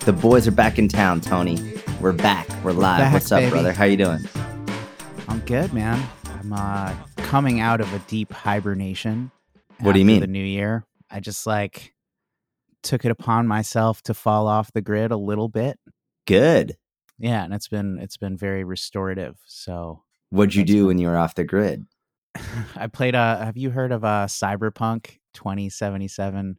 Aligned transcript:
The 0.00 0.12
boys 0.12 0.48
are 0.48 0.52
back 0.52 0.78
in 0.78 0.88
town, 0.88 1.20
Tony. 1.20 1.58
We're 2.00 2.12
back. 2.12 2.48
We're 2.64 2.72
live. 2.72 3.00
Back, 3.00 3.12
What's 3.12 3.30
up, 3.30 3.40
baby. 3.40 3.50
brother? 3.50 3.72
How 3.72 3.84
you 3.84 3.96
doing? 3.96 4.20
I'm 5.28 5.40
good, 5.40 5.72
man. 5.72 6.02
I'm 6.26 6.52
uh, 6.52 6.94
coming 7.18 7.60
out 7.60 7.80
of 7.80 7.92
a 7.92 7.98
deep 8.00 8.32
hibernation. 8.32 9.30
What 9.80 9.92
do 9.92 9.98
you 9.98 10.04
mean? 10.04 10.20
The 10.20 10.26
new 10.26 10.42
year. 10.42 10.84
I 11.10 11.20
just 11.20 11.46
like 11.46 11.94
took 12.82 13.04
it 13.04 13.10
upon 13.10 13.46
myself 13.46 14.02
to 14.04 14.14
fall 14.14 14.48
off 14.48 14.72
the 14.72 14.80
grid 14.80 15.10
a 15.10 15.16
little 15.16 15.48
bit. 15.48 15.78
Good. 16.26 16.76
Yeah, 17.18 17.44
and 17.44 17.52
it's 17.52 17.68
been 17.68 17.98
it's 17.98 18.16
been 18.16 18.36
very 18.36 18.64
restorative. 18.64 19.36
So 19.46 20.02
What'd 20.30 20.54
you 20.54 20.64
do 20.64 20.86
when 20.86 20.98
you 20.98 21.08
were 21.08 21.18
off 21.18 21.34
the 21.34 21.44
grid? 21.44 21.84
I 22.76 22.86
played. 22.86 23.14
Uh, 23.14 23.44
have 23.44 23.56
you 23.58 23.70
heard 23.70 23.92
of 23.92 24.04
uh, 24.04 24.26
Cyberpunk 24.28 25.18
2077? 25.34 26.58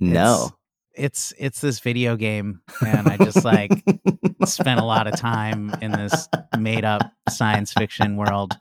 No. 0.00 0.44
It's 0.44 0.52
it's 0.96 1.32
it's 1.38 1.60
this 1.60 1.80
video 1.80 2.16
game, 2.16 2.60
and 2.84 3.08
I 3.08 3.16
just 3.16 3.44
like 3.44 3.70
spent 4.44 4.80
a 4.80 4.84
lot 4.84 5.06
of 5.06 5.16
time 5.18 5.74
in 5.80 5.92
this 5.92 6.28
made 6.58 6.84
up 6.84 7.02
science 7.28 7.72
fiction 7.72 8.16
world. 8.16 8.56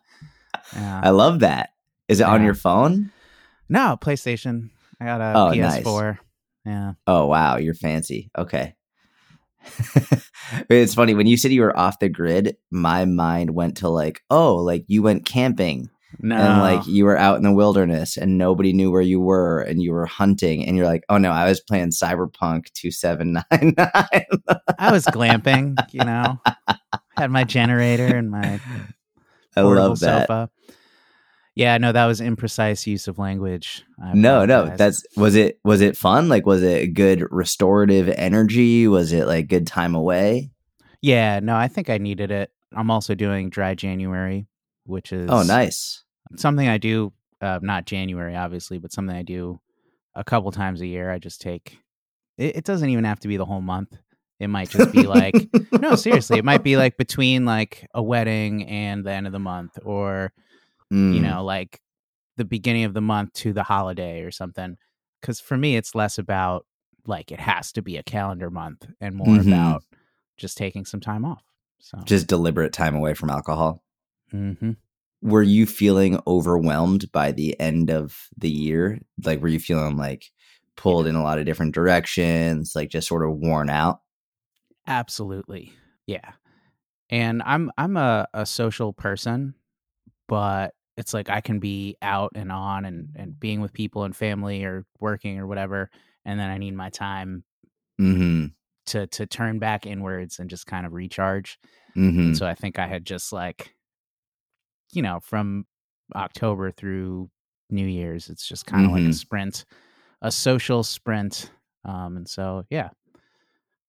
Yeah. 0.75 1.01
I 1.03 1.09
love 1.11 1.39
that. 1.39 1.69
Is 2.07 2.19
it 2.19 2.25
on 2.27 2.43
your 2.43 2.53
phone? 2.55 3.11
No, 3.69 3.97
PlayStation. 3.99 4.69
I 4.99 5.05
got 5.05 5.21
a 5.21 5.33
Oh. 5.37 5.51
PS4. 5.51 6.17
Yeah. 6.65 6.93
Oh 7.07 7.25
wow, 7.27 7.57
you're 7.57 7.73
fancy. 7.73 8.29
Okay. 8.37 8.75
it's 10.69 10.93
funny 10.93 11.13
when 11.15 11.27
you 11.27 11.37
said 11.37 11.51
you 11.51 11.61
were 11.61 11.77
off 11.77 11.99
the 11.99 12.09
grid, 12.09 12.55
my 12.71 13.05
mind 13.05 13.51
went 13.51 13.77
to 13.77 13.89
like, 13.89 14.21
oh, 14.29 14.55
like 14.55 14.85
you 14.87 15.01
went 15.01 15.25
camping 15.25 15.89
No. 16.19 16.35
and 16.35 16.61
like 16.61 16.87
you 16.87 17.05
were 17.05 17.17
out 17.17 17.37
in 17.37 17.43
the 17.43 17.51
wilderness 17.53 18.17
and 18.17 18.37
nobody 18.37 18.73
knew 18.73 18.91
where 18.91 19.01
you 19.01 19.19
were 19.19 19.61
and 19.61 19.81
you 19.81 19.91
were 19.91 20.05
hunting 20.05 20.65
and 20.65 20.75
you're 20.77 20.85
like, 20.85 21.03
oh 21.09 21.17
no, 21.17 21.31
I 21.31 21.47
was 21.47 21.59
playing 21.61 21.89
Cyberpunk 21.89 22.71
2799. 22.73 23.75
I 24.79 24.91
was 24.91 25.05
glamping, 25.05 25.77
you 25.93 26.03
know. 26.03 26.39
Had 27.17 27.31
my 27.31 27.43
generator 27.43 28.15
and 28.15 28.29
my 28.29 28.59
I 29.55 29.61
love 29.61 29.99
that. 29.99 30.27
sofa. 30.27 30.49
Yeah, 31.55 31.77
no, 31.77 31.93
that 31.93 32.05
was 32.05 32.19
imprecise 32.19 32.85
use 32.85 33.07
of 33.07 33.17
language. 33.17 33.85
I 34.03 34.13
No, 34.13 34.45
no, 34.45 34.75
that's 34.75 35.05
was 35.15 35.35
it 35.35 35.59
was 35.63 35.79
it 35.79 35.95
fun? 35.95 36.27
Like 36.27 36.45
was 36.45 36.61
it 36.61 36.93
good 36.93 37.23
restorative 37.31 38.09
energy? 38.09 38.87
Was 38.89 39.13
it 39.13 39.25
like 39.25 39.47
good 39.47 39.65
time 39.65 39.95
away? 39.95 40.51
Yeah, 41.01 41.39
no, 41.41 41.55
I 41.55 41.69
think 41.69 41.89
I 41.89 41.97
needed 41.97 42.31
it. 42.31 42.51
I'm 42.75 42.91
also 42.91 43.15
doing 43.15 43.49
dry 43.49 43.73
January, 43.73 44.47
which 44.85 45.13
is 45.13 45.29
Oh, 45.29 45.43
nice. 45.43 46.03
Something 46.35 46.67
I 46.67 46.77
do 46.77 47.13
uh, 47.41 47.59
not 47.61 47.85
January 47.85 48.35
obviously, 48.35 48.77
but 48.77 48.91
something 48.91 49.15
I 49.15 49.23
do 49.23 49.59
a 50.15 50.23
couple 50.23 50.51
times 50.51 50.81
a 50.81 50.87
year. 50.87 51.11
I 51.11 51.19
just 51.19 51.41
take 51.41 51.77
it, 52.37 52.57
it 52.57 52.63
doesn't 52.65 52.89
even 52.89 53.03
have 53.03 53.19
to 53.21 53.27
be 53.27 53.37
the 53.37 53.45
whole 53.45 53.61
month. 53.61 53.97
It 54.39 54.47
might 54.47 54.69
just 54.69 54.91
be 54.91 55.07
like 55.07 55.47
no, 55.81 55.95
seriously, 55.95 56.37
it 56.37 56.45
might 56.45 56.63
be 56.63 56.77
like 56.77 56.97
between 56.97 57.45
like 57.45 57.87
a 57.93 58.01
wedding 58.01 58.65
and 58.67 59.05
the 59.05 59.11
end 59.11 59.27
of 59.27 59.33
the 59.33 59.39
month 59.39 59.77
or 59.83 60.33
you 60.91 61.19
Mm, 61.19 61.23
know, 61.23 61.43
like 61.43 61.81
the 62.37 62.45
beginning 62.45 62.83
of 62.83 62.93
the 62.93 63.01
month 63.01 63.33
to 63.33 63.53
the 63.53 63.63
holiday 63.63 64.21
or 64.21 64.31
something. 64.31 64.77
Cause 65.21 65.39
for 65.39 65.57
me, 65.57 65.75
it's 65.75 65.95
less 65.95 66.17
about 66.17 66.65
like 67.07 67.31
it 67.31 67.39
has 67.39 67.71
to 67.73 67.81
be 67.81 67.97
a 67.97 68.03
calendar 68.03 68.49
month 68.49 68.87
and 69.01 69.15
more 69.15 69.35
Mhm. 69.35 69.47
about 69.47 69.83
just 70.37 70.57
taking 70.57 70.85
some 70.85 70.99
time 70.99 71.25
off. 71.25 71.43
So, 71.79 71.99
just 72.05 72.27
deliberate 72.27 72.73
time 72.73 72.95
away 72.95 73.13
from 73.13 73.29
alcohol. 73.29 73.81
hmm 74.31 74.71
Were 75.21 75.43
you 75.43 75.65
feeling 75.65 76.19
overwhelmed 76.27 77.11
by 77.11 77.31
the 77.31 77.59
end 77.59 77.89
of 77.89 78.27
the 78.37 78.49
year? 78.49 78.99
Like 79.23 79.41
were 79.41 79.47
you 79.47 79.59
feeling 79.59 79.97
like 79.97 80.25
pulled 80.75 81.07
in 81.07 81.15
a 81.15 81.23
lot 81.23 81.39
of 81.39 81.45
different 81.45 81.73
directions, 81.73 82.73
like 82.75 82.89
just 82.89 83.07
sort 83.07 83.25
of 83.27 83.37
worn 83.37 83.69
out? 83.69 84.01
absolutely. 84.87 85.73
Yeah. 86.05 86.33
And 87.09 87.43
I'm, 87.45 87.71
I'm 87.77 87.97
a, 87.97 88.27
a 88.33 88.45
social 88.45 88.93
person, 88.93 89.55
but 90.27 90.73
it's 90.97 91.13
like 91.13 91.29
I 91.29 91.41
can 91.41 91.59
be 91.59 91.97
out 92.01 92.33
and 92.35 92.51
on 92.51 92.85
and, 92.85 93.09
and 93.15 93.39
being 93.39 93.61
with 93.61 93.73
people 93.73 94.03
and 94.05 94.15
family 94.15 94.63
or 94.65 94.85
working 94.99 95.39
or 95.39 95.47
whatever. 95.47 95.91
And 96.25 96.39
then 96.39 96.49
I 96.49 96.57
need 96.59 96.75
my 96.75 96.89
time 96.91 97.43
Mhm. 97.99 98.55
to, 98.87 99.07
to 99.07 99.25
turn 99.25 99.59
back 99.59 99.85
inwards 99.85 100.39
and 100.39 100.49
just 100.49 100.67
kind 100.67 100.85
of 100.85 100.93
recharge. 100.93 101.57
Mhm. 101.95 102.35
So 102.35 102.45
I 102.47 102.55
think 102.55 102.79
I 102.79 102.87
had 102.87 103.05
just 103.05 103.33
like, 103.33 103.74
you 104.95 105.01
know, 105.01 105.19
from 105.19 105.65
October 106.15 106.71
through 106.71 107.29
New 107.69 107.85
Year's, 107.87 108.29
it's 108.29 108.47
just 108.47 108.65
kind 108.65 108.85
of 108.85 108.91
like 108.91 109.03
a 109.03 109.07
Mhm. 109.07 109.13
sprint, 109.13 109.65
a 110.21 110.31
social 110.31 110.83
sprint. 110.83 111.51
Um, 111.83 112.17
and 112.17 112.27
so, 112.27 112.63
yeah, 112.69 112.89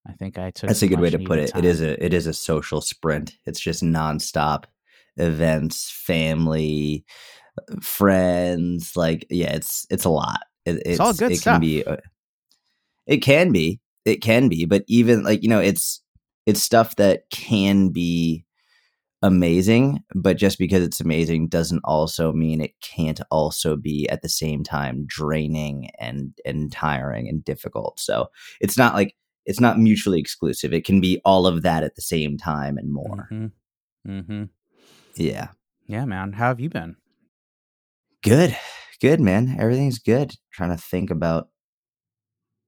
I 0.06 0.12
think 0.12 0.39
I 0.39 0.50
took. 0.50 0.69
That's 0.69 0.83
a 0.83 0.89
good 0.89 1.00
way 1.00 1.11
to 1.11 1.19
put 1.19 1.39
it. 1.39 1.53
It 1.55 1.65
is 1.65 1.81
a 1.81 2.03
it 2.05 2.15
is 2.15 2.27
a 2.27 2.33
social 2.34 2.81
sprint. 2.81 3.37
It's 3.45 3.61
just 3.61 3.83
nonstop 3.83 4.65
events, 5.16 5.91
family, 5.91 7.05
friends. 7.81 8.97
Like 8.97 9.27
yeah, 9.31 9.53
it's 9.55 9.87
it's 9.91 10.05
a 10.05 10.11
lot. 10.11 10.41
It, 10.65 10.83
it's, 10.84 11.00
all 11.00 11.12
good 11.12 11.33
it 11.33 11.39
stuff. 11.39 11.55
Can 11.55 11.61
be, 11.61 11.84
uh, 11.84 11.97
it 13.06 13.19
can 13.19 13.53
be. 13.53 13.81
It 14.05 14.16
can 14.16 14.49
be. 14.49 14.65
But 14.65 14.84
even 14.89 15.22
like 15.22 15.43
you 15.43 15.49
know, 15.49 15.61
it's 15.61 16.03
it's 16.47 16.62
stuff 16.62 16.97
that 16.97 17.28
can 17.31 17.91
be 17.91 18.45
amazing. 19.27 20.03
But 20.15 20.37
just 20.37 20.59
because 20.59 20.83
it's 20.83 21.01
amazing 21.01 21.49
doesn't 21.49 21.83
also 21.85 22.33
mean 22.33 22.61
it 22.61 22.81
can't 22.81 23.21
also 23.31 23.77
be 23.77 24.09
at 24.09 24.23
the 24.23 24.29
same 24.29 24.63
time 24.63 25.05
draining 25.07 25.91
and 25.99 26.33
and 26.45 26.71
tiring 26.71 27.29
and 27.29 27.45
difficult. 27.45 27.99
So 28.01 28.29
it's 28.61 28.79
not 28.79 28.95
like 28.95 29.15
it's 29.45 29.61
not 29.61 29.79
mutually 29.79 30.21
exclusive. 30.21 30.73
It 30.73 30.85
can 30.85 31.01
be 31.01 31.21
all 31.25 31.47
of 31.47 31.63
that 31.63 31.83
at 31.83 31.97
the 31.97 32.03
same 32.03 32.39
time 32.39 32.79
and 32.79 32.93
more. 32.93 33.29
Mm-hmm. 33.31 34.11
Mm-hmm. 34.11 34.45
Yeah. 35.17 35.49
Yeah, 35.87 36.05
man. 36.05 36.33
How 36.33 36.49
have 36.49 36.61
you 36.61 36.71
been? 36.71 36.97
Good. 38.23 38.57
Good, 39.01 39.21
man. 39.21 39.57
Everything's 39.59 39.99
good. 39.99 40.35
Trying 40.53 40.71
to 40.71 40.77
think 40.77 41.11
about 41.11 41.49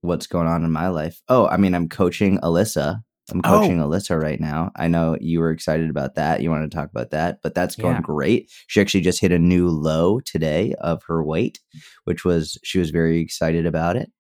what's 0.03 0.27
going 0.27 0.47
on 0.47 0.65
in 0.65 0.71
my 0.71 0.89
life. 0.89 1.21
Oh, 1.29 1.47
I 1.49 1.57
mean, 1.57 1.75
I'm 1.75 1.89
coaching 1.89 2.39
Alyssa. 2.39 3.03
I'm 3.31 3.41
Oh. 3.45 3.59
coaching 3.61 3.79
Alyssa 3.79 4.21
right 4.21 4.41
now. 4.41 4.71
I 4.77 4.89
know 4.89 5.17
you 5.21 5.41
were 5.41 5.51
excited 5.51 5.91
about 5.91 6.15
that. 6.15 6.43
You 6.43 6.51
wanted 6.51 6.71
to 6.71 6.77
talk 6.77 6.91
about 6.91 7.11
that, 7.11 7.41
but 7.43 7.55
that's 7.55 7.77
going 7.77 7.97
Yeah. 7.97 8.01
great. 8.03 8.51
She 8.69 8.81
actually 8.81 9.03
just 9.03 9.21
hit 9.21 9.33
a 9.33 9.39
new 9.39 9.69
low 9.69 10.21
today 10.21 10.75
of 10.81 11.03
her 11.05 11.23
weight, 11.23 11.61
which 12.05 12.25
was 12.25 12.59
she 12.65 12.79
was 12.79 12.91
very 12.91 13.21
excited 13.21 13.67
about 13.67 13.97
it. 13.97 14.11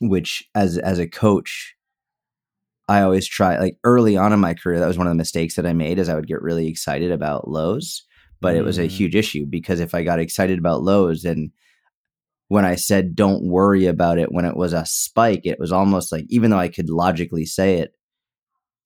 Which 0.00 0.44
as 0.54 0.78
as 0.78 0.98
a 0.98 1.06
coach, 1.06 1.74
I 2.88 3.00
always 3.02 3.26
try 3.26 3.58
like 3.58 3.78
early 3.84 4.16
on 4.16 4.32
in 4.32 4.40
my 4.40 4.54
career, 4.54 4.78
that 4.80 4.86
was 4.86 4.98
one 4.98 5.06
of 5.06 5.10
the 5.12 5.16
mistakes 5.16 5.54
that 5.56 5.66
I 5.66 5.72
made 5.72 5.98
is 5.98 6.08
I 6.08 6.14
would 6.14 6.26
get 6.28 6.42
really 6.42 6.68
excited 6.68 7.10
about 7.10 7.48
lows, 7.48 8.02
but 8.40 8.54
it 8.56 8.62
was 8.64 8.78
a 8.78 8.84
Mm. 8.86 8.90
huge 8.90 9.14
issue 9.14 9.46
because 9.46 9.80
if 9.80 9.94
I 9.94 10.02
got 10.02 10.20
excited 10.20 10.58
about 10.58 10.82
lows 10.82 11.22
then 11.22 11.50
when 12.48 12.64
I 12.64 12.76
said 12.76 13.16
don't 13.16 13.44
worry 13.44 13.86
about 13.86 14.18
it 14.18 14.30
when 14.32 14.44
it 14.44 14.56
was 14.56 14.72
a 14.72 14.86
spike, 14.86 15.40
it 15.44 15.58
was 15.58 15.72
almost 15.72 16.12
like 16.12 16.26
even 16.28 16.50
though 16.50 16.58
I 16.58 16.68
could 16.68 16.88
logically 16.90 17.44
say 17.46 17.76
it, 17.78 17.92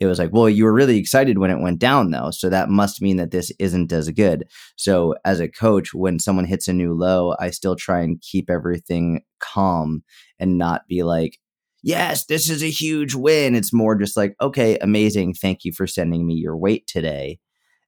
it 0.00 0.06
was 0.06 0.18
like, 0.18 0.30
well, 0.32 0.48
you 0.48 0.64
were 0.64 0.72
really 0.72 0.96
excited 0.96 1.38
when 1.38 1.50
it 1.50 1.60
went 1.60 1.78
down 1.78 2.10
though. 2.10 2.30
So 2.30 2.48
that 2.48 2.70
must 2.70 3.02
mean 3.02 3.18
that 3.18 3.30
this 3.30 3.52
isn't 3.58 3.92
as 3.92 4.08
good. 4.10 4.48
So 4.76 5.14
as 5.24 5.40
a 5.40 5.48
coach, 5.48 5.92
when 5.92 6.18
someone 6.18 6.46
hits 6.46 6.68
a 6.68 6.72
new 6.72 6.94
low, 6.94 7.34
I 7.38 7.50
still 7.50 7.76
try 7.76 8.00
and 8.00 8.20
keep 8.20 8.48
everything 8.48 9.20
calm 9.40 10.02
and 10.38 10.56
not 10.56 10.88
be 10.88 11.02
like, 11.02 11.38
yes, 11.82 12.24
this 12.26 12.48
is 12.48 12.62
a 12.62 12.70
huge 12.70 13.14
win. 13.14 13.54
It's 13.54 13.72
more 13.72 13.94
just 13.94 14.16
like, 14.16 14.34
okay, 14.40 14.78
amazing. 14.78 15.34
Thank 15.34 15.64
you 15.64 15.72
for 15.72 15.86
sending 15.86 16.26
me 16.26 16.34
your 16.34 16.56
weight 16.56 16.86
today 16.86 17.38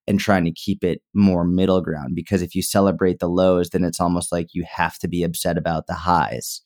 and 0.06 0.18
trying 0.18 0.44
to 0.44 0.52
keep 0.52 0.84
it 0.84 1.00
more 1.14 1.44
middle 1.44 1.80
ground 1.80 2.14
because 2.14 2.42
if 2.42 2.54
you 2.54 2.62
celebrate 2.62 3.20
the 3.20 3.28
lows 3.28 3.70
then 3.70 3.84
it's 3.84 4.00
almost 4.00 4.32
like 4.32 4.48
you 4.52 4.64
have 4.68 4.98
to 4.98 5.08
be 5.08 5.22
upset 5.22 5.56
about 5.56 5.86
the 5.86 5.94
highs 5.94 6.60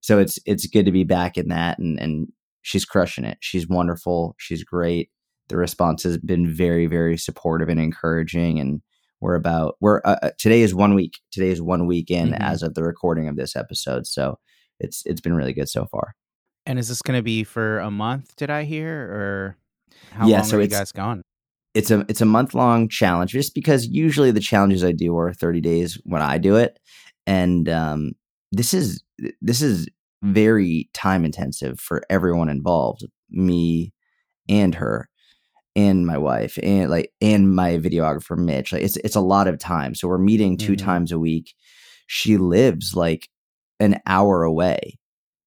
so 0.00 0.18
it's 0.20 0.38
it's 0.46 0.66
good 0.68 0.86
to 0.86 0.92
be 0.92 1.04
back 1.04 1.36
in 1.36 1.48
that 1.48 1.78
and 1.78 1.98
and 1.98 2.28
she's 2.66 2.84
crushing 2.84 3.24
it 3.24 3.38
she's 3.40 3.68
wonderful 3.68 4.34
she's 4.38 4.64
great 4.64 5.10
the 5.48 5.56
response 5.56 6.02
has 6.02 6.18
been 6.18 6.46
very 6.52 6.86
very 6.86 7.16
supportive 7.16 7.68
and 7.68 7.78
encouraging 7.80 8.58
and 8.58 8.80
we're 9.20 9.34
about 9.36 9.76
we're 9.80 10.00
uh, 10.04 10.16
uh, 10.22 10.30
today 10.38 10.60
is 10.62 10.74
one 10.74 10.94
week 10.94 11.20
today 11.30 11.48
is 11.50 11.62
one 11.62 11.86
week 11.86 12.10
in 12.10 12.30
Mhm. 12.32 12.40
as 12.40 12.62
of 12.62 12.74
the 12.74 12.82
recording 12.82 13.28
of 13.28 13.36
this 13.36 13.54
episode 13.56 14.06
so 14.06 14.38
it's 14.80 15.02
it's 15.06 15.20
been 15.20 15.34
really 15.34 15.52
good 15.52 15.68
so 15.68 15.86
far 15.86 16.14
And 16.66 16.78
is 16.78 16.88
this 16.88 17.00
going 17.02 17.16
to 17.18 17.22
be 17.22 17.44
for 17.44 17.78
a 17.78 17.90
month? 17.92 18.34
Did 18.36 18.50
I 18.50 18.64
hear, 18.64 18.90
or 18.92 19.56
how 20.10 20.26
Yeah, 20.26 20.38
long 20.40 20.48
so 20.50 20.56
are 20.58 20.62
you 20.62 20.66
guys 20.66 20.90
going? 20.90 21.22
it's 21.74 21.90
a 21.92 22.04
it's 22.08 22.20
a 22.20 22.26
month 22.26 22.54
long 22.54 22.88
challenge 22.88 23.30
just 23.30 23.54
because 23.54 23.86
usually 23.86 24.32
the 24.32 24.40
challenges 24.40 24.82
I 24.82 24.90
do 24.92 25.16
are 25.16 25.32
30 25.32 25.60
days 25.60 25.98
when 26.04 26.22
I 26.22 26.38
do 26.38 26.56
it 26.56 26.78
and 27.26 27.68
um 27.68 28.12
this 28.50 28.74
is 28.74 29.02
this 29.40 29.62
is 29.62 29.86
very 30.32 30.88
time 30.94 31.24
intensive 31.24 31.80
for 31.80 32.02
everyone 32.10 32.48
involved 32.48 33.04
me 33.30 33.92
and 34.48 34.74
her 34.76 35.08
and 35.76 36.06
my 36.06 36.18
wife 36.18 36.58
and 36.62 36.90
like 36.90 37.12
and 37.20 37.54
my 37.54 37.72
videographer 37.78 38.36
Mitch 38.38 38.72
like 38.72 38.82
it's 38.82 38.96
it's 38.98 39.16
a 39.16 39.20
lot 39.20 39.48
of 39.48 39.58
time. 39.58 39.94
So 39.94 40.08
we're 40.08 40.18
meeting 40.18 40.56
2 40.56 40.72
Mhm. 40.72 40.78
times 40.78 41.12
a 41.12 41.18
week. 41.18 41.54
She 42.06 42.36
lives 42.38 42.94
like 42.94 43.28
an 43.80 44.00
hour 44.06 44.42
away. 44.42 44.98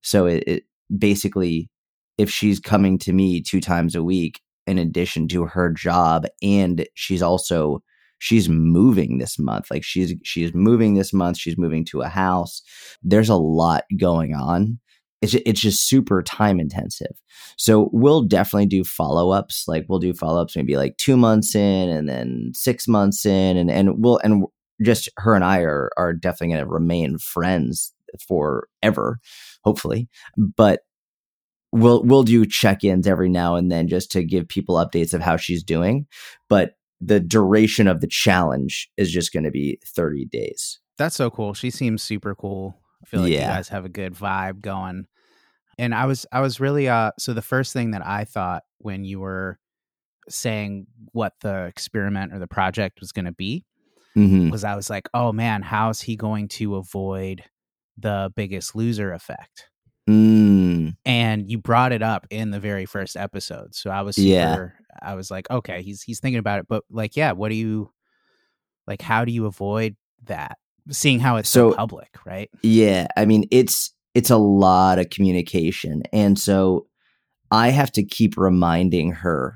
So 0.02 0.26
it, 0.28 0.44
it 0.48 0.64
basically 0.98 1.70
if 2.18 2.30
she's 2.30 2.60
coming 2.60 2.98
to 3.00 3.14
me 3.14 3.42
two 3.42 3.62
times 3.62 3.96
a 3.96 4.04
week 4.04 4.42
in 4.68 4.78
addition 4.78 5.28
to 5.30 5.46
her 5.46 5.72
job 5.72 6.26
and 6.44 6.86
she's 6.96 7.22
also 7.22 7.82
she's 8.20 8.48
moving 8.48 9.18
this 9.18 9.40
month. 9.40 9.72
Like 9.72 9.84
she's 9.84 10.14
she's 10.24 10.54
moving 10.54 10.94
this 10.94 11.12
month. 11.12 11.38
She's 11.38 11.58
moving 11.58 11.84
to 11.86 12.02
a 12.02 12.08
house. 12.08 12.62
There's 13.02 13.30
a 13.30 13.36
lot 13.36 13.86
going 13.98 14.36
on. 14.36 14.80
It's 15.22 15.34
it's 15.34 15.60
just 15.60 15.88
super 15.90 16.22
time 16.24 16.60
intensive. 16.60 17.20
So 17.58 17.90
we'll 17.92 18.22
definitely 18.22 18.68
do 18.68 18.84
follow-ups. 18.84 19.66
Like 19.68 19.86
we'll 19.90 20.00
do 20.00 20.14
follow-ups 20.14 20.56
maybe 20.56 20.78
like 20.78 20.96
2 20.98 21.18
months 21.18 21.56
in 21.56 21.90
and 21.90 22.08
then 22.08 22.52
6 22.56 22.88
months 22.88 23.26
in. 23.26 23.58
And 23.58 23.72
and 23.72 24.02
we'll 24.02 24.20
and 24.20 24.46
just 24.82 25.10
her 25.18 25.36
and 25.36 25.44
I 25.44 25.60
are 25.60 25.90
are 25.98 26.14
definitely 26.14 26.56
going 26.56 26.66
to 26.66 26.72
remain 26.72 27.18
friends 27.18 27.94
forever 28.28 29.20
hopefully. 29.64 30.08
But 30.38 30.82
we'll 31.72 32.04
we'll 32.04 32.24
do 32.24 32.46
check-ins 32.46 33.08
every 33.08 33.30
now 33.30 33.56
and 33.56 33.72
then 33.72 33.88
just 33.88 34.12
to 34.14 34.24
give 34.24 34.48
people 34.48 34.76
updates 34.76 35.14
of 35.14 35.22
how 35.22 35.38
she's 35.38 35.64
doing. 35.64 36.08
But 36.48 36.76
the 37.02 37.20
duration 37.20 37.88
of 37.88 38.02
the 38.02 38.08
challenge 38.08 38.90
is 38.98 39.12
just 39.12 39.32
going 39.32 39.44
to 39.46 39.52
be 39.52 39.80
30 39.86 40.26
days 40.26 40.80
That's 40.98 41.16
so 41.16 41.30
cool. 41.30 41.54
She 41.54 41.70
seems 41.70 42.04
super 42.04 42.36
cool. 42.36 42.76
I 43.02 43.06
feel 43.06 43.22
like 43.22 43.32
you 43.32 43.40
guys 43.40 43.70
have 43.70 43.86
a 43.86 43.90
good 43.90 44.14
vibe 44.14 44.60
going. 44.62 45.06
And 45.78 45.96
I 45.96 46.06
was 46.06 46.26
I 46.32 46.42
was 46.42 46.60
really 46.60 46.90
uh 46.90 47.12
so 47.18 47.34
the 47.34 47.42
first 47.42 47.72
thing 47.72 47.92
that 47.92 48.06
I 48.06 48.26
thought 48.26 48.64
when 48.80 49.06
you 49.06 49.22
were 49.22 49.58
saying 50.28 50.88
what 51.14 51.34
the 51.42 51.66
experiment 51.66 52.34
or 52.34 52.40
the 52.40 52.48
project 52.48 53.00
was 53.00 53.12
going 53.12 53.26
to 53.26 53.32
be 53.32 53.66
hmm 54.14 54.50
was 54.50 54.64
I 54.64 54.76
was 54.76 54.90
like, 54.90 55.08
"Oh 55.14 55.32
man, 55.32 55.62
how's 55.62 56.02
he 56.02 56.16
going 56.18 56.50
to 56.50 56.76
avoid 56.76 57.44
the 57.98 58.32
biggest 58.36 58.76
loser 58.76 59.14
effect?" 59.14 59.70
mm, 60.10 60.96
and 61.06 61.50
you 61.50 61.58
brought 61.58 61.92
it 61.92 62.02
up 62.02 62.28
in 62.30 62.52
the 62.52 62.60
very 62.60 62.86
first 62.86 63.16
episode 63.16 63.76
so 63.76 63.90
i 63.90 64.02
was 64.02 64.16
super 64.16 64.24
Yeah. 64.32 64.79
I 65.02 65.16
was 65.16 65.30
like 65.32 65.50
okay 65.50 65.82
he's 65.82 66.02
he's 66.02 66.20
thinking 66.20 66.40
about 66.40 66.60
it 66.60 66.68
but 66.68 66.84
like 66.90 67.16
yeah 67.16 67.32
what 67.32 67.50
do 67.50 67.56
you 67.56 67.92
like 68.88 69.02
how 69.02 69.24
do 69.24 69.32
you 69.32 69.46
avoid 69.46 69.96
that? 70.26 70.58
Seeing 70.90 71.20
how 71.20 71.36
it's 71.38 71.50
so, 71.50 71.72
So- 71.72 71.76
public 71.78 72.10
right? 72.26 72.50
Yeah 72.64 73.08
i 73.16 73.26
mean 73.26 73.46
it's 73.52 73.94
it's 74.16 74.30
a 74.32 74.38
lot 74.38 74.98
of 75.00 75.10
communication 75.12 76.02
and 76.12 76.38
so 76.40 76.88
i 77.52 77.70
have 77.70 77.92
to 77.94 78.04
keep 78.04 78.36
reminding 78.38 79.12
her 79.12 79.56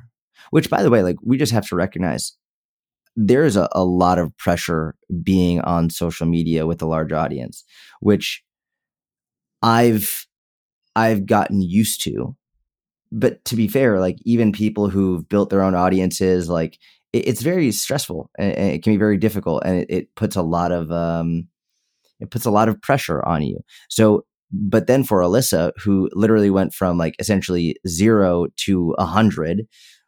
which 0.52 0.70
by 0.70 0.84
the 0.84 0.90
way 0.90 1.02
like 1.02 1.16
we 1.24 1.38
just 1.38 1.52
have 1.52 1.68
to 1.68 1.76
recognize 1.76 2.34
there's 3.16 3.56
a, 3.56 3.68
a 3.74 3.84
lot 3.84 4.18
of 4.20 4.36
pressure 4.38 4.96
being 5.24 5.60
on 5.62 5.90
social 5.90 6.26
media 6.28 6.66
with 6.68 6.82
a 6.82 6.86
large 6.88 7.12
audience 7.12 7.64
which 8.00 8.44
i've 9.64 10.28
i've 10.96 11.26
gotten 11.26 11.62
used 11.62 12.04
to 12.04 12.36
but 13.14 13.46
to 13.46 13.56
be 13.56 13.68
fair 13.68 14.00
like 14.00 14.18
even 14.24 14.52
people 14.52 14.90
who've 14.90 15.30
built 15.30 15.50
their 15.50 15.62
own 15.62 15.76
audiences 15.76 16.50
like 16.50 16.80
it, 17.14 17.28
it's 17.28 17.42
very 17.42 17.72
stressful 17.72 18.30
and, 18.38 18.54
and 18.54 18.72
it 18.72 18.84
can 18.84 18.92
be 18.92 18.98
very 18.98 19.18
difficult 19.18 19.62
and 19.66 19.80
it, 19.80 19.88
it 19.90 20.16
puts 20.16 20.36
a 20.36 20.42
lot 20.42 20.72
of 20.72 20.92
um 20.92 21.48
it 22.20 22.32
puts 22.32 22.46
a 22.46 22.52
lot 22.52 22.70
of 22.70 22.82
pressure 22.82 23.26
on 23.26 23.44
you. 23.44 23.60
So 23.90 24.26
but 24.52 24.88
then 24.88 25.04
for 25.04 25.22
alyssa 25.22 25.72
who 25.78 26.10
literally 26.14 26.50
went 26.50 26.74
from 26.74 26.98
like 26.98 27.16
essentially 27.20 27.76
zero 27.88 28.48
to 28.58 28.96
a 28.98 29.06
hundred 29.06 29.64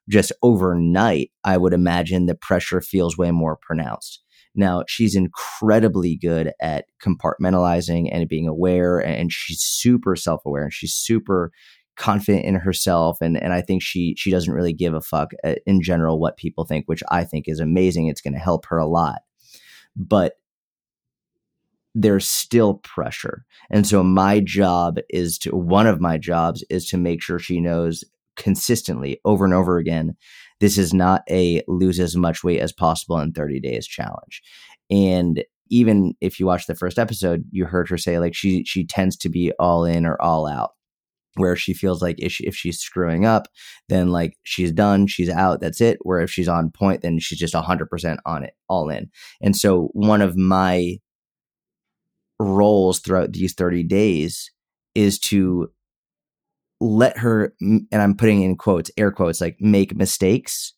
just 0.09 0.31
overnight 0.43 1.31
i 1.43 1.57
would 1.57 1.73
imagine 1.73 2.25
the 2.25 2.35
pressure 2.35 2.81
feels 2.81 3.17
way 3.17 3.31
more 3.31 3.57
pronounced. 3.61 4.23
Now 4.55 4.83
she's 4.87 5.15
incredibly 5.15 6.17
good 6.17 6.53
at 6.61 6.85
compartmentalizing 7.03 8.09
and 8.11 8.29
being 8.29 8.47
aware 8.47 8.99
and 8.99 9.31
she's 9.31 9.61
super 9.61 10.15
self-aware 10.15 10.63
and 10.63 10.73
she's 10.73 10.93
super 10.93 11.51
confident 11.95 12.45
in 12.45 12.55
herself 12.55 13.17
and 13.21 13.41
and 13.41 13.53
I 13.53 13.61
think 13.61 13.81
she 13.81 14.15
she 14.17 14.31
doesn't 14.31 14.53
really 14.53 14.73
give 14.73 14.93
a 14.93 15.01
fuck 15.01 15.31
uh, 15.43 15.55
in 15.65 15.81
general 15.81 16.19
what 16.19 16.37
people 16.37 16.65
think 16.65 16.85
which 16.87 17.03
I 17.09 17.23
think 17.23 17.47
is 17.47 17.59
amazing. 17.59 18.07
It's 18.07 18.21
going 18.21 18.33
to 18.33 18.39
help 18.39 18.65
her 18.67 18.77
a 18.77 18.87
lot. 18.87 19.21
But 19.95 20.33
there's 21.97 22.27
still 22.27 22.75
pressure. 22.75 23.45
And 23.71 23.87
so 23.87 24.03
my 24.03 24.41
job 24.41 24.97
is 25.09 25.37
to 25.39 25.55
one 25.55 25.87
of 25.87 26.01
my 26.01 26.17
jobs 26.17 26.63
is 26.69 26.89
to 26.89 26.97
make 26.97 27.23
sure 27.23 27.39
she 27.39 27.61
knows 27.61 28.03
consistently 28.35 29.21
over 29.23 29.45
and 29.45 29.53
over 29.53 29.77
again 29.77 30.15
this 30.59 30.77
is 30.77 30.93
not 30.93 31.23
a 31.29 31.61
lose 31.67 31.99
as 31.99 32.15
much 32.15 32.43
weight 32.43 32.59
as 32.59 32.71
possible 32.71 33.19
in 33.19 33.31
30 33.31 33.59
days 33.59 33.87
challenge. 33.87 34.41
And 34.89 35.43
even 35.69 36.13
if 36.21 36.39
you 36.39 36.45
watch 36.45 36.67
the 36.67 36.75
first 36.75 36.99
episode 36.99 37.43
you 37.51 37.65
heard 37.65 37.89
her 37.89 37.97
say 37.97 38.19
like 38.19 38.35
she 38.35 38.63
she 38.65 38.85
tends 38.85 39.17
to 39.17 39.29
be 39.29 39.51
all 39.59 39.83
in 39.83 40.05
or 40.05 40.21
all 40.21 40.47
out 40.47 40.74
where 41.35 41.55
she 41.55 41.73
feels 41.73 42.01
like 42.01 42.15
if, 42.19 42.31
she, 42.31 42.45
if 42.45 42.55
she's 42.55 42.79
screwing 42.79 43.25
up 43.25 43.47
then 43.89 44.09
like 44.09 44.37
she's 44.43 44.71
done 44.71 45.07
she's 45.07 45.29
out 45.29 45.59
that's 45.61 45.81
it. 45.81 45.97
Where 46.01 46.19
if 46.19 46.31
she's 46.31 46.47
on 46.47 46.71
point 46.71 47.01
then 47.01 47.19
she's 47.19 47.39
just 47.39 47.53
100% 47.53 48.17
on 48.25 48.43
it 48.43 48.53
all 48.69 48.89
in. 48.89 49.09
And 49.41 49.55
so 49.55 49.89
one 49.93 50.21
of 50.21 50.35
my 50.37 50.97
roles 52.39 52.99
throughout 52.99 53.31
these 53.33 53.53
30 53.53 53.83
days 53.83 54.51
is 54.93 55.17
to 55.19 55.71
let 56.81 57.17
her 57.17 57.53
and 57.61 57.87
i'm 57.93 58.15
putting 58.15 58.41
in 58.41 58.57
quotes 58.57 58.91
air 58.97 59.09
quotes 59.09 59.39
like 59.39 59.55
make 59.61 59.95
mistakes 59.95 60.73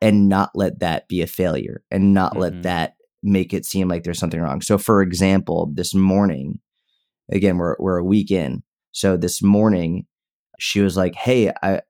and 0.00 0.28
not 0.28 0.50
let 0.54 0.80
that 0.80 1.06
be 1.08 1.20
a 1.20 1.26
failure 1.26 1.82
and 1.90 2.14
not 2.14 2.34
Mhm. 2.34 2.40
let 2.40 2.62
that 2.62 2.94
make 3.22 3.52
it 3.52 3.64
seem 3.66 3.86
like 3.86 4.02
there's 4.02 4.18
something 4.18 4.40
wrong. 4.40 4.60
So 4.62 4.78
for 4.78 5.00
example 5.02 5.70
this 5.74 5.94
morning 5.94 6.58
again 7.30 7.56
we're 7.58 7.76
we're 7.78 7.98
a 7.98 8.04
week 8.04 8.30
in 8.32 8.62
so 8.92 9.16
this 9.16 9.42
morning 9.42 10.06
she 10.58 10.80
was 10.80 10.96
like 10.96 11.14
hey 11.14 11.52
i 11.62 11.80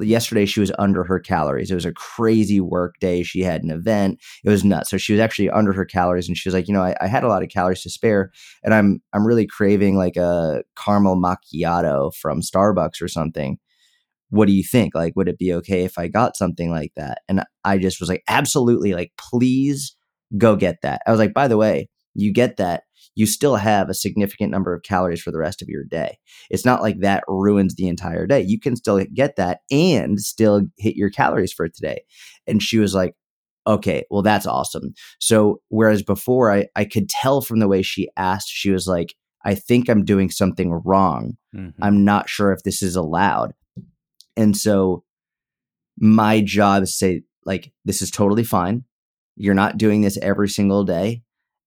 yesterday 0.00 0.46
she 0.46 0.60
was 0.60 0.72
under 0.78 1.04
her 1.04 1.18
calories. 1.18 1.70
It 1.70 1.74
was 1.74 1.84
a 1.84 1.92
crazy 1.92 2.60
work 2.60 2.94
day. 3.00 3.22
She 3.22 3.40
had 3.40 3.62
an 3.62 3.70
event. 3.70 4.20
It 4.44 4.50
was 4.50 4.64
nuts. 4.64 4.90
So 4.90 4.96
she 4.96 5.12
was 5.12 5.20
actually 5.20 5.50
under 5.50 5.72
her 5.72 5.84
calories 5.84 6.28
and 6.28 6.36
she 6.36 6.48
was 6.48 6.54
like 6.54 6.68
you 6.68 6.74
know 6.74 6.82
I, 6.82 6.94
I 7.00 7.06
had 7.06 7.24
a 7.24 7.28
lot 7.28 7.42
of 7.42 7.48
calories 7.48 7.82
to 7.82 7.90
spare 7.90 8.30
and 8.62 8.74
i'm 8.74 9.00
i'm 9.12 9.26
really 9.26 9.46
craving 9.46 9.96
like 9.96 10.16
a 10.16 10.62
caramel 10.76 11.16
macchiato 11.16 12.14
from 12.14 12.40
starbucks 12.40 13.00
or 13.02 13.08
something. 13.08 13.58
What 14.30 14.46
do 14.46 14.52
you 14.54 14.64
think? 14.64 14.94
Like 14.94 15.14
would 15.16 15.28
it 15.28 15.38
be 15.38 15.52
okay 15.54 15.84
if 15.84 15.98
i 15.98 16.08
got 16.08 16.36
something 16.36 16.70
like 16.70 16.92
that? 16.96 17.22
And 17.28 17.42
i 17.64 17.78
just 17.78 18.00
was 18.00 18.08
like 18.08 18.22
absolutely. 18.28 18.94
Like 18.94 19.12
please 19.18 19.96
go 20.38 20.56
get 20.56 20.76
that. 20.82 21.02
I 21.06 21.10
was 21.10 21.20
like 21.20 21.34
by 21.34 21.48
the 21.48 21.58
way 21.58 21.88
you 22.14 22.32
get 22.32 22.56
that 22.58 22.84
you 23.14 23.26
still 23.26 23.56
have 23.56 23.88
a 23.88 23.94
significant 23.94 24.50
number 24.50 24.72
of 24.74 24.82
calories 24.82 25.20
for 25.20 25.30
the 25.30 25.38
rest 25.38 25.62
of 25.62 25.68
your 25.68 25.84
day 25.84 26.18
it's 26.50 26.64
not 26.64 26.82
like 26.82 27.00
that 27.00 27.24
ruins 27.28 27.74
the 27.74 27.88
entire 27.88 28.26
day 28.26 28.40
you 28.40 28.58
can 28.58 28.76
still 28.76 29.04
get 29.14 29.36
that 29.36 29.60
and 29.70 30.20
still 30.20 30.62
hit 30.78 30.96
your 30.96 31.10
calories 31.10 31.52
for 31.52 31.68
today 31.68 32.02
and 32.46 32.62
she 32.62 32.78
was 32.78 32.94
like 32.94 33.14
okay 33.66 34.04
well 34.10 34.22
that's 34.22 34.46
awesome 34.46 34.92
so 35.20 35.60
whereas 35.68 36.02
before 36.02 36.50
i 36.50 36.66
i 36.76 36.84
could 36.84 37.08
tell 37.08 37.40
from 37.40 37.60
the 37.60 37.68
way 37.68 37.82
she 37.82 38.08
asked 38.16 38.48
she 38.48 38.70
was 38.70 38.86
like 38.88 39.14
i 39.44 39.54
think 39.54 39.88
i'm 39.88 40.04
doing 40.04 40.30
something 40.30 40.72
wrong 40.84 41.36
Mhm. 41.54 41.74
I'm 41.82 42.04
not 42.04 42.30
sure 42.30 42.50
if 42.52 42.62
this 42.62 42.82
is 42.82 42.96
allowed. 42.96 43.52
And 44.38 44.56
so 44.56 45.04
my 45.98 46.40
job 46.40 46.82
is 46.84 46.90
to 46.90 46.96
say, 46.96 47.22
like, 47.44 47.72
this 47.84 48.00
is 48.00 48.10
totally 48.10 48.44
fine. 48.44 48.84
You're 49.36 49.54
not 49.54 49.76
doing 49.76 50.00
this 50.00 50.18
every 50.22 50.48
single 50.48 50.84
day. 50.84 51.22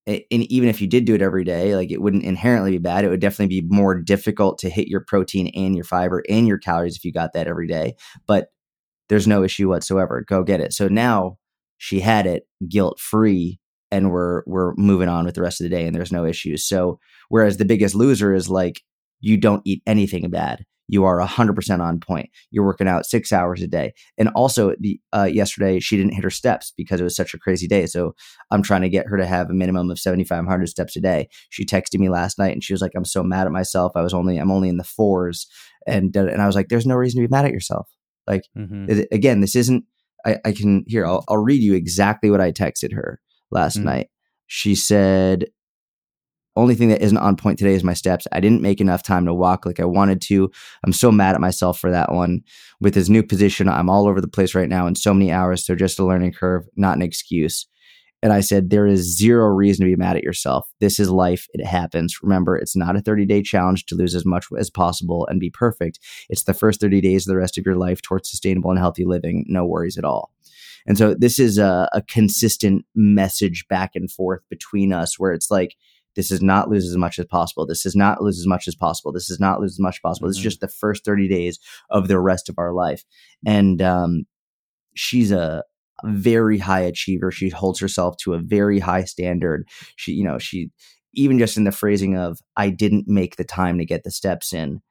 And 0.07 0.23
even 0.29 0.69
if 0.69 0.81
you 0.81 0.87
did 0.87 1.05
do 1.05 1.15
it 1.15 1.21
every 1.21 1.43
day, 1.43 1.75
like 1.75 1.91
it 1.91 2.01
wouldn't 2.01 2.23
inherently 2.23 2.71
be 2.71 2.77
bad. 2.77 3.03
It 3.03 3.09
would 3.09 3.19
definitely 3.19 3.61
be 3.61 3.67
more 3.69 3.99
difficult 3.99 4.59
to 4.59 4.69
hit 4.69 4.87
your 4.87 5.01
protein 5.01 5.47
and 5.55 5.75
your 5.75 5.83
fiber 5.83 6.23
and 6.29 6.47
your 6.47 6.59
calories 6.59 6.95
if 6.95 7.03
you 7.03 7.11
got 7.11 7.33
that 7.33 7.47
every 7.47 7.67
day. 7.67 7.95
But 8.27 8.49
there's 9.09 9.27
no 9.27 9.43
issue 9.43 9.69
whatsoever. 9.69 10.23
Go 10.27 10.43
get 10.43 10.61
it. 10.61 10.73
So 10.73 10.87
now 10.87 11.37
she 11.77 11.99
had 11.99 12.27
it 12.27 12.43
guilt 12.69 12.99
free 12.99 13.59
and 13.91 14.11
we're 14.11 14.43
we're 14.45 14.73
moving 14.75 15.09
on 15.09 15.25
with 15.25 15.35
the 15.35 15.41
rest 15.41 15.59
of 15.61 15.65
the 15.65 15.75
day 15.75 15.85
and 15.85 15.95
there's 15.95 16.11
no 16.11 16.25
issues. 16.25 16.67
So 16.67 16.99
whereas 17.29 17.57
the 17.57 17.65
biggest 17.65 17.95
loser 17.95 18.33
is 18.33 18.49
like 18.49 18.81
you 19.19 19.37
don't 19.37 19.61
eat 19.65 19.81
anything 19.87 20.29
bad. 20.29 20.65
You 20.87 21.03
are 21.05 21.19
100% 21.19 21.79
on 21.81 21.99
point. 21.99 22.29
You're 22.51 22.65
working 22.65 22.87
out 22.87 23.05
6 23.05 23.31
hours 23.33 23.61
a 23.61 23.67
day. 23.67 23.93
And 24.17 24.29
also 24.29 24.73
the 24.79 24.99
uh, 25.13 25.23
yesterday 25.31 25.79
she 25.79 25.97
didn't 25.97 26.13
hit 26.13 26.23
her 26.23 26.29
steps 26.29 26.71
because 26.77 26.99
it 27.01 27.03
was 27.03 27.15
such 27.15 27.33
a 27.33 27.39
crazy 27.39 27.67
day. 27.67 27.85
So 27.87 28.13
I'm 28.51 28.61
trying 28.61 28.81
to 28.83 28.89
get 28.89 29.07
her 29.07 29.17
to 29.17 29.25
have 29.25 29.49
a 29.49 29.53
minimum 29.53 29.89
of 29.89 29.99
7500 29.99 30.67
steps 30.67 30.95
a 30.95 31.01
day. 31.01 31.27
She 31.49 31.65
texted 31.65 31.99
me 31.99 32.09
last 32.09 32.37
night 32.37 32.53
and 32.53 32.63
she 32.63 32.73
was 32.73 32.81
like 32.81 32.91
I'm 32.95 33.05
so 33.05 33.23
mad 33.23 33.47
at 33.47 33.51
myself. 33.51 33.93
I 33.95 34.01
was 34.01 34.13
only 34.13 34.37
I'm 34.37 34.51
only 34.51 34.69
in 34.69 34.77
the 34.77 34.83
4s 34.83 35.45
and 35.87 36.15
uh, 36.15 36.27
and 36.27 36.41
I 36.41 36.45
was 36.45 36.55
like 36.55 36.67
there's 36.69 36.85
no 36.85 36.95
reason 36.95 37.21
to 37.21 37.27
be 37.27 37.31
mad 37.31 37.45
at 37.45 37.51
yourself. 37.51 37.89
Like 38.27 38.43
Mhm. 38.57 38.89
it- 38.89 39.07
again, 39.11 39.41
this 39.41 39.55
isn't. 39.55 39.85
I, 40.25 40.37
I 40.45 40.51
can 40.53 40.83
here. 40.87 41.05
I'll, 41.05 41.23
I'll 41.29 41.37
read 41.43 41.61
you 41.61 41.73
exactly 41.75 42.31
what 42.31 42.41
I 42.41 42.51
texted 42.51 42.93
her 42.93 43.19
last 43.51 43.77
Mm. 43.77 43.83
night. 43.83 44.07
She 44.47 44.73
said, 44.75 45.45
"Only 46.55 46.75
thing 46.75 46.89
that 46.89 47.01
isn't 47.01 47.17
on 47.17 47.35
point 47.35 47.59
today 47.59 47.73
is 47.73 47.83
my 47.83 47.93
steps. 47.93 48.27
I 48.31 48.39
didn't 48.39 48.61
make 48.61 48.81
enough 48.81 49.03
time 49.03 49.25
to 49.25 49.33
walk 49.33 49.65
like 49.65 49.79
I 49.79 49.85
wanted 49.85 50.21
to. 50.23 50.51
I'm 50.83 50.93
so 50.93 51.11
mad 51.11 51.35
at 51.35 51.41
myself 51.41 51.79
for 51.79 51.91
that 51.91 52.11
one. 52.11 52.41
With 52.79 52.95
his 52.95 53.09
new 53.09 53.23
position, 53.23 53.69
I'm 53.69 53.89
all 53.89 54.07
over 54.07 54.21
the 54.21 54.27
place 54.27 54.55
right 54.55 54.69
now, 54.69 54.87
in 54.87 54.95
so 54.95 55.13
many 55.13 55.31
hours. 55.31 55.65
They're 55.65 55.75
just 55.75 55.99
a 55.99 56.05
learning 56.05 56.33
curve, 56.33 56.65
not 56.75 56.95
an 56.95 57.01
excuse." 57.01 57.67
And 58.25 58.33
I 58.33 58.39
said, 58.39 58.71
there 58.71 58.87
is 58.87 59.15
zero 59.15 59.45
reason 59.45 59.85
to 59.85 59.91
be 59.91 59.95
mad 59.95 60.17
at 60.17 60.23
yourself. 60.23 60.67
This 60.79 60.99
is 60.99 61.11
life. 61.11 61.45
It 61.53 61.63
happens. 61.63 62.23
Remember, 62.23 62.57
it's 62.57 62.75
not 62.75 62.95
a 62.95 63.01
30 63.01 63.23
day 63.27 63.43
challenge 63.43 63.85
to 63.85 63.95
lose 63.95 64.15
as 64.15 64.25
much 64.25 64.47
as 64.57 64.71
possible 64.71 65.27
and 65.29 65.39
be 65.39 65.51
perfect. 65.51 65.99
It's 66.27 66.41
the 66.41 66.55
first 66.55 66.81
30 66.81 67.01
days 67.01 67.27
of 67.27 67.31
the 67.31 67.37
rest 67.37 67.59
of 67.59 67.67
your 67.67 67.75
life 67.75 68.01
towards 68.01 68.31
sustainable 68.31 68.71
and 68.71 68.79
healthy 68.79 69.05
living. 69.05 69.45
No 69.47 69.63
worries 69.63 69.95
at 69.95 70.05
all. 70.05 70.31
And 70.87 70.97
so 70.97 71.13
this 71.13 71.37
is 71.37 71.59
a, 71.59 71.87
a 71.93 72.01
consistent 72.01 72.85
message 72.95 73.67
back 73.67 73.91
and 73.93 74.11
forth 74.11 74.41
between 74.49 74.91
us 74.91 75.19
where 75.19 75.31
it's 75.31 75.51
like, 75.51 75.75
this 76.15 76.31
is 76.31 76.41
not 76.41 76.69
lose 76.69 76.87
as 76.87 76.97
much 76.97 77.19
as 77.19 77.25
possible. 77.25 77.65
This 77.65 77.85
is 77.85 77.95
not 77.95 78.21
lose 78.21 78.39
as 78.39 78.47
much 78.47 78.67
as 78.67 78.75
possible. 78.75 79.11
This 79.11 79.29
is 79.29 79.39
not 79.39 79.59
lose 79.59 79.73
as 79.73 79.79
much 79.79 79.95
as 79.95 79.99
possible. 79.99 80.25
Mm-hmm. 80.27 80.31
This 80.31 80.37
is 80.37 80.43
just 80.43 80.61
the 80.61 80.67
first 80.67 81.05
30 81.05 81.27
days 81.27 81.59
of 81.89 82.07
the 82.07 82.19
rest 82.19 82.49
of 82.49 82.55
our 82.57 82.73
life. 82.73 83.03
And 83.45 83.81
um, 83.81 84.23
she's 84.95 85.31
a, 85.31 85.63
very 86.03 86.57
high 86.57 86.81
achiever. 86.81 87.31
She 87.31 87.49
holds 87.49 87.79
herself 87.79 88.17
to 88.17 88.33
a 88.33 88.39
very 88.39 88.79
high 88.79 89.05
standard. 89.05 89.67
She, 89.95 90.11
you 90.11 90.23
know, 90.23 90.37
she 90.37 90.69
even 91.13 91.39
just 91.39 91.57
in 91.57 91.63
the 91.63 91.71
phrasing 91.71 92.17
of 92.17 92.39
I 92.57 92.69
didn't 92.69 93.07
make 93.07 93.37
the 93.37 93.43
time 93.43 93.77
to 93.77 93.85
get 93.85 94.03
the 94.03 94.11
steps 94.11 94.53
in 94.53 94.81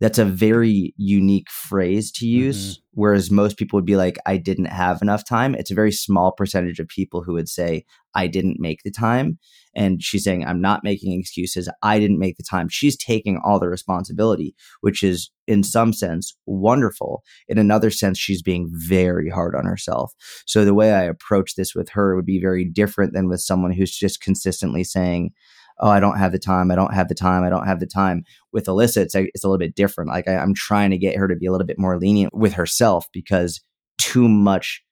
that's 0.00 0.18
a 0.18 0.24
very 0.24 0.94
unique 0.96 1.50
phrase 1.50 2.12
to 2.12 2.26
use. 2.26 2.74
Mm-hmm. 2.74 2.82
Whereas 2.92 3.30
most 3.30 3.56
people 3.56 3.76
would 3.76 3.86
be 3.86 3.96
like, 3.96 4.18
I 4.26 4.36
didn't 4.36 4.66
have 4.66 5.02
enough 5.02 5.26
time. 5.26 5.54
It's 5.54 5.70
a 5.70 5.74
very 5.74 5.92
small 5.92 6.32
percentage 6.32 6.78
of 6.78 6.88
people 6.88 7.22
who 7.22 7.34
would 7.34 7.48
say, 7.48 7.84
I 8.14 8.26
didn't 8.26 8.58
make 8.58 8.82
the 8.82 8.90
time. 8.90 9.38
And 9.74 10.02
she's 10.02 10.24
saying, 10.24 10.44
I'm 10.44 10.60
not 10.60 10.82
making 10.82 11.18
excuses. 11.18 11.68
I 11.82 11.98
didn't 11.98 12.18
make 12.18 12.38
the 12.38 12.42
time. 12.42 12.68
She's 12.70 12.96
taking 12.96 13.38
all 13.44 13.58
the 13.58 13.68
responsibility, 13.68 14.54
which 14.80 15.02
is 15.02 15.30
in 15.46 15.62
some 15.62 15.92
sense 15.92 16.34
wonderful. 16.46 17.22
In 17.48 17.58
another 17.58 17.90
sense, 17.90 18.18
she's 18.18 18.42
being 18.42 18.70
very 18.72 19.28
hard 19.28 19.54
on 19.54 19.66
herself. 19.66 20.14
So 20.46 20.64
the 20.64 20.74
way 20.74 20.94
I 20.94 21.02
approach 21.02 21.54
this 21.54 21.74
with 21.74 21.90
her 21.90 22.16
would 22.16 22.26
be 22.26 22.40
very 22.40 22.64
different 22.64 23.12
than 23.12 23.28
with 23.28 23.40
someone 23.40 23.72
who's 23.72 23.94
just 23.94 24.22
consistently 24.22 24.84
saying, 24.84 25.32
oh, 25.80 25.90
I 25.90 26.00
don't 26.00 26.18
have 26.18 26.32
the 26.32 26.38
time. 26.38 26.70
I 26.70 26.74
don't 26.74 26.94
have 26.94 27.08
the 27.08 27.14
time. 27.14 27.44
I 27.44 27.50
don't 27.50 27.66
have 27.66 27.80
the 27.80 27.86
time. 27.86 28.24
With 28.52 28.66
Alyssa, 28.66 28.98
it's 28.98 29.14
it's 29.14 29.44
a 29.44 29.48
little 29.48 29.58
bit 29.58 29.74
different. 29.74 30.10
Like 30.10 30.28
I, 30.28 30.36
I'm 30.36 30.54
trying 30.54 30.90
to 30.90 30.98
get 30.98 31.16
her 31.16 31.28
to 31.28 31.36
be 31.36 31.46
a 31.46 31.52
little 31.52 31.66
bit 31.66 31.78
more 31.78 31.98
lenient 31.98 32.34
with 32.34 32.54
herself 32.54 33.06
because 33.12 33.60
too 33.98 34.28
much 34.28 34.82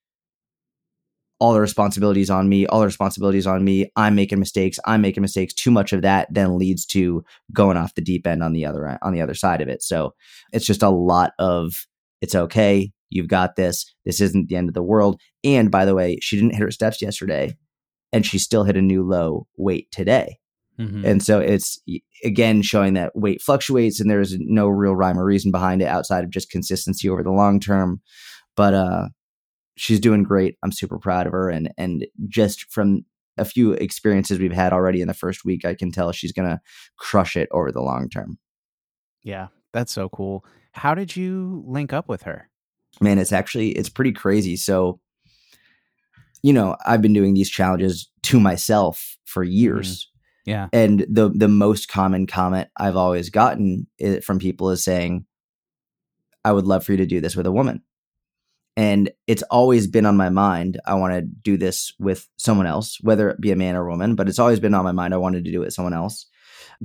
all 1.40 1.52
the 1.52 1.60
responsibilities 1.60 2.30
on 2.30 2.48
me, 2.48 2.66
all 2.66 2.80
the 2.80 2.86
responsibilities 2.86 3.46
on 3.46 3.64
me. 3.64 3.90
I'm 3.96 4.14
making 4.14 4.38
mistakes. 4.38 4.78
I'm 4.86 5.00
making 5.00 5.20
mistakes. 5.20 5.52
Too 5.52 5.70
much 5.70 5.92
of 5.92 6.02
that 6.02 6.32
then 6.32 6.58
leads 6.58 6.86
to 6.86 7.24
going 7.52 7.76
off 7.76 7.94
the 7.94 8.00
deep 8.00 8.26
end 8.26 8.42
on 8.42 8.52
the 8.52 8.64
other 8.64 8.98
on 9.02 9.12
the 9.12 9.20
other 9.20 9.34
side 9.34 9.60
of 9.60 9.68
it. 9.68 9.82
So 9.82 10.14
it's 10.52 10.66
just 10.66 10.82
a 10.82 10.90
lot 10.90 11.32
of 11.38 11.86
it's 12.20 12.34
okay. 12.34 12.92
You've 13.10 13.28
got 13.28 13.56
this. 13.56 13.92
This 14.04 14.20
isn't 14.20 14.48
the 14.48 14.56
end 14.56 14.68
of 14.68 14.74
the 14.74 14.82
world. 14.82 15.20
And 15.44 15.70
by 15.70 15.84
the 15.84 15.94
way, 15.94 16.18
she 16.20 16.36
didn't 16.36 16.54
hit 16.54 16.62
her 16.62 16.70
steps 16.70 17.02
yesterday, 17.02 17.56
and 18.12 18.24
she 18.24 18.38
still 18.38 18.64
hit 18.64 18.76
a 18.76 18.82
new 18.82 19.02
low 19.02 19.46
weight 19.56 19.90
today. 19.92 20.38
Mm-hmm. 20.78 21.04
And 21.04 21.22
so 21.22 21.38
it's 21.38 21.80
again 22.24 22.62
showing 22.62 22.94
that 22.94 23.14
weight 23.14 23.40
fluctuates 23.40 24.00
and 24.00 24.10
there's 24.10 24.36
no 24.38 24.66
real 24.68 24.96
rhyme 24.96 25.18
or 25.18 25.24
reason 25.24 25.50
behind 25.50 25.82
it 25.82 25.88
outside 25.88 26.24
of 26.24 26.30
just 26.30 26.50
consistency 26.50 27.08
over 27.08 27.22
the 27.22 27.30
long 27.30 27.60
term. 27.60 28.00
But 28.56 28.74
uh, 28.74 29.08
she's 29.76 30.00
doing 30.00 30.22
great. 30.22 30.56
I'm 30.62 30.72
super 30.72 30.98
proud 30.98 31.26
of 31.26 31.32
her. 31.32 31.48
And 31.48 31.72
and 31.78 32.06
just 32.28 32.72
from 32.72 33.04
a 33.36 33.44
few 33.44 33.72
experiences 33.72 34.38
we've 34.38 34.52
had 34.52 34.72
already 34.72 35.00
in 35.00 35.08
the 35.08 35.14
first 35.14 35.44
week, 35.44 35.64
I 35.64 35.74
can 35.74 35.92
tell 35.92 36.10
she's 36.12 36.32
gonna 36.32 36.60
crush 36.98 37.36
it 37.36 37.48
over 37.52 37.70
the 37.70 37.82
long 37.82 38.08
term. 38.08 38.38
Yeah, 39.22 39.48
that's 39.72 39.92
so 39.92 40.08
cool. 40.08 40.44
How 40.72 40.94
did 40.94 41.14
you 41.14 41.62
link 41.66 41.92
up 41.92 42.08
with 42.08 42.22
her? 42.22 42.48
Man, 43.00 43.18
it's 43.18 43.32
actually 43.32 43.70
it's 43.70 43.88
pretty 43.88 44.12
crazy. 44.12 44.56
So 44.56 44.98
you 46.42 46.52
know, 46.52 46.76
I've 46.84 47.00
been 47.00 47.14
doing 47.14 47.32
these 47.32 47.48
challenges 47.48 48.10
to 48.24 48.40
myself 48.40 49.16
for 49.24 49.44
years. 49.44 50.00
Mm-hmm 50.00 50.10
yeah. 50.44 50.68
And 50.72 51.06
the 51.08 51.30
the 51.30 51.48
most 51.48 51.88
common 51.88 52.26
comment 52.26 52.68
I've 52.76 52.96
always 52.96 53.30
gotten 53.30 53.86
from 54.22 54.38
people 54.38 54.70
is 54.70 54.84
saying, 54.84 55.26
"I 56.44 56.52
would 56.52 56.66
love 56.66 56.84
for 56.84 56.92
you 56.92 56.98
to 56.98 57.06
do 57.06 57.20
this 57.20 57.36
with 57.36 57.46
a 57.46 57.52
woman." 57.52 57.82
And 58.76 59.10
it's 59.26 59.44
always 59.44 59.86
been 59.86 60.04
on 60.04 60.16
my 60.16 60.30
mind. 60.30 60.80
I 60.84 60.94
want 60.94 61.14
to 61.14 61.22
do 61.22 61.56
this 61.56 61.92
with 62.00 62.28
someone 62.36 62.66
else, 62.66 62.98
whether 63.02 63.30
it 63.30 63.40
be 63.40 63.52
a 63.52 63.56
man 63.56 63.76
or 63.76 63.86
a 63.86 63.90
woman, 63.90 64.16
but 64.16 64.28
it's 64.28 64.40
always 64.40 64.58
been 64.58 64.74
on 64.74 64.84
my 64.84 64.92
mind. 64.92 65.14
I 65.14 65.18
wanted 65.18 65.44
to 65.44 65.52
do 65.52 65.62
it 65.62 65.66
with 65.66 65.74
someone 65.74 65.94
else. 65.94 66.26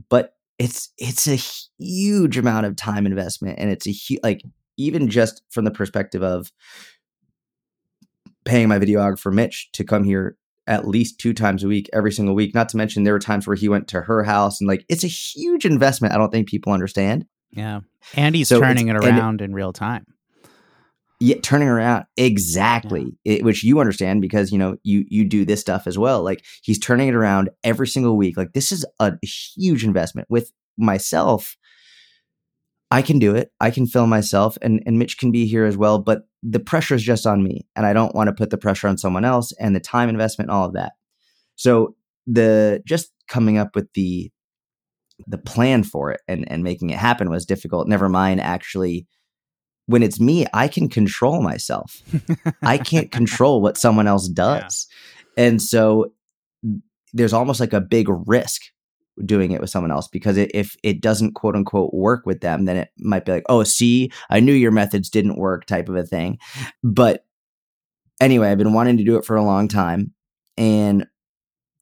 But 0.08 0.36
it's 0.60 0.90
it's 0.98 1.28
a 1.28 1.36
huge 1.82 2.38
amount 2.38 2.66
of 2.66 2.76
time 2.76 3.06
investment 3.06 3.58
and 3.58 3.72
it's 3.72 3.88
a 3.88 3.92
huge 3.92 4.20
like 4.22 4.44
even 4.78 5.10
just 5.10 5.42
from 5.50 5.66
the 5.66 5.72
perspective 5.72 6.22
of 6.22 6.52
paying 8.46 8.68
my 8.68 8.78
videographer 8.78 9.34
Mitch 9.34 9.70
to 9.74 9.84
come 9.84 10.04
here 10.04 10.38
at 10.70 10.88
least 10.88 11.20
two 11.20 11.34
times 11.34 11.64
a 11.64 11.68
week, 11.68 11.90
every 11.92 12.12
single 12.12 12.36
week. 12.36 12.54
Not 12.54 12.70
to 12.70 12.78
mention 12.78 13.04
there 13.04 13.14
were 13.14 13.20
times 13.20 13.48
where 13.48 13.56
he 13.56 13.68
went 13.68 13.88
to 13.90 14.02
her 14.02 14.24
house 14.24 14.62
and 14.62 14.68
like 14.68 14.86
it's 14.88 15.04
a 15.04 15.08
huge 15.08 15.66
investment. 15.66 16.14
I 16.14 16.18
don't 16.18 16.32
think 16.32 16.48
people 16.48 16.72
understand. 16.72 17.26
Yeah. 17.52 17.82
And 18.16 18.36
he's 18.36 18.48
so 18.48 18.60
turning 18.60 18.88
it 18.88 18.96
around 18.96 19.42
in 19.42 19.54
real 19.54 19.74
time. 19.74 20.06
Yeah, 21.22 21.36
turning 21.42 21.68
around 21.68 22.06
exactly, 22.16 23.18
yeah. 23.26 23.34
it, 23.34 23.44
which 23.44 23.62
you 23.62 23.82
understand 23.82 24.22
because 24.22 24.54
you 24.54 24.58
know 24.58 24.78
you 24.84 25.04
you 25.10 25.26
do 25.26 25.44
this 25.44 25.60
stuff 25.60 25.86
as 25.86 25.98
well. 25.98 26.24
Like 26.24 26.46
he's 26.62 26.80
turning 26.80 27.10
it 27.10 27.16
around 27.16 27.50
every 27.62 27.88
single 27.88 28.16
week. 28.16 28.38
Like 28.38 28.54
this 28.54 28.72
is 28.72 28.86
a 29.02 29.14
huge 29.22 29.84
investment. 29.84 30.30
With 30.30 30.54
myself, 30.78 31.58
I 32.90 33.02
can 33.02 33.20
do 33.20 33.36
it. 33.36 33.52
I 33.60 33.70
can 33.70 33.86
film 33.86 34.10
myself, 34.10 34.58
and 34.62 34.82
and 34.86 34.98
Mitch 34.98 35.18
can 35.18 35.30
be 35.30 35.46
here 35.46 35.66
as 35.66 35.76
well. 35.76 36.00
But 36.00 36.22
the 36.42 36.60
pressure 36.60 36.96
is 36.96 37.04
just 37.04 37.28
on 37.28 37.44
me 37.44 37.68
and 37.76 37.86
I 37.86 37.94
don't 37.94 38.16
want 38.16 38.28
to 38.28 38.34
put 38.34 38.50
the 38.50 38.58
pressure 38.58 38.88
on 38.88 38.98
someone 38.98 39.26
else 39.26 39.52
and 39.60 39.76
the 39.76 39.80
time 39.80 40.10
investment, 40.10 40.50
all 40.50 40.66
of 40.66 40.74
that. 40.74 40.94
So 41.56 41.96
the 42.26 42.82
just 42.86 43.12
coming 43.28 43.58
up 43.58 43.76
with 43.76 43.92
the 43.94 44.32
the 45.28 45.38
plan 45.38 45.84
for 45.84 46.12
it 46.12 46.22
and, 46.30 46.50
and 46.50 46.64
making 46.64 46.92
it 46.92 46.98
happen 46.98 47.30
was 47.30 47.46
difficult. 47.46 47.88
Never 47.88 48.08
mind 48.08 48.40
actually 48.40 49.06
when 49.90 50.04
it's 50.04 50.20
me, 50.20 50.46
I 50.54 50.68
can 50.68 50.88
control 50.88 51.42
myself. 51.42 52.04
I 52.62 52.78
can't 52.78 53.12
control 53.12 53.60
what 53.60 53.76
someone 53.76 54.08
else 54.08 54.30
does. 54.34 54.88
Yeah. 55.36 55.46
And 55.46 55.62
so 55.62 56.14
there's 57.12 57.34
almost 57.34 57.60
like 57.60 57.74
a 57.74 57.82
big 57.82 58.06
risk 58.28 58.62
doing 59.26 59.52
it 59.52 59.62
with 59.62 59.70
someone 59.70 59.92
else 59.92 60.08
because 60.08 60.38
it, 60.38 60.52
if 60.54 60.76
it 60.84 61.02
doesn't 61.02 61.34
quote 61.34 61.56
unquote 61.56 61.94
work 61.94 62.26
with 62.26 62.42
them, 62.42 62.66
then 62.66 62.78
it 62.78 62.90
might 63.00 63.26
be 63.26 63.32
like, 63.32 63.44
oh, 63.50 63.64
see, 63.64 64.12
I 64.30 64.40
knew 64.40 64.54
your 64.54 64.72
methods 64.72 65.10
didn't 65.10 65.38
work 65.38 65.66
type 65.66 65.90
of 65.90 65.96
a 65.96 66.04
thing. 66.04 66.38
But 66.84 67.26
anyway, 68.20 68.50
I've 68.50 68.58
been 68.58 68.74
wanting 68.74 68.98
to 68.98 69.04
do 69.04 69.18
it 69.18 69.26
for 69.26 69.36
a 69.36 69.44
long 69.44 69.68
time. 69.68 70.14
And 70.58 71.08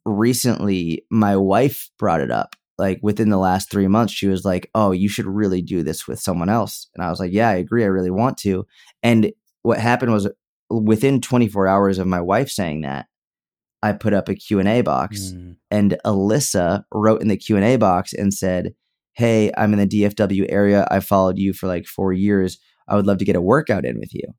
recently, 0.06 1.06
my 1.10 1.36
wife 1.36 1.90
brought 1.98 2.22
it 2.22 2.32
up. 2.32 2.56
Like 2.78 3.00
within 3.02 3.30
the 3.30 3.38
last 3.38 3.72
three 3.72 3.88
months, 3.88 4.14
she 4.14 4.28
was 4.28 4.46
like, 4.46 4.70
oh, 4.76 4.92
you 4.92 5.10
should 5.10 5.26
really 5.26 5.64
do 5.64 5.82
this 5.82 6.08
with 6.08 6.20
someone 6.20 6.50
else. 6.50 6.88
And 6.94 7.04
I 7.04 7.10
was 7.10 7.20
like, 7.20 7.34
yeah, 7.34 7.50
I 7.50 7.56
agree. 7.56 7.84
I 7.84 7.88
really 7.88 8.12
want 8.12 8.38
to. 8.40 8.68
And 9.02 9.32
what 9.64 9.80
happened 9.80 10.14
was 10.14 10.30
within 10.70 11.20
24 11.20 11.68
hours 11.68 11.98
of 11.98 12.06
my 12.06 12.22
wife 12.22 12.50
saying 12.50 12.82
that, 12.82 13.08
I 13.88 13.94
put 13.94 14.14
up 14.14 14.28
a 14.28 14.36
Q&A 14.36 14.82
box 14.82 15.32
mm. 15.32 15.56
and 15.72 15.98
Alyssa 16.06 16.84
wrote 16.94 17.22
in 17.22 17.30
the 17.30 17.38
Q&A 17.38 17.78
box 17.78 18.14
and 18.14 18.34
said, 18.34 18.74
"Hey, 19.14 19.52
I'm 19.58 19.72
in 19.74 19.80
the 19.80 19.88
DFW 19.88 20.46
area. 20.50 20.86
I 20.92 21.00
followed 21.00 21.38
you 21.38 21.54
for 21.54 21.68
like 21.68 21.86
4 21.86 22.12
years. 22.12 22.60
I 22.88 22.96
would 22.96 23.08
love 23.08 23.18
to 23.20 23.26
get 23.26 23.38
a 23.38 23.42
workout 23.42 23.86
in 23.86 23.98
with 23.98 24.14
you." 24.14 24.34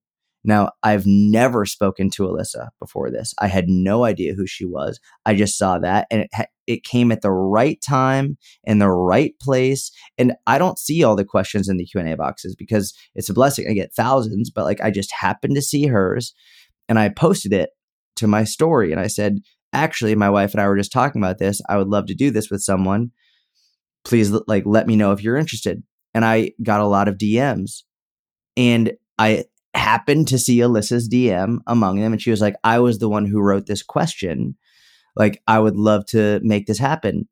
Now, 0.45 0.71
I've 0.83 1.07
never 1.07 1.64
spoken 1.64 2.11
to 2.11 2.25
Alyssa 2.25 2.69
before 2.78 3.11
this. 3.11 3.35
I 3.40 3.49
had 3.49 3.69
no 3.69 4.05
idea 4.05 4.35
who 4.35 4.47
she 4.47 4.64
was. 4.64 5.00
I 5.26 5.35
just 5.35 5.59
saw 5.59 5.78
that 5.78 6.07
and 6.11 6.23
it 6.23 6.31
ha- 6.33 6.47
it 6.67 6.85
came 6.85 7.11
at 7.11 7.23
the 7.23 7.33
right 7.33 7.78
time 7.87 8.37
in 8.64 8.78
the 8.78 8.90
right 8.90 9.33
place 9.40 9.90
and 10.19 10.35
I 10.47 10.59
don't 10.59 10.78
see 10.78 11.02
all 11.02 11.17
the 11.17 11.25
questions 11.25 11.69
in 11.69 11.78
the 11.78 11.87
Q&A 11.87 12.14
boxes 12.14 12.55
because 12.55 12.95
it's 13.14 13.31
a 13.31 13.35
blessing. 13.35 13.67
I 13.69 13.73
get 13.73 13.95
thousands, 13.95 14.50
but 14.50 14.64
like 14.64 14.81
I 14.81 14.90
just 14.90 15.12
happened 15.12 15.55
to 15.55 15.62
see 15.62 15.87
hers 15.87 16.35
and 16.88 16.99
I 16.99 17.09
posted 17.09 17.52
it 17.52 17.71
to 18.19 18.27
my 18.27 18.45
story 18.45 18.93
and 18.93 19.01
I 19.01 19.07
said, 19.07 19.39
actually, 19.73 20.15
my 20.15 20.31
wife 20.31 20.53
and 20.53 20.61
I 20.61 20.69
were 20.69 20.77
just 20.77 20.93
talking 20.93 21.21
about 21.21 21.39
this. 21.39 21.61
I 21.69 21.77
would 21.77 21.89
love 21.89 22.07
to 22.07 22.15
do 22.15 22.31
this 22.31 22.51
with 22.51 22.63
someone. 22.63 23.11
Please, 24.05 24.31
like, 24.47 24.65
let 24.65 24.87
me 24.87 24.97
know 24.97 25.13
if 25.13 25.23
you're 25.23 25.37
interested. 25.37 25.83
And 26.15 26.25
I 26.25 26.53
got 26.63 26.81
a 26.81 26.87
lot 26.87 27.07
of 27.09 27.19
DMs, 27.19 27.83
and 28.57 28.93
I 29.19 29.45
happened 29.75 30.27
to 30.29 30.39
see 30.39 30.59
Alyssa's 30.59 31.09
DM 31.09 31.59
among 31.67 32.01
them, 32.01 32.13
and 32.13 32.21
she 32.21 32.31
was 32.31 32.41
like, 32.41 32.57
"I 32.65 32.79
was 32.79 32.99
the 32.99 33.11
one 33.11 33.27
who 33.27 33.41
wrote 33.41 33.67
this 33.67 33.83
question. 33.83 34.57
Like, 35.15 35.43
I 35.47 35.59
would 35.59 35.77
love 35.77 36.07
to 36.07 36.41
make 36.43 36.67
this 36.67 36.79
happen." 36.79 37.29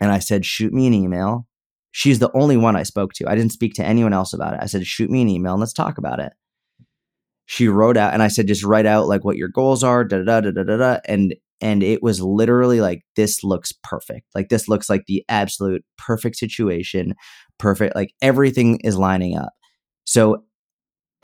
And 0.00 0.10
I 0.10 0.18
said, 0.18 0.44
"Shoot 0.44 0.72
me 0.72 0.88
an 0.88 0.94
email." 0.94 1.46
She's 1.92 2.18
the 2.18 2.32
only 2.34 2.56
one 2.56 2.76
I 2.76 2.82
spoke 2.82 3.12
to. 3.14 3.28
I 3.28 3.36
didn't 3.36 3.52
speak 3.52 3.74
to 3.74 3.84
anyone 3.84 4.12
else 4.12 4.32
about 4.32 4.54
it. 4.54 4.60
I 4.60 4.66
said, 4.66 4.86
"Shoot 4.86 5.10
me 5.10 5.22
an 5.22 5.28
email 5.28 5.52
and 5.52 5.60
let's 5.60 5.72
talk 5.72 5.96
about 5.96 6.18
it." 6.18 6.32
She 7.50 7.66
wrote 7.66 7.96
out 7.96 8.14
and 8.14 8.22
I 8.22 8.28
said 8.28 8.46
just 8.46 8.64
write 8.64 8.86
out 8.86 9.08
like 9.08 9.24
what 9.24 9.36
your 9.36 9.48
goals 9.48 9.82
are 9.82 10.04
da 10.04 10.22
da 10.22 10.40
da 10.40 10.52
da 10.52 10.62
da 10.62 10.76
da 10.76 10.98
and 11.06 11.34
and 11.60 11.82
it 11.82 12.00
was 12.00 12.22
literally 12.22 12.80
like 12.80 13.02
this 13.16 13.42
looks 13.42 13.72
perfect 13.82 14.26
like 14.36 14.50
this 14.50 14.68
looks 14.68 14.88
like 14.88 15.02
the 15.08 15.24
absolute 15.28 15.82
perfect 15.98 16.36
situation 16.36 17.14
perfect 17.58 17.96
like 17.96 18.12
everything 18.22 18.78
is 18.84 18.96
lining 18.96 19.36
up 19.36 19.50
so 20.04 20.44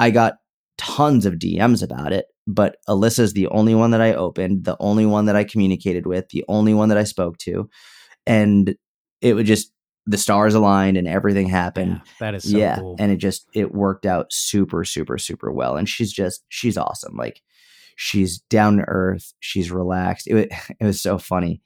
I 0.01 0.11
got 0.11 0.35
tons 0.79 1.27
of 1.27 1.35
DMs 1.35 1.81
about 1.81 2.13
it 2.13 2.27
but 2.47 2.77
Alyssa's 2.89 3.33
the 3.33 3.49
only 3.49 3.75
one 3.75 3.91
that 3.91 4.01
I 4.01 4.15
opened, 4.15 4.65
the 4.65 4.77
only 4.79 5.05
one 5.07 5.27
that 5.27 5.37
I 5.37 5.45
communicated 5.45 6.07
with, 6.07 6.29
the 6.29 6.45
only 6.49 6.75
one 6.75 6.89
that 6.91 6.99
I 6.99 7.05
spoke 7.05 7.39
to. 7.39 7.69
And 8.27 8.77
it 9.21 9.35
would 9.35 9.47
just, 9.47 9.73
the 10.07 10.19
stars 10.19 10.55
aligned 10.55 10.97
and 10.97 11.09
everything 11.09 11.49
happened. 11.49 12.01
Yeah, 12.05 12.13
that 12.21 12.35
is 12.35 12.51
so 12.51 12.57
yeah. 12.57 12.77
cool. 12.77 12.97
And 12.99 13.11
it 13.11 13.17
just, 13.17 13.47
it 13.53 13.75
worked 13.75 14.07
out 14.07 14.33
super, 14.33 14.85
super, 14.85 15.19
super 15.19 15.51
well. 15.51 15.77
And 15.77 15.89
she's 15.89 16.13
just, 16.13 16.45
she's 16.49 16.79
awesome. 16.79 17.17
Like, 17.17 17.43
she's 17.97 18.39
down 18.39 18.77
to 18.77 18.85
earth. 18.87 19.33
She's 19.41 19.71
relaxed. 19.71 20.29
It, 20.29 20.51
it 20.81 20.85
was 20.85 21.01
so 21.01 21.19
funny. 21.19 21.61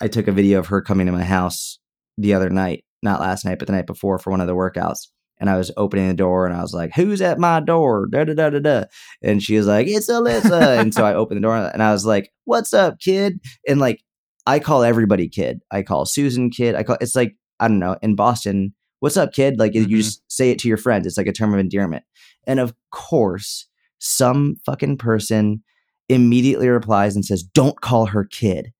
I 0.00 0.06
took 0.08 0.28
a 0.28 0.32
video 0.32 0.60
of 0.60 0.68
her 0.68 0.80
coming 0.80 1.06
to 1.06 1.12
my 1.12 1.24
house 1.24 1.80
the 2.16 2.34
other 2.34 2.50
night, 2.50 2.84
not 3.02 3.20
last 3.20 3.44
night, 3.44 3.58
but 3.58 3.66
the 3.66 3.72
night 3.72 3.86
before 3.86 4.18
for 4.18 4.30
one 4.30 4.40
of 4.40 4.46
the 4.46 4.54
workouts. 4.54 5.08
And 5.40 5.48
I 5.48 5.56
was 5.56 5.70
opening 5.76 6.08
the 6.08 6.14
door 6.14 6.46
and 6.46 6.56
I 6.56 6.62
was 6.62 6.74
like, 6.74 6.92
Who's 6.94 7.20
at 7.20 7.38
my 7.38 7.60
door? 7.60 8.06
Da 8.10 8.24
da 8.24 8.34
da 8.34 8.50
da 8.50 8.58
da. 8.58 8.84
And 9.22 9.42
she 9.42 9.56
was 9.56 9.66
like, 9.66 9.86
It's 9.86 10.10
Alyssa. 10.10 10.78
and 10.80 10.92
so 10.92 11.04
I 11.04 11.14
opened 11.14 11.38
the 11.38 11.42
door 11.42 11.56
and 11.56 11.82
I 11.82 11.92
was 11.92 12.04
like, 12.04 12.32
What's 12.44 12.74
up, 12.74 12.98
kid? 12.98 13.40
And 13.66 13.78
like, 13.78 14.02
I 14.46 14.58
call 14.58 14.82
everybody 14.82 15.28
kid. 15.28 15.60
I 15.70 15.82
call 15.82 16.06
Susan 16.06 16.50
kid. 16.50 16.74
I 16.74 16.82
call 16.82 16.96
it's 17.00 17.14
like, 17.14 17.36
I 17.60 17.68
don't 17.68 17.78
know, 17.78 17.96
in 18.02 18.14
Boston, 18.14 18.74
what's 19.00 19.16
up, 19.16 19.32
kid? 19.32 19.58
Like, 19.58 19.72
Mhm. 19.72 19.88
you 19.88 19.98
just 19.98 20.22
say 20.30 20.50
it 20.50 20.58
to 20.60 20.68
your 20.68 20.76
friends. 20.76 21.06
It's 21.06 21.16
like 21.16 21.26
a 21.26 21.32
term 21.32 21.52
of 21.54 21.60
endearment. 21.60 22.04
And 22.46 22.60
of 22.60 22.74
course, 22.90 23.66
some 23.98 24.56
fucking 24.64 24.98
person 24.98 25.62
immediately 26.08 26.68
replies 26.68 27.14
and 27.14 27.24
says, 27.24 27.42
Don't 27.42 27.80
call 27.80 28.06
her 28.06 28.24
kid. 28.24 28.72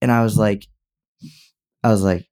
And 0.00 0.12
I 0.12 0.22
was 0.22 0.36
like, 0.36 0.66
I 1.82 1.88
was 1.90 2.02
like, 2.02 2.28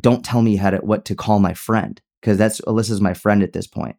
don't 0.00 0.24
tell 0.24 0.42
me 0.42 0.56
how 0.56 0.70
to 0.70 0.78
what 0.78 1.04
to 1.06 1.14
call 1.14 1.38
my 1.38 1.54
friend 1.54 2.00
because 2.20 2.36
that's 2.38 2.60
Alyssa's 2.62 3.00
my 3.00 3.14
friend 3.14 3.42
at 3.42 3.52
this 3.52 3.66
point. 3.66 3.96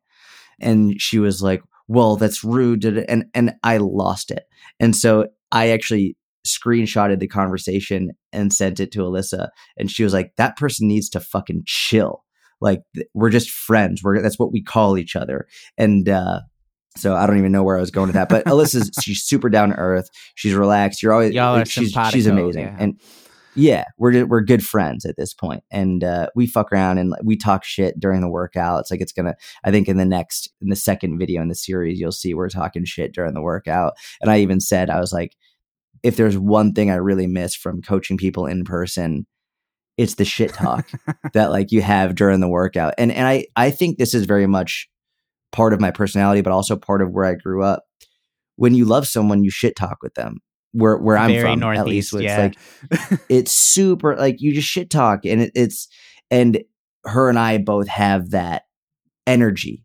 And 0.59 0.99
she 1.01 1.19
was 1.19 1.41
like, 1.41 1.63
"Well, 1.87 2.15
that's 2.17 2.43
rude," 2.43 2.85
and 2.85 3.25
and 3.33 3.55
I 3.63 3.77
lost 3.77 4.31
it. 4.31 4.43
And 4.79 4.95
so 4.95 5.27
I 5.51 5.69
actually 5.69 6.17
screenshotted 6.45 7.19
the 7.19 7.27
conversation 7.27 8.11
and 8.31 8.53
sent 8.53 8.79
it 8.79 8.91
to 8.93 8.99
Alyssa, 8.99 9.49
and 9.77 9.89
she 9.89 10.03
was 10.03 10.13
like, 10.13 10.31
"That 10.37 10.57
person 10.57 10.87
needs 10.87 11.09
to 11.09 11.19
fucking 11.19 11.63
chill. 11.65 12.23
Like 12.61 12.81
we're 13.13 13.29
just 13.29 13.49
friends. 13.49 14.01
We're 14.03 14.21
that's 14.21 14.39
what 14.39 14.51
we 14.51 14.63
call 14.63 14.97
each 14.97 15.15
other." 15.15 15.47
And 15.77 16.07
uh, 16.07 16.41
so 16.97 17.15
I 17.15 17.27
don't 17.27 17.37
even 17.37 17.51
know 17.51 17.63
where 17.63 17.77
I 17.77 17.81
was 17.81 17.91
going 17.91 18.07
with 18.07 18.15
that, 18.15 18.29
but 18.29 18.45
Alyssa's 18.45 18.91
she's 19.01 19.23
super 19.23 19.49
down 19.49 19.69
to 19.69 19.75
earth. 19.75 20.09
She's 20.35 20.53
relaxed. 20.53 21.03
You're 21.03 21.13
always 21.13 21.33
Y'all 21.33 21.57
like, 21.57 21.67
she's 21.67 21.95
she's 22.11 22.27
amazing, 22.27 22.65
yeah. 22.65 22.77
and 22.79 22.99
yeah, 23.55 23.85
we're 23.97 24.25
we're 24.25 24.41
good 24.41 24.65
friends 24.65 25.05
at 25.05 25.15
this 25.17 25.33
point, 25.33 25.63
and 25.71 26.03
uh, 26.03 26.27
we 26.35 26.45
fuck 26.45 26.71
around 26.71 26.97
and 26.97 27.09
like, 27.09 27.21
we 27.23 27.37
talk 27.37 27.63
shit 27.63 27.99
during 27.99 28.21
the 28.21 28.29
workout. 28.29 28.81
It's 28.81 28.91
like 28.91 29.01
it's 29.01 29.13
gonna. 29.13 29.35
I 29.63 29.71
think 29.71 29.87
in 29.87 29.97
the 29.97 30.05
next 30.05 30.51
in 30.61 30.69
the 30.69 30.75
second 30.75 31.17
video 31.17 31.41
in 31.41 31.47
the 31.47 31.55
series, 31.55 31.99
you'll 31.99 32.11
see 32.11 32.33
we're 32.33 32.49
talking 32.49 32.83
shit 32.85 33.13
during 33.13 33.33
the 33.33 33.41
workout. 33.41 33.93
And 34.21 34.29
I 34.29 34.39
even 34.39 34.59
said 34.59 34.89
I 34.89 34.99
was 34.99 35.13
like, 35.13 35.35
if 36.05 36.17
there's 36.17 36.37
one 36.37 36.71
thing 36.71 36.91
I 36.91 36.95
really 36.95 37.25
miss 37.25 37.55
from 37.55 37.81
coaching 37.81 38.15
people 38.15 38.45
in 38.45 38.63
person, 38.63 39.25
it's 39.97 40.15
the 40.15 40.23
shit 40.23 40.53
talk 40.53 40.87
that 41.33 41.49
like 41.49 41.71
you 41.71 41.81
have 41.81 42.13
during 42.13 42.41
the 42.41 42.47
workout. 42.47 42.93
And 42.99 43.11
and 43.11 43.27
I 43.27 43.47
I 43.55 43.71
think 43.71 43.97
this 43.97 44.13
is 44.13 44.27
very 44.27 44.45
much 44.45 44.87
part 45.51 45.73
of 45.73 45.81
my 45.81 45.89
personality, 45.89 46.41
but 46.41 46.53
also 46.53 46.75
part 46.75 47.01
of 47.01 47.09
where 47.09 47.25
I 47.25 47.33
grew 47.33 47.63
up. 47.63 47.85
When 48.55 48.75
you 48.75 48.85
love 48.85 49.07
someone, 49.07 49.43
you 49.43 49.49
shit 49.49 49.75
talk 49.75 49.97
with 50.03 50.13
them. 50.13 50.37
Where 50.73 50.97
where 50.97 51.17
I'm 51.17 51.31
Very 51.31 51.41
from, 51.41 51.63
at 51.63 51.87
least, 51.87 52.13
it's 52.13 52.23
yeah. 52.23 52.51
like 52.91 53.19
it's 53.29 53.51
super 53.51 54.15
like 54.15 54.35
you 54.39 54.53
just 54.53 54.67
shit 54.67 54.91
talk, 54.91 55.25
and 55.25 55.41
it, 55.41 55.51
it's 55.55 55.87
and 56.29 56.61
her 57.05 57.29
and 57.29 57.39
I 57.39 57.57
both 57.57 57.87
have 57.87 58.29
that 58.29 58.63
energy. 59.25 59.84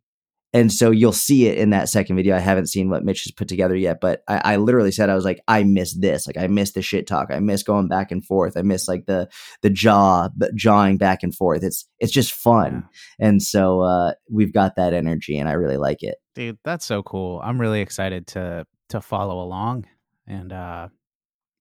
And 0.52 0.72
so 0.72 0.90
you'll 0.90 1.12
see 1.12 1.46
it 1.46 1.58
in 1.58 1.70
that 1.70 1.88
second 1.88 2.16
video. 2.16 2.34
I 2.34 2.40
haven't 2.40 2.66
seen 2.66 2.90
what 2.90 3.04
Mitch 3.04 3.22
has 3.24 3.30
put 3.30 3.46
together 3.46 3.76
yet, 3.76 3.98
but 4.00 4.22
I, 4.26 4.54
I 4.54 4.56
literally 4.56 4.90
said 4.90 5.08
I 5.08 5.14
was 5.14 5.24
like, 5.24 5.40
I 5.46 5.62
miss 5.62 5.94
this. 5.94 6.26
Like 6.26 6.36
I 6.36 6.48
miss 6.48 6.72
the 6.72 6.82
shit 6.82 7.06
talk. 7.06 7.28
I 7.30 7.38
miss 7.38 7.62
going 7.62 7.86
back 7.86 8.10
and 8.10 8.24
forth. 8.24 8.56
I 8.56 8.62
miss 8.62 8.88
like 8.88 9.06
the 9.06 9.28
the 9.62 9.70
jaw 9.70 10.28
but 10.36 10.54
jawing 10.56 10.96
back 10.98 11.22
and 11.22 11.32
forth. 11.34 11.62
It's 11.62 11.86
it's 11.98 12.12
just 12.12 12.32
fun. 12.32 12.88
And 13.18 13.40
so 13.42 13.80
uh, 13.82 14.14
we've 14.28 14.52
got 14.52 14.74
that 14.76 14.92
energy, 14.92 15.38
and 15.38 15.48
I 15.48 15.52
really 15.52 15.76
like 15.76 16.02
it. 16.02 16.16
Dude, 16.34 16.58
that's 16.64 16.84
so 16.84 17.02
cool. 17.02 17.40
I'm 17.44 17.60
really 17.60 17.80
excited 17.80 18.26
to 18.28 18.66
to 18.88 19.00
follow 19.00 19.40
along. 19.42 19.86
And 20.26 20.52
uh 20.52 20.88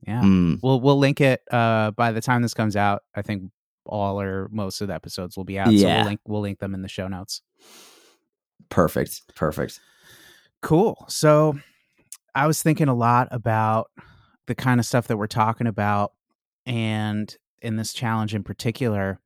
yeah. 0.07 0.21
Mm, 0.21 0.59
We'll 0.63 0.79
we'll 0.81 0.97
link 0.97 1.21
it 1.21 1.41
uh 1.51 1.91
by 1.91 2.11
the 2.11 2.21
time 2.21 2.41
this 2.41 2.53
comes 2.55 2.75
out. 2.75 3.03
I 3.15 3.21
think 3.21 3.51
all 3.85 4.19
or 4.19 4.47
most 4.51 4.81
of 4.81 4.87
the 4.87 4.93
episodes 4.95 5.37
will 5.37 5.43
be 5.45 5.59
out. 5.59 5.67
So 5.67 5.73
Yeah. 5.73 5.97
we'll 5.97 6.05
link 6.05 6.19
we'll 6.25 6.41
link 6.41 6.57
them 6.59 6.73
in 6.73 6.81
the 6.81 6.87
show 6.87 7.07
notes. 7.07 7.41
Perfect. 8.69 9.35
Perfect. 9.35 9.79
Cool. 10.61 11.05
So 11.07 11.57
I 12.35 12.47
was 12.47 12.61
thinking 12.61 12.89
a 12.89 12.93
lot 12.93 13.27
about 13.31 13.89
the 14.47 14.55
kind 14.55 14.79
of 14.79 14.85
stuff 14.85 15.07
that 15.07 15.17
we're 15.17 15.27
talking 15.27 15.67
about 15.67 16.13
and 16.65 17.35
in 17.61 17.75
this 17.77 17.93
challenge 17.93 18.35
in 18.35 18.43
particular. 18.43 19.19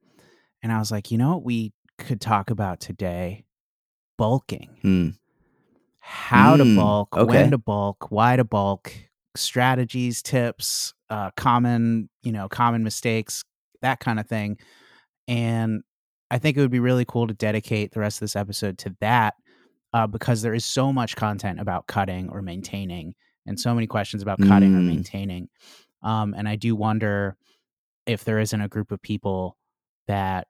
And 0.61 0.71
I 0.71 0.79
was 0.79 0.91
like, 0.91 1.11
you 1.11 1.17
know 1.17 1.31
what 1.35 1.43
we 1.43 1.73
could 1.97 2.21
talk 2.21 2.49
about 2.49 2.79
today? 2.79 3.45
Bulking. 4.17 4.69
Mm, 4.83 5.15
How 5.99 6.57
to 6.57 6.63
Mm, 6.63 6.75
bulk, 6.75 7.17
okay. 7.17 7.27
when 7.27 7.51
to 7.51 7.57
bulk, 7.57 8.11
why 8.11 8.35
to 8.35 8.43
bulk, 8.43 8.93
strategies, 9.35 10.21
tips, 10.21 10.93
uh, 11.09 11.31
common, 11.35 12.09
you 12.21 12.31
know, 12.31 12.47
common 12.47 12.83
mistakes, 12.83 13.43
that 13.81 13.99
kind 13.99 14.19
of 14.19 14.27
thing. 14.27 14.57
And 15.27 15.83
I 16.33 16.39
think 16.39 16.57
it 16.57 16.61
would 16.61 16.71
be 16.71 16.79
really 16.79 17.05
cool 17.05 17.27
to 17.27 17.33
dedicate 17.33 17.91
the 17.91 17.99
rest 17.99 18.17
of 18.17 18.21
this 18.21 18.35
episode 18.35 18.79
to 18.79 18.95
that 19.01 19.35
uh, 19.93 20.07
because 20.07 20.41
there 20.41 20.55
is 20.55 20.65
so 20.65 20.91
much 20.91 21.15
content 21.15 21.59
about 21.59 21.85
cutting 21.87 22.27
or 22.29 22.41
maintaining 22.41 23.13
and 23.45 23.59
so 23.59 23.75
many 23.75 23.85
questions 23.85 24.23
about 24.23 24.39
cutting 24.39 24.73
or 24.73 24.79
Mm. 24.79 24.87
maintaining. 24.87 25.49
Um, 26.01 26.33
and 26.35 26.49
I 26.49 26.55
do 26.55 26.75
wonder 26.75 27.37
if 28.07 28.23
there 28.23 28.39
isn't 28.39 28.59
a 28.61 28.67
group 28.67 28.91
of 28.91 29.01
people 29.01 29.57
that 30.07 30.47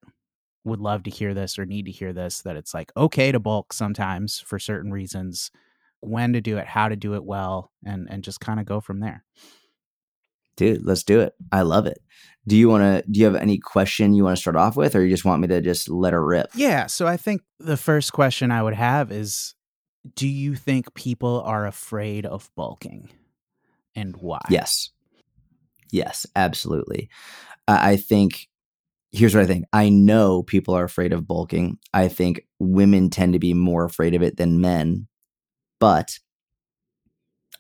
would 0.64 0.80
love 0.80 1.04
to 1.04 1.12
hear 1.12 1.34
this 1.34 1.60
or 1.60 1.66
need 1.66 1.86
to 1.86 1.92
hear 1.92 2.14
this 2.14 2.42
that 2.44 2.56
it's 2.56 2.74
like 2.74 2.92
okay 2.96 3.32
to 3.32 3.40
bulk 3.40 3.74
sometimes 3.74 4.40
for 4.40 4.58
certain 4.58 4.92
reasons 4.92 5.52
when 6.00 6.34
to 6.34 6.42
do 6.42 6.58
it 6.58 6.68
how 6.68 6.88
to 6.88 6.96
do 6.96 7.16
it 7.16 7.24
well 7.26 7.72
and 7.86 8.08
and 8.10 8.24
just 8.24 8.40
kind 8.40 8.60
of 8.60 8.66
go 8.66 8.80
from 8.80 9.00
there 9.02 9.26
dude, 10.56 10.86
let's 10.86 11.04
do 11.04 11.20
it. 11.22 11.34
I 11.52 11.62
love 11.62 11.86
it. 11.86 12.00
Do 12.46 12.58
you 12.58 12.68
want 12.68 12.84
to? 12.84 13.10
Do 13.10 13.20
you 13.20 13.26
have 13.26 13.36
any 13.36 13.58
question 13.58 14.14
you 14.14 14.26
want 14.26 14.36
to 14.36 14.42
start 14.42 14.56
off 14.56 14.76
with, 14.76 14.96
or 14.96 15.04
you 15.04 15.10
just 15.10 15.26
want 15.26 15.42
me 15.42 15.48
to 15.48 15.62
just 15.62 15.90
let 15.90 16.14
her 16.14 16.24
rip? 16.26 16.50
yeah 16.56 16.88
so 16.88 17.08
i 17.08 17.16
think 17.16 17.42
the 17.60 17.78
first 17.78 18.12
question 18.12 18.52
i 18.52 18.62
would 18.62 18.74
have 18.74 19.12
is 19.12 19.56
do 20.16 20.28
you 20.28 20.56
think 20.56 20.94
people 20.94 21.42
are 21.46 21.66
afraid 21.66 22.26
of 22.26 22.50
bulking 22.56 23.10
and 23.96 24.18
why 24.18 24.42
Yes. 24.50 24.90
Yes, 25.92 26.26
absolutely. 26.36 27.10
I 27.68 27.92
I 27.92 27.96
think 27.98 28.48
here's 29.12 29.36
what 29.36 29.44
I 29.44 29.48
think. 29.48 29.66
I 29.72 29.90
know 29.90 30.42
people 30.42 30.74
are 30.74 30.84
afraid 30.84 31.14
of 31.14 31.28
bulking. 31.28 31.78
I 31.94 32.08
think 32.08 32.48
women 32.60 33.12
tend 33.12 33.34
to 33.34 33.40
be 33.40 33.54
more 33.54 33.86
afraid 33.86 34.16
of 34.16 34.24
it 34.24 34.38
than 34.38 34.60
men. 34.60 35.08
But 35.80 36.18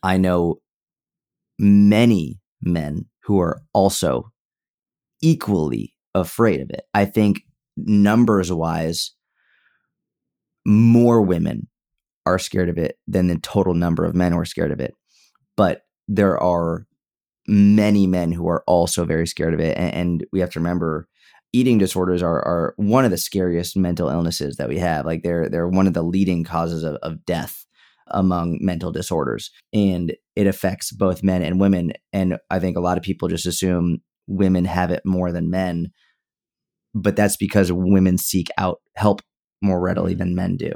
I 0.01 0.17
know 0.17 0.61
many 1.59 2.39
men 2.65 3.05
who 3.23 3.39
are 3.39 3.61
also 3.73 4.31
equally 5.21 5.93
afraid 6.15 6.61
of 6.61 6.69
it. 6.69 6.83
I 6.93 7.05
think 7.05 7.41
numbers 7.77 8.51
wise, 8.51 9.13
more 10.65 11.21
women 11.21 11.67
are 12.25 12.39
scared 12.39 12.69
of 12.69 12.77
it 12.77 12.97
than 13.07 13.27
the 13.27 13.37
total 13.37 13.73
number 13.73 14.05
of 14.05 14.15
men 14.15 14.31
who 14.31 14.39
are 14.39 14.45
scared 14.45 14.71
of 14.71 14.79
it. 14.79 14.93
But 15.55 15.81
there 16.07 16.41
are 16.41 16.87
many 17.47 18.07
men 18.07 18.31
who 18.31 18.47
are 18.47 18.63
also 18.67 19.05
very 19.05 19.27
scared 19.27 19.53
of 19.53 19.59
it. 19.59 19.77
And, 19.77 19.93
and 19.93 20.25
we 20.31 20.39
have 20.39 20.51
to 20.51 20.59
remember 20.59 21.07
eating 21.51 21.77
disorders 21.77 22.23
are, 22.23 22.39
are 22.39 22.73
one 22.77 23.05
of 23.05 23.11
the 23.11 23.17
scariest 23.17 23.77
mental 23.77 24.09
illnesses 24.09 24.55
that 24.57 24.69
we 24.69 24.79
have. 24.79 25.05
Like 25.05 25.23
they're 25.23 25.49
they're 25.49 25.67
one 25.67 25.87
of 25.87 25.93
the 25.93 26.01
leading 26.03 26.43
causes 26.43 26.83
of, 26.83 26.95
of 26.97 27.25
death 27.25 27.65
among 28.07 28.57
mental 28.61 28.91
disorders. 28.91 29.51
And 29.73 30.13
it 30.35 30.47
affects 30.47 30.91
both 30.91 31.23
men 31.23 31.41
and 31.41 31.59
women. 31.59 31.93
And 32.11 32.37
I 32.49 32.59
think 32.59 32.77
a 32.77 32.81
lot 32.81 32.97
of 32.97 33.03
people 33.03 33.27
just 33.27 33.45
assume 33.45 33.99
women 34.27 34.65
have 34.65 34.91
it 34.91 35.03
more 35.05 35.31
than 35.31 35.49
men. 35.49 35.91
But 36.93 37.15
that's 37.15 37.37
because 37.37 37.71
women 37.71 38.17
seek 38.17 38.47
out 38.57 38.81
help 38.95 39.21
more 39.61 39.79
readily 39.79 40.13
mm-hmm. 40.13 40.19
than 40.19 40.35
men 40.35 40.57
do. 40.57 40.71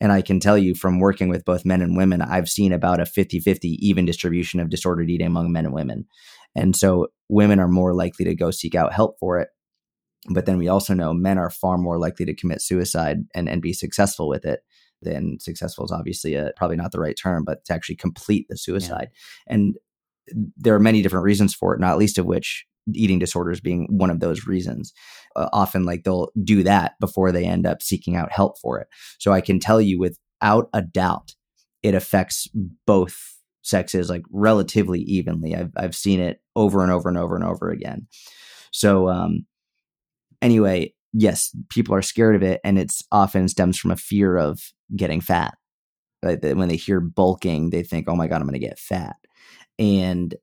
And 0.00 0.12
I 0.12 0.20
can 0.20 0.40
tell 0.40 0.58
you 0.58 0.74
from 0.74 1.00
working 1.00 1.28
with 1.28 1.46
both 1.46 1.64
men 1.64 1.80
and 1.80 1.96
women, 1.96 2.20
I've 2.20 2.50
seen 2.50 2.72
about 2.72 3.00
a 3.00 3.06
50 3.06 3.40
50 3.40 3.78
even 3.80 4.04
distribution 4.04 4.60
of 4.60 4.68
disordered 4.68 5.08
eating 5.08 5.26
among 5.26 5.52
men 5.52 5.64
and 5.64 5.74
women. 5.74 6.06
And 6.54 6.76
so 6.76 7.08
women 7.28 7.60
are 7.60 7.68
more 7.68 7.94
likely 7.94 8.24
to 8.26 8.34
go 8.34 8.50
seek 8.50 8.74
out 8.74 8.92
help 8.92 9.16
for 9.18 9.38
it. 9.38 9.48
But 10.28 10.44
then 10.44 10.58
we 10.58 10.68
also 10.68 10.92
know 10.92 11.14
men 11.14 11.38
are 11.38 11.50
far 11.50 11.78
more 11.78 11.98
likely 11.98 12.26
to 12.26 12.34
commit 12.34 12.60
suicide 12.60 13.18
and, 13.34 13.48
and 13.48 13.62
be 13.62 13.72
successful 13.72 14.28
with 14.28 14.44
it 14.44 14.60
than 15.02 15.38
successful 15.40 15.84
is 15.84 15.92
obviously 15.92 16.34
a, 16.34 16.52
probably 16.56 16.76
not 16.76 16.92
the 16.92 17.00
right 17.00 17.16
term, 17.16 17.44
but 17.44 17.64
to 17.64 17.72
actually 17.72 17.96
complete 17.96 18.46
the 18.48 18.56
suicide. 18.56 19.10
And 19.46 19.76
there 20.56 20.74
are 20.74 20.80
many 20.80 21.02
different 21.02 21.24
reasons 21.24 21.54
for 21.54 21.74
it, 21.74 21.80
not 21.80 21.98
least 21.98 22.18
of 22.18 22.26
which 22.26 22.66
eating 22.94 23.18
disorders 23.18 23.60
being 23.60 23.86
one 23.90 24.10
of 24.10 24.20
those 24.20 24.46
reasons. 24.46 24.92
Uh, 25.34 25.48
often, 25.52 25.84
like 25.84 26.04
they'll 26.04 26.30
do 26.42 26.62
that 26.62 26.92
before 27.00 27.32
they 27.32 27.44
end 27.44 27.66
up 27.66 27.82
seeking 27.82 28.16
out 28.16 28.32
help 28.32 28.58
for 28.58 28.78
it. 28.78 28.88
So 29.18 29.32
I 29.32 29.40
can 29.40 29.60
tell 29.60 29.80
you 29.80 29.98
without 29.98 30.68
a 30.72 30.82
doubt, 30.82 31.34
it 31.82 31.94
affects 31.94 32.48
both 32.86 33.36
sexes 33.62 34.08
like 34.08 34.22
relatively 34.30 35.00
evenly. 35.00 35.54
I've 35.54 35.72
I've 35.76 35.94
seen 35.94 36.20
it 36.20 36.40
over 36.54 36.82
and 36.82 36.92
over 36.92 37.08
and 37.08 37.18
over 37.18 37.34
and 37.34 37.44
over 37.44 37.70
again. 37.70 38.06
So 38.72 39.08
um 39.08 39.46
anyway, 40.40 40.94
yes, 41.12 41.54
people 41.68 41.94
are 41.94 42.02
scared 42.02 42.36
of 42.36 42.42
it 42.42 42.60
and 42.64 42.78
it's 42.78 43.02
often 43.10 43.48
stems 43.48 43.78
from 43.78 43.90
a 43.90 43.96
fear 43.96 44.36
of 44.36 44.60
getting 44.94 45.20
fat. 45.20 45.56
Like 46.22 46.42
when 46.42 46.68
they 46.68 46.76
hear 46.76 47.00
bulking, 47.00 47.70
they 47.70 47.82
think, 47.82 48.08
"Oh 48.08 48.16
my 48.16 48.26
god, 48.26 48.36
I'm 48.36 48.48
going 48.48 48.54
to 48.54 48.66
get 48.66 48.78
fat." 48.78 49.16
And 49.78 50.34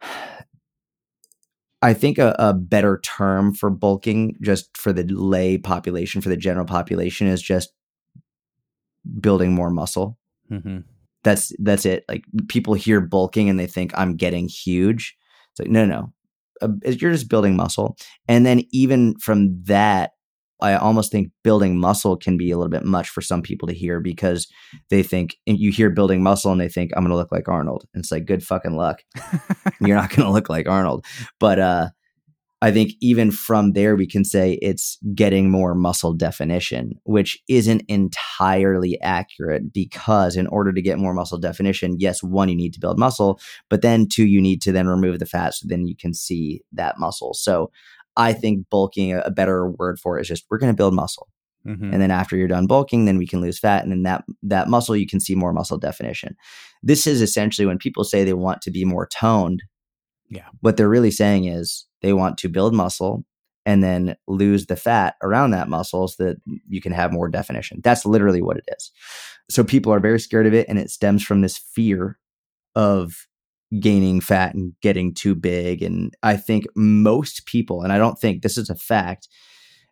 I 1.80 1.94
think 1.94 2.18
a, 2.18 2.34
a, 2.40 2.54
better 2.54 2.98
term 3.04 3.54
for 3.54 3.70
bulking, 3.70 4.34
just 4.40 4.76
for 4.76 4.92
the 4.92 5.04
lay 5.04 5.58
population, 5.58 6.20
for 6.20 6.28
the 6.28 6.36
general 6.36 6.66
population, 6.66 7.28
is 7.28 7.40
just 7.40 7.72
building 9.20 9.54
more 9.54 9.70
muscle. 9.70 10.18
Mm-hmm. 10.50 10.78
That's 11.22 11.52
that's 11.58 11.86
it. 11.86 12.04
Like 12.08 12.24
people 12.48 12.74
hear 12.74 13.00
bulking 13.00 13.48
and 13.48 13.60
they 13.60 13.66
think 13.66 13.92
I'm 13.96 14.16
getting 14.16 14.48
huge. 14.48 15.16
It's 15.52 15.60
like 15.60 15.70
no, 15.70 15.84
no, 15.84 16.12
Uh, 16.60 16.68
you're 16.84 17.12
just 17.12 17.28
building 17.28 17.56
muscle, 17.56 17.96
and 18.26 18.44
then 18.44 18.62
even 18.70 19.14
from 19.18 19.62
that, 19.64 20.12
I 20.60 20.74
almost 20.74 21.12
think 21.12 21.30
building 21.44 21.78
muscle 21.78 22.16
can 22.16 22.36
be 22.36 22.50
a 22.50 22.56
little 22.56 22.70
bit 22.70 22.84
much 22.84 23.08
for 23.08 23.20
some 23.20 23.42
people 23.42 23.68
to 23.68 23.74
hear 23.74 24.00
because 24.00 24.48
they 24.90 25.02
think 25.02 25.36
you 25.46 25.70
hear 25.70 25.90
building 25.90 26.22
muscle 26.22 26.50
and 26.50 26.60
they 26.60 26.68
think 26.68 26.90
I'm 26.96 27.04
going 27.04 27.10
to 27.10 27.16
look 27.16 27.30
like 27.30 27.48
Arnold. 27.48 27.84
And 27.94 28.02
it's 28.02 28.10
like 28.10 28.26
good 28.26 28.42
fucking 28.42 28.74
luck. 28.74 29.02
You're 29.80 29.96
not 29.96 30.10
going 30.10 30.26
to 30.26 30.32
look 30.32 30.48
like 30.48 30.68
Arnold. 30.68 31.04
But 31.38 31.60
uh 31.60 31.88
I 32.60 32.72
think 32.72 32.92
even 33.00 33.30
from 33.30 33.72
there 33.72 33.94
we 33.94 34.06
can 34.06 34.24
say 34.24 34.58
it's 34.60 34.98
getting 35.14 35.48
more 35.50 35.74
muscle 35.74 36.12
definition, 36.12 36.92
which 37.04 37.40
isn't 37.48 37.82
entirely 37.86 39.00
accurate 39.00 39.72
because 39.72 40.36
in 40.36 40.48
order 40.48 40.72
to 40.72 40.82
get 40.82 40.98
more 40.98 41.14
muscle 41.14 41.38
definition, 41.38 41.96
yes, 41.98 42.22
one 42.22 42.48
you 42.48 42.56
need 42.56 42.74
to 42.74 42.80
build 42.80 42.98
muscle, 42.98 43.38
but 43.70 43.82
then 43.82 44.08
two 44.08 44.26
you 44.26 44.40
need 44.40 44.60
to 44.62 44.72
then 44.72 44.88
remove 44.88 45.20
the 45.20 45.26
fat 45.26 45.54
so 45.54 45.66
then 45.68 45.86
you 45.86 45.94
can 45.94 46.12
see 46.12 46.62
that 46.72 46.98
muscle. 46.98 47.32
So 47.32 47.70
I 48.16 48.32
think 48.32 48.68
bulking, 48.70 49.14
a 49.14 49.30
better 49.30 49.70
word 49.70 50.00
for 50.00 50.18
it 50.18 50.22
is 50.22 50.28
just 50.28 50.44
we're 50.50 50.58
going 50.58 50.72
to 50.72 50.76
build 50.76 50.94
muscle. 50.94 51.28
Mm-hmm. 51.66 51.92
And 51.92 52.02
then 52.02 52.10
after 52.10 52.36
you're 52.36 52.48
done 52.48 52.66
bulking, 52.66 53.04
then 53.04 53.18
we 53.18 53.26
can 53.26 53.40
lose 53.40 53.58
fat. 53.58 53.82
And 53.82 53.92
then 53.92 54.02
that, 54.02 54.24
that 54.42 54.68
muscle, 54.68 54.96
you 54.96 55.06
can 55.06 55.20
see 55.20 55.34
more 55.34 55.52
muscle 55.52 55.78
definition. 55.78 56.36
This 56.82 57.06
is 57.06 57.20
essentially 57.20 57.66
when 57.66 57.78
people 57.78 58.04
say 58.04 58.24
they 58.24 58.32
want 58.32 58.62
to 58.62 58.70
be 58.70 58.84
more 58.84 59.06
toned. 59.06 59.62
Yeah. 60.28 60.48
What 60.60 60.76
they're 60.76 60.88
really 60.88 61.10
saying 61.10 61.46
is 61.46 61.86
they 62.02 62.12
want 62.12 62.38
to 62.38 62.48
build 62.48 62.74
muscle 62.74 63.24
and 63.66 63.82
then 63.82 64.16
lose 64.26 64.66
the 64.66 64.76
fat 64.76 65.16
around 65.22 65.50
that 65.50 65.68
muscle 65.68 66.08
so 66.08 66.24
that 66.24 66.36
you 66.68 66.80
can 66.80 66.92
have 66.92 67.12
more 67.12 67.28
definition. 67.28 67.80
That's 67.82 68.06
literally 68.06 68.40
what 68.40 68.56
it 68.56 68.64
is. 68.76 68.90
So 69.50 69.62
people 69.64 69.92
are 69.92 70.00
very 70.00 70.20
scared 70.20 70.46
of 70.46 70.54
it. 70.54 70.68
And 70.68 70.78
it 70.78 70.90
stems 70.90 71.22
from 71.22 71.40
this 71.40 71.58
fear 71.58 72.18
of 72.74 73.26
gaining 73.80 74.20
fat 74.20 74.54
and 74.54 74.72
getting 74.80 75.12
too 75.12 75.34
big. 75.34 75.82
And 75.82 76.14
I 76.22 76.36
think 76.36 76.64
most 76.74 77.44
people, 77.44 77.82
and 77.82 77.92
I 77.92 77.98
don't 77.98 78.18
think 78.18 78.42
this 78.42 78.56
is 78.56 78.70
a 78.70 78.74
fact, 78.74 79.28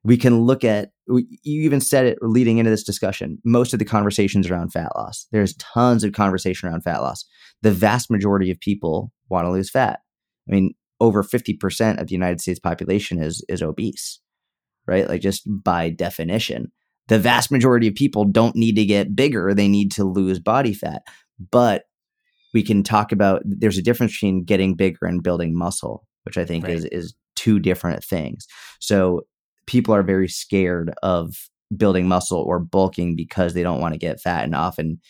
we 0.02 0.16
can 0.16 0.40
look 0.42 0.64
at, 0.64 0.92
you 1.08 1.62
even 1.62 1.80
said 1.80 2.06
it 2.06 2.18
leading 2.22 2.58
into 2.58 2.70
this 2.70 2.84
discussion, 2.84 3.38
most 3.44 3.72
of 3.72 3.78
the 3.78 3.84
conversations 3.84 4.48
around 4.48 4.70
fat 4.70 4.94
loss. 4.96 5.26
There's 5.32 5.56
tons 5.56 6.04
of 6.04 6.12
conversation 6.12 6.68
around 6.68 6.82
fat 6.82 7.02
loss. 7.02 7.24
The 7.62 7.72
vast 7.72 8.10
majority 8.10 8.50
of 8.50 8.60
people 8.60 9.12
want 9.28 9.46
to 9.46 9.50
lose 9.50 9.68
fat. 9.68 10.00
I 10.48 10.52
mean, 10.52 10.74
over 11.00 11.22
50% 11.22 12.00
of 12.00 12.06
the 12.06 12.14
United 12.14 12.40
States 12.40 12.58
population 12.58 13.22
is 13.22 13.44
is 13.48 13.62
obese, 13.62 14.20
right? 14.86 15.08
Like 15.08 15.20
just 15.20 15.42
by 15.46 15.90
definition. 15.90 16.72
The 17.08 17.18
vast 17.18 17.52
majority 17.52 17.86
of 17.86 17.94
people 17.94 18.24
don't 18.24 18.56
need 18.56 18.74
to 18.76 18.84
get 18.84 19.14
bigger, 19.14 19.54
they 19.54 19.68
need 19.68 19.92
to 19.92 20.04
lose 20.04 20.40
body 20.40 20.74
fat. 20.74 21.02
But 21.50 21.84
we 22.52 22.62
can 22.62 22.82
talk 22.82 23.12
about 23.12 23.42
there's 23.44 23.78
a 23.78 23.82
difference 23.82 24.12
between 24.12 24.44
getting 24.44 24.74
bigger 24.74 25.06
and 25.06 25.22
building 25.22 25.56
muscle, 25.56 26.06
which 26.24 26.38
I 26.38 26.44
think 26.44 26.64
right. 26.64 26.74
is 26.74 26.84
is 26.86 27.14
two 27.34 27.60
different 27.60 28.02
things. 28.02 28.46
So 28.80 29.26
people 29.66 29.94
are 29.94 30.02
very 30.02 30.28
scared 30.28 30.92
of 31.02 31.48
building 31.76 32.08
muscle 32.08 32.40
or 32.40 32.58
bulking 32.58 33.16
because 33.16 33.54
they 33.54 33.62
don't 33.62 33.80
want 33.80 33.94
to 33.94 33.98
get 33.98 34.20
fat 34.20 34.44
and 34.44 34.54
often 34.54 35.00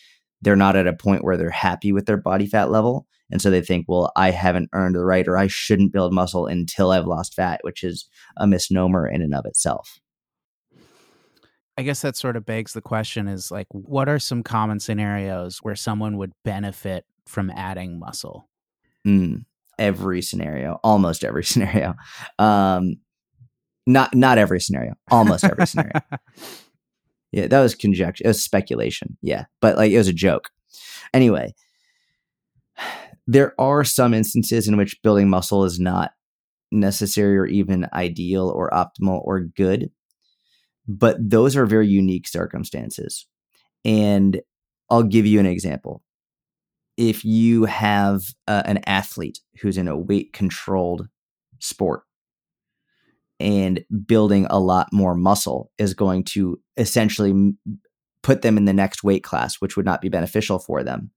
they're 0.41 0.55
not 0.55 0.75
at 0.75 0.87
a 0.87 0.93
point 0.93 1.23
where 1.23 1.37
they're 1.37 1.49
happy 1.49 1.91
with 1.91 2.05
their 2.05 2.17
body 2.17 2.45
fat 2.45 2.69
level 2.69 3.07
and 3.31 3.41
so 3.41 3.49
they 3.49 3.61
think 3.61 3.85
well 3.87 4.11
i 4.15 4.31
haven't 4.31 4.69
earned 4.73 4.95
the 4.95 5.03
right 5.03 5.27
or 5.27 5.37
i 5.37 5.47
shouldn't 5.47 5.93
build 5.93 6.13
muscle 6.13 6.45
until 6.45 6.91
i've 6.91 7.07
lost 7.07 7.33
fat 7.33 7.59
which 7.63 7.83
is 7.83 8.07
a 8.37 8.47
misnomer 8.47 9.07
in 9.07 9.21
and 9.21 9.33
of 9.33 9.45
itself 9.45 9.99
i 11.77 11.81
guess 11.81 12.01
that 12.01 12.15
sort 12.15 12.35
of 12.35 12.45
begs 12.45 12.73
the 12.73 12.81
question 12.81 13.27
is 13.27 13.51
like 13.51 13.67
what 13.71 14.07
are 14.07 14.19
some 14.19 14.43
common 14.43 14.79
scenarios 14.79 15.59
where 15.59 15.75
someone 15.75 16.17
would 16.17 16.31
benefit 16.43 17.05
from 17.27 17.51
adding 17.51 17.99
muscle? 17.99 18.49
Mm, 19.05 19.45
every 19.77 20.21
scenario, 20.21 20.79
almost 20.83 21.23
every 21.23 21.43
scenario. 21.43 21.95
Um, 22.39 22.97
not 23.85 24.13
not 24.15 24.37
every 24.37 24.59
scenario, 24.59 24.95
almost 25.09 25.43
every 25.43 25.67
scenario. 25.67 26.01
Yeah, 27.31 27.47
that 27.47 27.61
was 27.61 27.75
conjecture. 27.75 28.23
It 28.23 28.29
was 28.29 28.43
speculation. 28.43 29.17
Yeah, 29.21 29.45
but 29.61 29.77
like 29.77 29.91
it 29.91 29.97
was 29.97 30.07
a 30.07 30.13
joke. 30.13 30.49
Anyway, 31.13 31.53
there 33.27 33.53
are 33.59 33.83
some 33.83 34.13
instances 34.13 34.67
in 34.67 34.77
which 34.77 35.01
building 35.01 35.29
muscle 35.29 35.65
is 35.65 35.79
not 35.79 36.11
necessary 36.71 37.37
or 37.37 37.45
even 37.45 37.87
ideal 37.93 38.49
or 38.49 38.69
optimal 38.71 39.21
or 39.23 39.41
good, 39.41 39.91
but 40.87 41.17
those 41.19 41.55
are 41.55 41.65
very 41.65 41.87
unique 41.87 42.27
circumstances. 42.27 43.27
And 43.83 44.41
I'll 44.89 45.03
give 45.03 45.25
you 45.25 45.39
an 45.39 45.45
example 45.45 46.01
if 46.97 47.23
you 47.23 47.65
have 47.65 48.21
uh, 48.47 48.63
an 48.65 48.79
athlete 48.87 49.39
who's 49.61 49.77
in 49.77 49.87
a 49.87 49.97
weight 49.97 50.33
controlled 50.33 51.07
sport 51.59 52.03
and 53.39 53.83
building 54.05 54.47
a 54.49 54.59
lot 54.59 54.87
more 54.91 55.15
muscle 55.15 55.71
is 55.77 55.93
going 55.93 56.23
to 56.23 56.59
essentially 56.75 57.53
put 58.23 58.41
them 58.41 58.57
in 58.57 58.65
the 58.65 58.73
next 58.73 59.03
weight 59.03 59.23
class, 59.23 59.55
which 59.55 59.77
would 59.77 59.85
not 59.85 60.01
be 60.01 60.09
beneficial 60.09 60.59
for 60.59 60.83
them. 60.83 61.11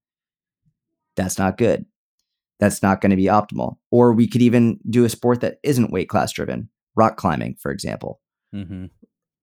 That's 1.17 1.39
not 1.39 1.59
good. 1.59 1.87
That's 2.61 2.83
not 2.83 3.01
going 3.01 3.11
to 3.11 3.17
be 3.17 3.25
optimal. 3.25 3.77
Or 3.91 4.13
we 4.13 4.29
could 4.29 4.43
even 4.43 4.79
do 4.89 5.05
a 5.05 5.09
sport 5.09 5.41
that 5.41 5.59
isn't 5.63 5.93
weight 5.93 6.09
class 6.09 6.33
driven, 6.33 6.69
rock 6.95 7.17
climbing, 7.17 7.57
for 7.59 7.71
example. 7.71 8.21
Mm-hmm. 8.55 8.87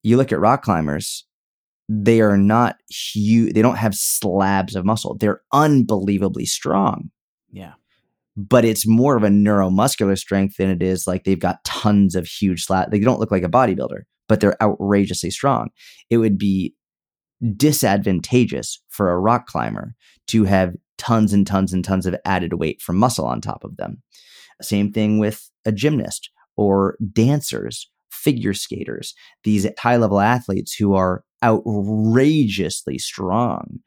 You 0.04 0.18
look 0.18 0.32
at 0.32 0.40
rock 0.40 0.62
climbers, 0.62 1.26
they 1.90 2.22
are 2.22 2.38
not 2.38 2.78
huge. 2.90 3.54
They 3.54 3.62
don't 3.62 3.78
have 3.78 3.96
slabs 3.96 4.76
of 4.76 4.86
muscle. 4.86 5.18
They're 5.18 5.42
unbelievably 5.52 6.46
strong. 6.46 7.10
Yeah. 7.52 7.74
But 8.38 8.66
it's 8.66 8.86
more 8.86 9.18
of 9.18 9.24
a 9.24 9.30
neuromuscular 9.30 10.18
strength 10.18 10.58
than 10.58 10.70
it 10.70 10.84
is 10.84 11.08
like 11.08 11.24
they've 11.24 11.40
got 11.40 11.64
tons 11.64 12.16
of 12.16 12.28
huge 12.28 12.66
slabs. 12.66 12.92
They 12.92 13.00
don't 13.00 13.20
look 13.20 13.32
like 13.32 13.44
a 13.44 13.50
bodybuilder, 13.50 14.02
but 14.30 14.40
they're 14.40 14.62
outrageously 14.62 15.32
strong. 15.32 15.70
It 16.12 16.18
would 16.18 16.38
be 16.38 16.76
disadvantageous 17.56 18.82
for 18.90 19.12
a 19.12 19.20
rock 19.20 19.48
climber 19.48 19.96
to 20.28 20.44
have 20.44 20.76
tons 20.98 21.34
and 21.34 21.46
tons 21.46 21.74
and 21.74 21.84
tons 21.84 22.06
of 22.06 22.16
added 22.26 22.54
weight 22.54 22.82
from 22.82 22.98
muscle 22.98 23.26
on 23.26 23.42
top 23.42 23.64
of 23.64 23.78
them. 23.78 24.02
Same 24.62 24.92
thing 24.92 25.20
with 25.20 25.50
a 25.66 25.72
gymnast 25.72 26.30
or 26.56 26.98
dancers, 27.14 27.90
figure 28.12 28.54
skaters, 28.54 29.14
these 29.44 29.68
high 29.80 29.98
level 29.98 30.20
athletes 30.20 30.74
who 30.74 30.96
are 30.96 31.24
outrageously 31.44 32.98
strong, 32.98 33.80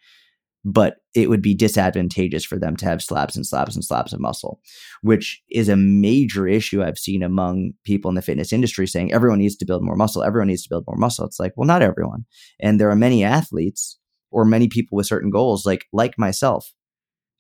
but 0.65 0.97
it 1.15 1.31
would 1.31 1.43
be 1.43 1.55
disadvantageous 1.55 2.45
for 2.45 2.59
them 2.59 2.77
to 2.77 2.85
have 2.85 3.03
slabs 3.03 3.35
and 3.37 3.47
slabs 3.47 3.75
and 3.75 3.85
slabs 3.85 4.13
of 4.13 4.21
muscle, 4.21 4.61
which 5.03 5.43
is 5.51 5.69
a 5.69 5.77
major 5.77 6.47
issue 6.47 6.83
I've 6.83 6.99
seen 6.99 7.23
among 7.23 7.73
people 7.85 8.09
in 8.11 8.15
the 8.15 8.23
fitness 8.23 8.53
industry 8.53 8.87
saying 8.87 9.13
everyone 9.13 9.39
needs 9.39 9.57
to 9.57 9.65
build 9.65 9.83
more 9.83 9.97
muscle, 9.97 10.23
everyone 10.23 10.49
needs 10.49 10.63
to 10.65 10.69
build 10.69 10.85
more 10.87 10.99
muscle. 10.99 11.25
It's 11.25 11.41
like, 11.41 11.53
well, 11.57 11.67
not 11.67 11.83
everyone. 11.83 12.27
And 12.61 12.79
there 12.79 12.91
are 12.91 12.97
many 12.97 13.25
athletes 13.25 13.99
or 14.31 14.45
many 14.45 14.69
people 14.69 14.97
with 14.97 15.07
certain 15.07 15.31
goals, 15.31 15.65
like 15.65 15.87
like 15.93 16.19
myself. 16.19 16.73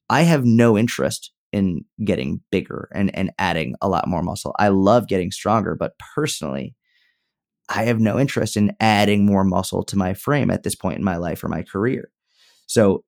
I 0.08 0.22
have 0.22 0.44
no 0.44 0.76
interest 0.76 1.32
in 1.52 1.84
getting 2.04 2.40
bigger 2.50 2.88
and, 2.94 3.14
and 3.14 3.30
adding 3.38 3.74
a 3.80 3.88
lot 3.88 4.08
more 4.08 4.22
muscle. 4.22 4.54
I 4.58 4.68
love 4.68 5.08
getting 5.08 5.30
stronger, 5.30 5.76
but 5.78 5.92
personally, 6.14 6.74
I 7.68 7.84
have 7.84 8.00
no 8.00 8.18
interest 8.18 8.56
in 8.56 8.74
adding 8.80 9.24
more 9.24 9.44
muscle 9.44 9.84
to 9.84 9.96
my 9.96 10.14
frame 10.14 10.50
at 10.50 10.64
this 10.64 10.74
point 10.74 10.98
in 10.98 11.04
my 11.04 11.16
life 11.16 11.44
or 11.44 11.48
my 11.48 11.62
career. 11.62 12.10
So, 12.66 13.04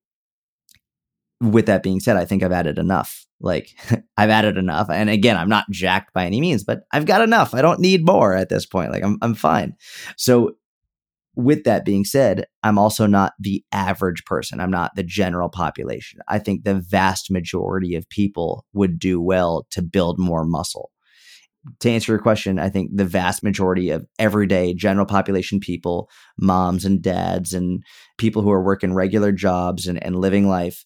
with 1.42 1.66
that 1.66 1.82
being 1.82 2.00
said, 2.00 2.16
I 2.16 2.24
think 2.24 2.42
I've 2.42 2.52
added 2.52 2.78
enough. 2.78 3.26
Like, 3.40 3.70
I've 4.16 4.30
added 4.30 4.56
enough. 4.56 4.88
And 4.88 5.10
again, 5.10 5.36
I'm 5.36 5.48
not 5.48 5.70
jacked 5.70 6.14
by 6.14 6.24
any 6.24 6.40
means, 6.40 6.62
but 6.64 6.82
I've 6.92 7.06
got 7.06 7.20
enough. 7.20 7.52
I 7.54 7.62
don't 7.62 7.80
need 7.80 8.06
more 8.06 8.34
at 8.34 8.48
this 8.48 8.64
point. 8.64 8.92
Like, 8.92 9.02
I'm, 9.02 9.18
I'm 9.20 9.34
fine. 9.34 9.74
So, 10.16 10.52
with 11.34 11.64
that 11.64 11.86
being 11.86 12.04
said, 12.04 12.44
I'm 12.62 12.78
also 12.78 13.06
not 13.06 13.32
the 13.40 13.64
average 13.72 14.22
person. 14.26 14.60
I'm 14.60 14.70
not 14.70 14.94
the 14.96 15.02
general 15.02 15.48
population. 15.48 16.20
I 16.28 16.38
think 16.38 16.64
the 16.64 16.74
vast 16.74 17.30
majority 17.30 17.94
of 17.94 18.06
people 18.10 18.66
would 18.74 18.98
do 18.98 19.18
well 19.18 19.66
to 19.70 19.80
build 19.80 20.18
more 20.18 20.44
muscle. 20.44 20.90
to 21.80 21.90
answer 21.90 22.12
your 22.12 22.20
question, 22.20 22.58
I 22.58 22.68
think 22.68 22.90
the 22.92 23.06
vast 23.06 23.42
majority 23.42 23.88
of 23.88 24.04
everyday 24.18 24.74
general 24.74 25.06
population 25.06 25.58
people, 25.58 26.10
moms 26.38 26.84
and 26.84 27.00
dads, 27.00 27.54
and 27.54 27.82
people 28.18 28.42
who 28.42 28.50
are 28.50 28.62
working 28.62 28.92
regular 28.92 29.32
jobs 29.32 29.86
and, 29.86 30.04
and 30.04 30.16
living 30.16 30.48
life, 30.48 30.84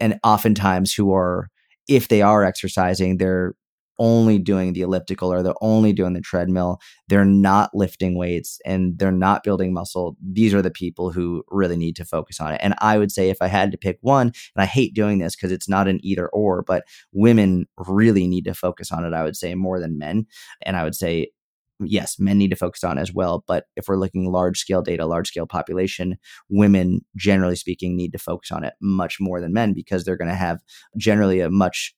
and 0.00 0.18
oftentimes 0.24 0.92
who 0.94 1.12
are, 1.12 1.48
if 1.88 2.08
they 2.08 2.22
are 2.22 2.44
exercising, 2.44 3.16
they're 3.16 3.54
only 3.98 4.38
doing 4.38 4.72
the 4.72 4.82
elliptical 4.82 5.32
or 5.32 5.42
they're 5.42 5.54
only 5.60 5.92
doing 5.92 6.12
the 6.12 6.20
treadmill, 6.20 6.80
they're 7.08 7.24
not 7.24 7.70
lifting 7.74 8.16
weights 8.16 8.60
and 8.64 8.98
they're 8.98 9.10
not 9.10 9.42
building 9.42 9.72
muscle. 9.72 10.16
These 10.22 10.54
are 10.54 10.62
the 10.62 10.70
people 10.70 11.10
who 11.10 11.42
really 11.48 11.76
need 11.76 11.96
to 11.96 12.04
focus 12.04 12.40
on 12.40 12.52
it. 12.52 12.60
And 12.62 12.74
I 12.78 12.98
would 12.98 13.10
say 13.10 13.28
if 13.28 13.38
I 13.40 13.48
had 13.48 13.72
to 13.72 13.78
pick 13.78 13.98
one, 14.00 14.28
and 14.28 14.62
I 14.62 14.66
hate 14.66 14.94
doing 14.94 15.18
this 15.18 15.34
because 15.34 15.52
it's 15.52 15.68
not 15.68 15.88
an 15.88 15.98
either 16.02 16.28
or, 16.28 16.62
but 16.62 16.84
women 17.12 17.66
really 17.76 18.26
need 18.26 18.44
to 18.44 18.54
focus 18.54 18.92
on 18.92 19.04
it, 19.04 19.14
I 19.14 19.24
would 19.24 19.36
say 19.36 19.54
more 19.54 19.80
than 19.80 19.98
men. 19.98 20.26
And 20.62 20.76
I 20.76 20.84
would 20.84 20.94
say 20.94 21.30
yes, 21.80 22.18
men 22.18 22.38
need 22.38 22.50
to 22.50 22.56
focus 22.56 22.84
on 22.84 22.98
as 22.98 23.12
well. 23.12 23.44
But 23.46 23.66
if 23.76 23.88
we're 23.88 23.96
looking 23.96 24.30
large 24.30 24.58
scale 24.58 24.82
data, 24.82 25.06
large 25.06 25.28
scale 25.28 25.46
population, 25.46 26.18
women, 26.48 27.00
generally 27.16 27.56
speaking, 27.56 27.96
need 27.96 28.12
to 28.12 28.18
focus 28.18 28.50
on 28.50 28.64
it 28.64 28.74
much 28.80 29.18
more 29.20 29.40
than 29.40 29.52
men 29.52 29.72
because 29.74 30.04
they're 30.04 30.16
going 30.16 30.28
to 30.28 30.34
have 30.34 30.60
generally 30.96 31.40
a 31.40 31.50
much 31.50 31.94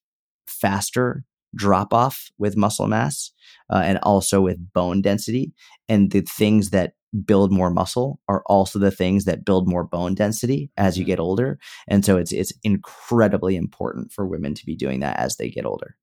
faster 0.46 1.24
drop 1.54 1.92
off 1.92 2.30
with 2.38 2.56
muscle 2.56 2.86
mass 2.86 3.32
uh, 3.70 3.82
and 3.84 3.98
also 4.02 4.40
with 4.40 4.72
bone 4.72 5.02
density. 5.02 5.52
And 5.88 6.10
the 6.10 6.20
things 6.20 6.70
that 6.70 6.94
build 7.24 7.50
more 7.50 7.70
muscle 7.70 8.20
are 8.28 8.42
also 8.46 8.78
the 8.78 8.90
things 8.90 9.24
that 9.24 9.44
build 9.44 9.68
more 9.68 9.84
bone 9.84 10.14
density 10.14 10.70
as 10.76 10.96
you 10.96 11.02
mm-hmm. 11.02 11.08
get 11.08 11.20
older. 11.20 11.58
And 11.88 12.04
so 12.04 12.16
it's 12.16 12.32
it's 12.32 12.52
incredibly 12.62 13.56
important 13.56 14.12
for 14.12 14.26
women 14.26 14.54
to 14.54 14.66
be 14.66 14.76
doing 14.76 15.00
that 15.00 15.18
as 15.18 15.36
they 15.36 15.50
get 15.50 15.66
older. 15.66 15.96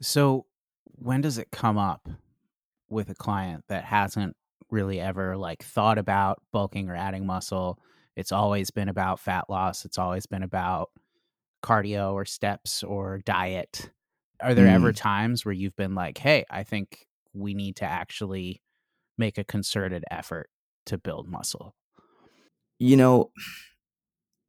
So 0.00 0.46
when 0.84 1.20
does 1.20 1.38
it 1.38 1.50
come 1.50 1.78
up 1.78 2.08
with 2.88 3.10
a 3.10 3.14
client 3.14 3.64
that 3.68 3.84
hasn't 3.84 4.36
really 4.70 5.00
ever 5.00 5.36
like 5.36 5.62
thought 5.62 5.98
about 5.98 6.42
bulking 6.52 6.88
or 6.88 6.96
adding 6.96 7.26
muscle? 7.26 7.78
It's 8.16 8.32
always 8.32 8.70
been 8.70 8.88
about 8.88 9.20
fat 9.20 9.44
loss. 9.48 9.84
It's 9.84 9.98
always 9.98 10.26
been 10.26 10.42
about 10.42 10.90
cardio 11.62 12.12
or 12.14 12.24
steps 12.24 12.82
or 12.82 13.18
diet 13.24 13.90
are 14.40 14.54
there 14.54 14.66
mm. 14.66 14.72
ever 14.72 14.92
times 14.92 15.44
where 15.44 15.52
you've 15.52 15.76
been 15.76 15.94
like, 15.94 16.18
hey, 16.18 16.44
I 16.50 16.62
think 16.62 17.06
we 17.32 17.54
need 17.54 17.76
to 17.76 17.84
actually 17.84 18.62
make 19.18 19.38
a 19.38 19.44
concerted 19.44 20.04
effort 20.10 20.50
to 20.86 20.98
build 20.98 21.28
muscle? 21.28 21.74
You 22.78 22.96
know, 22.96 23.30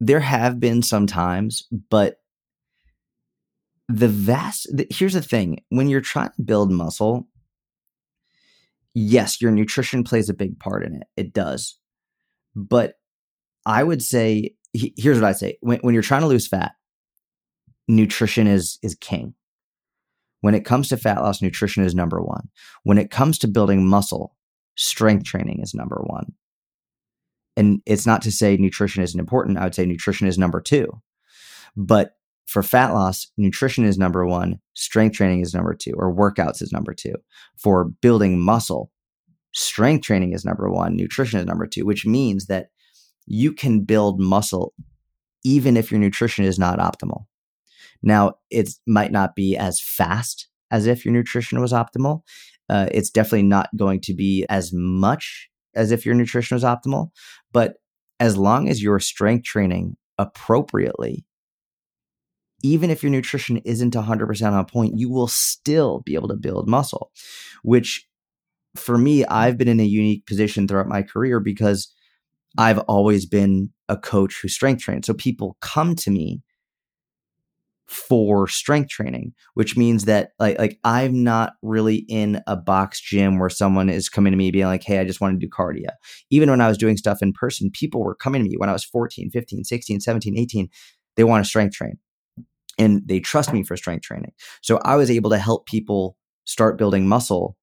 there 0.00 0.20
have 0.20 0.60
been 0.60 0.82
some 0.82 1.06
times, 1.06 1.66
but 1.90 2.20
the 3.88 4.08
vast 4.08 4.68
the, 4.72 4.86
here's 4.90 5.14
the 5.14 5.22
thing 5.22 5.60
when 5.70 5.88
you're 5.88 6.02
trying 6.02 6.30
to 6.36 6.42
build 6.42 6.70
muscle, 6.70 7.26
yes, 8.98 9.40
your 9.40 9.50
nutrition 9.50 10.04
plays 10.04 10.28
a 10.28 10.34
big 10.34 10.58
part 10.58 10.84
in 10.84 10.96
it. 10.96 11.04
It 11.16 11.32
does. 11.32 11.78
But 12.54 12.94
I 13.64 13.82
would 13.84 14.02
say 14.02 14.54
here's 14.72 15.20
what 15.20 15.28
I 15.28 15.32
say 15.32 15.58
when, 15.60 15.78
when 15.80 15.94
you're 15.94 16.02
trying 16.02 16.22
to 16.22 16.26
lose 16.26 16.48
fat, 16.48 16.72
nutrition 17.86 18.46
is 18.46 18.78
is 18.82 18.96
king. 19.00 19.34
When 20.40 20.54
it 20.54 20.64
comes 20.64 20.88
to 20.88 20.96
fat 20.96 21.20
loss, 21.20 21.42
nutrition 21.42 21.84
is 21.84 21.94
number 21.94 22.22
one. 22.22 22.48
When 22.84 22.98
it 22.98 23.10
comes 23.10 23.38
to 23.38 23.48
building 23.48 23.86
muscle, 23.86 24.36
strength 24.76 25.24
training 25.24 25.60
is 25.62 25.74
number 25.74 26.00
one. 26.04 26.32
And 27.56 27.82
it's 27.86 28.06
not 28.06 28.22
to 28.22 28.30
say 28.30 28.56
nutrition 28.56 29.02
isn't 29.02 29.18
important. 29.18 29.58
I 29.58 29.64
would 29.64 29.74
say 29.74 29.84
nutrition 29.84 30.28
is 30.28 30.38
number 30.38 30.60
two. 30.60 30.88
But 31.76 32.12
for 32.48 32.62
fat 32.62 32.94
loss, 32.94 33.30
nutrition 33.36 33.84
is 33.84 33.98
number 33.98 34.26
one, 34.26 34.58
strength 34.72 35.16
training 35.16 35.42
is 35.42 35.52
number 35.52 35.74
two, 35.74 35.92
or 35.98 36.14
workouts 36.14 36.62
is 36.62 36.72
number 36.72 36.94
two. 36.94 37.14
For 37.58 37.84
building 38.00 38.40
muscle, 38.40 38.90
strength 39.52 40.06
training 40.06 40.32
is 40.32 40.46
number 40.46 40.70
one, 40.70 40.96
nutrition 40.96 41.38
is 41.38 41.44
number 41.44 41.66
two, 41.66 41.84
which 41.84 42.06
means 42.06 42.46
that 42.46 42.68
you 43.26 43.52
can 43.52 43.84
build 43.84 44.18
muscle 44.18 44.72
even 45.44 45.76
if 45.76 45.90
your 45.90 46.00
nutrition 46.00 46.46
is 46.46 46.58
not 46.58 46.78
optimal. 46.78 47.26
Now, 48.02 48.36
it 48.50 48.70
might 48.86 49.12
not 49.12 49.36
be 49.36 49.54
as 49.54 49.78
fast 49.78 50.48
as 50.70 50.86
if 50.86 51.04
your 51.04 51.12
nutrition 51.12 51.60
was 51.60 51.72
optimal. 51.72 52.22
Uh, 52.70 52.88
it's 52.92 53.10
definitely 53.10 53.42
not 53.42 53.68
going 53.76 54.00
to 54.02 54.14
be 54.14 54.46
as 54.48 54.70
much 54.72 55.50
as 55.74 55.90
if 55.90 56.06
your 56.06 56.14
nutrition 56.14 56.54
was 56.54 56.64
optimal. 56.64 57.10
But 57.52 57.74
as 58.20 58.38
long 58.38 58.70
as 58.70 58.82
you're 58.82 59.00
strength 59.00 59.44
training 59.44 59.96
appropriately, 60.16 61.26
even 62.62 62.90
if 62.90 63.02
your 63.02 63.12
nutrition 63.12 63.58
isn't 63.58 63.94
100% 63.94 64.52
on 64.52 64.64
point, 64.66 64.98
you 64.98 65.10
will 65.10 65.28
still 65.28 66.00
be 66.04 66.14
able 66.14 66.28
to 66.28 66.36
build 66.36 66.68
muscle, 66.68 67.10
which 67.62 68.06
for 68.76 68.98
me, 68.98 69.24
I've 69.24 69.58
been 69.58 69.68
in 69.68 69.80
a 69.80 69.84
unique 69.84 70.26
position 70.26 70.68
throughout 70.68 70.88
my 70.88 71.02
career 71.02 71.40
because 71.40 71.92
I've 72.56 72.78
always 72.80 73.26
been 73.26 73.70
a 73.88 73.96
coach 73.96 74.40
who 74.40 74.48
strength 74.48 74.82
trains. 74.82 75.06
So 75.06 75.14
people 75.14 75.56
come 75.60 75.94
to 75.96 76.10
me 76.10 76.42
for 77.86 78.46
strength 78.46 78.90
training, 78.90 79.32
which 79.54 79.76
means 79.76 80.04
that 80.04 80.32
like 80.38 80.58
like 80.58 80.78
I'm 80.84 81.24
not 81.24 81.54
really 81.62 82.04
in 82.08 82.42
a 82.46 82.54
box 82.54 83.00
gym 83.00 83.38
where 83.38 83.48
someone 83.48 83.88
is 83.88 84.10
coming 84.10 84.30
to 84.30 84.36
me 84.36 84.50
being 84.50 84.66
like, 84.66 84.84
"Hey, 84.84 84.98
I 84.98 85.04
just 85.04 85.22
want 85.22 85.40
to 85.40 85.46
do 85.46 85.50
cardio." 85.50 85.88
Even 86.30 86.50
when 86.50 86.60
I 86.60 86.68
was 86.68 86.76
doing 86.76 86.98
stuff 86.98 87.22
in 87.22 87.32
person, 87.32 87.70
people 87.72 88.02
were 88.02 88.14
coming 88.14 88.42
to 88.42 88.48
me 88.48 88.56
when 88.58 88.68
I 88.68 88.74
was 88.74 88.84
14, 88.84 89.30
15, 89.30 89.64
16, 89.64 90.00
17, 90.00 90.38
18, 90.38 90.68
they 91.16 91.24
want 91.24 91.42
to 91.44 91.48
strength 91.48 91.74
train. 91.76 91.98
And 92.78 93.02
they 93.06 93.20
trust 93.20 93.52
me 93.52 93.64
for 93.64 93.76
strength 93.76 94.02
training. 94.02 94.32
So 94.62 94.78
I 94.84 94.96
was 94.96 95.10
able 95.10 95.30
to 95.30 95.38
help 95.38 95.66
people 95.66 96.16
start 96.44 96.78
building 96.78 97.08
muscle 97.08 97.56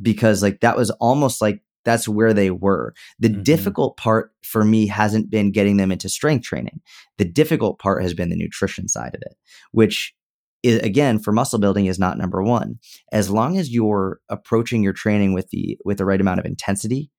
because 0.00 0.42
like 0.42 0.60
that 0.60 0.76
was 0.76 0.90
almost 0.92 1.40
like 1.40 1.62
that's 1.84 2.08
where 2.08 2.34
they 2.34 2.50
were. 2.50 2.92
The 3.18 3.28
mm-hmm. 3.28 3.42
difficult 3.42 3.96
part 3.96 4.32
for 4.42 4.64
me 4.64 4.86
hasn't 4.86 5.30
been 5.30 5.52
getting 5.52 5.78
them 5.78 5.90
into 5.90 6.08
strength 6.08 6.44
training. 6.44 6.80
The 7.16 7.24
difficult 7.24 7.78
part 7.78 8.02
has 8.02 8.14
been 8.14 8.28
the 8.28 8.36
nutrition 8.36 8.88
side 8.88 9.14
of 9.14 9.22
it, 9.22 9.36
which 9.72 10.14
is, 10.62 10.80
again 10.80 11.18
for 11.18 11.32
muscle 11.32 11.58
building 11.58 11.86
is 11.86 11.98
not 11.98 12.18
number 12.18 12.42
1. 12.42 12.78
As 13.12 13.30
long 13.30 13.56
as 13.56 13.70
you're 13.70 14.20
approaching 14.28 14.82
your 14.82 14.92
training 14.92 15.32
with 15.32 15.48
the 15.50 15.78
with 15.84 15.98
the 15.98 16.04
right 16.04 16.20
amount 16.20 16.40
of 16.40 16.46
intensity 16.46 17.10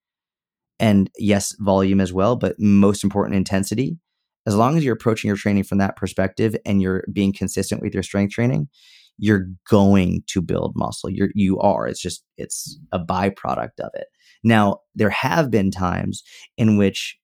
and 0.79 1.09
yes, 1.17 1.55
volume 1.59 1.99
as 1.99 2.13
well, 2.13 2.35
but 2.35 2.59
most 2.59 3.03
important 3.03 3.35
intensity, 3.35 3.97
as 4.47 4.55
long 4.55 4.77
as 4.77 4.83
you're 4.83 4.95
approaching 4.95 5.27
your 5.27 5.37
training 5.37 5.63
from 5.63 5.77
that 5.79 5.95
perspective 5.95 6.55
and 6.65 6.81
you're 6.81 7.03
being 7.11 7.33
consistent 7.33 7.81
with 7.81 7.93
your 7.93 8.03
strength 8.03 8.33
training, 8.33 8.67
you're 9.17 9.47
going 9.69 10.23
to 10.27 10.41
build 10.41 10.73
muscle. 10.75 11.09
You're 11.09 11.29
you 11.35 11.59
are. 11.59 11.87
It's 11.87 12.01
just 12.01 12.23
it's 12.37 12.79
a 12.91 12.99
byproduct 12.99 13.79
of 13.79 13.91
it. 13.93 14.07
Now, 14.43 14.79
there 14.95 15.09
have 15.09 15.51
been 15.51 15.71
times 15.71 16.23
in 16.57 16.77
which 16.77 17.17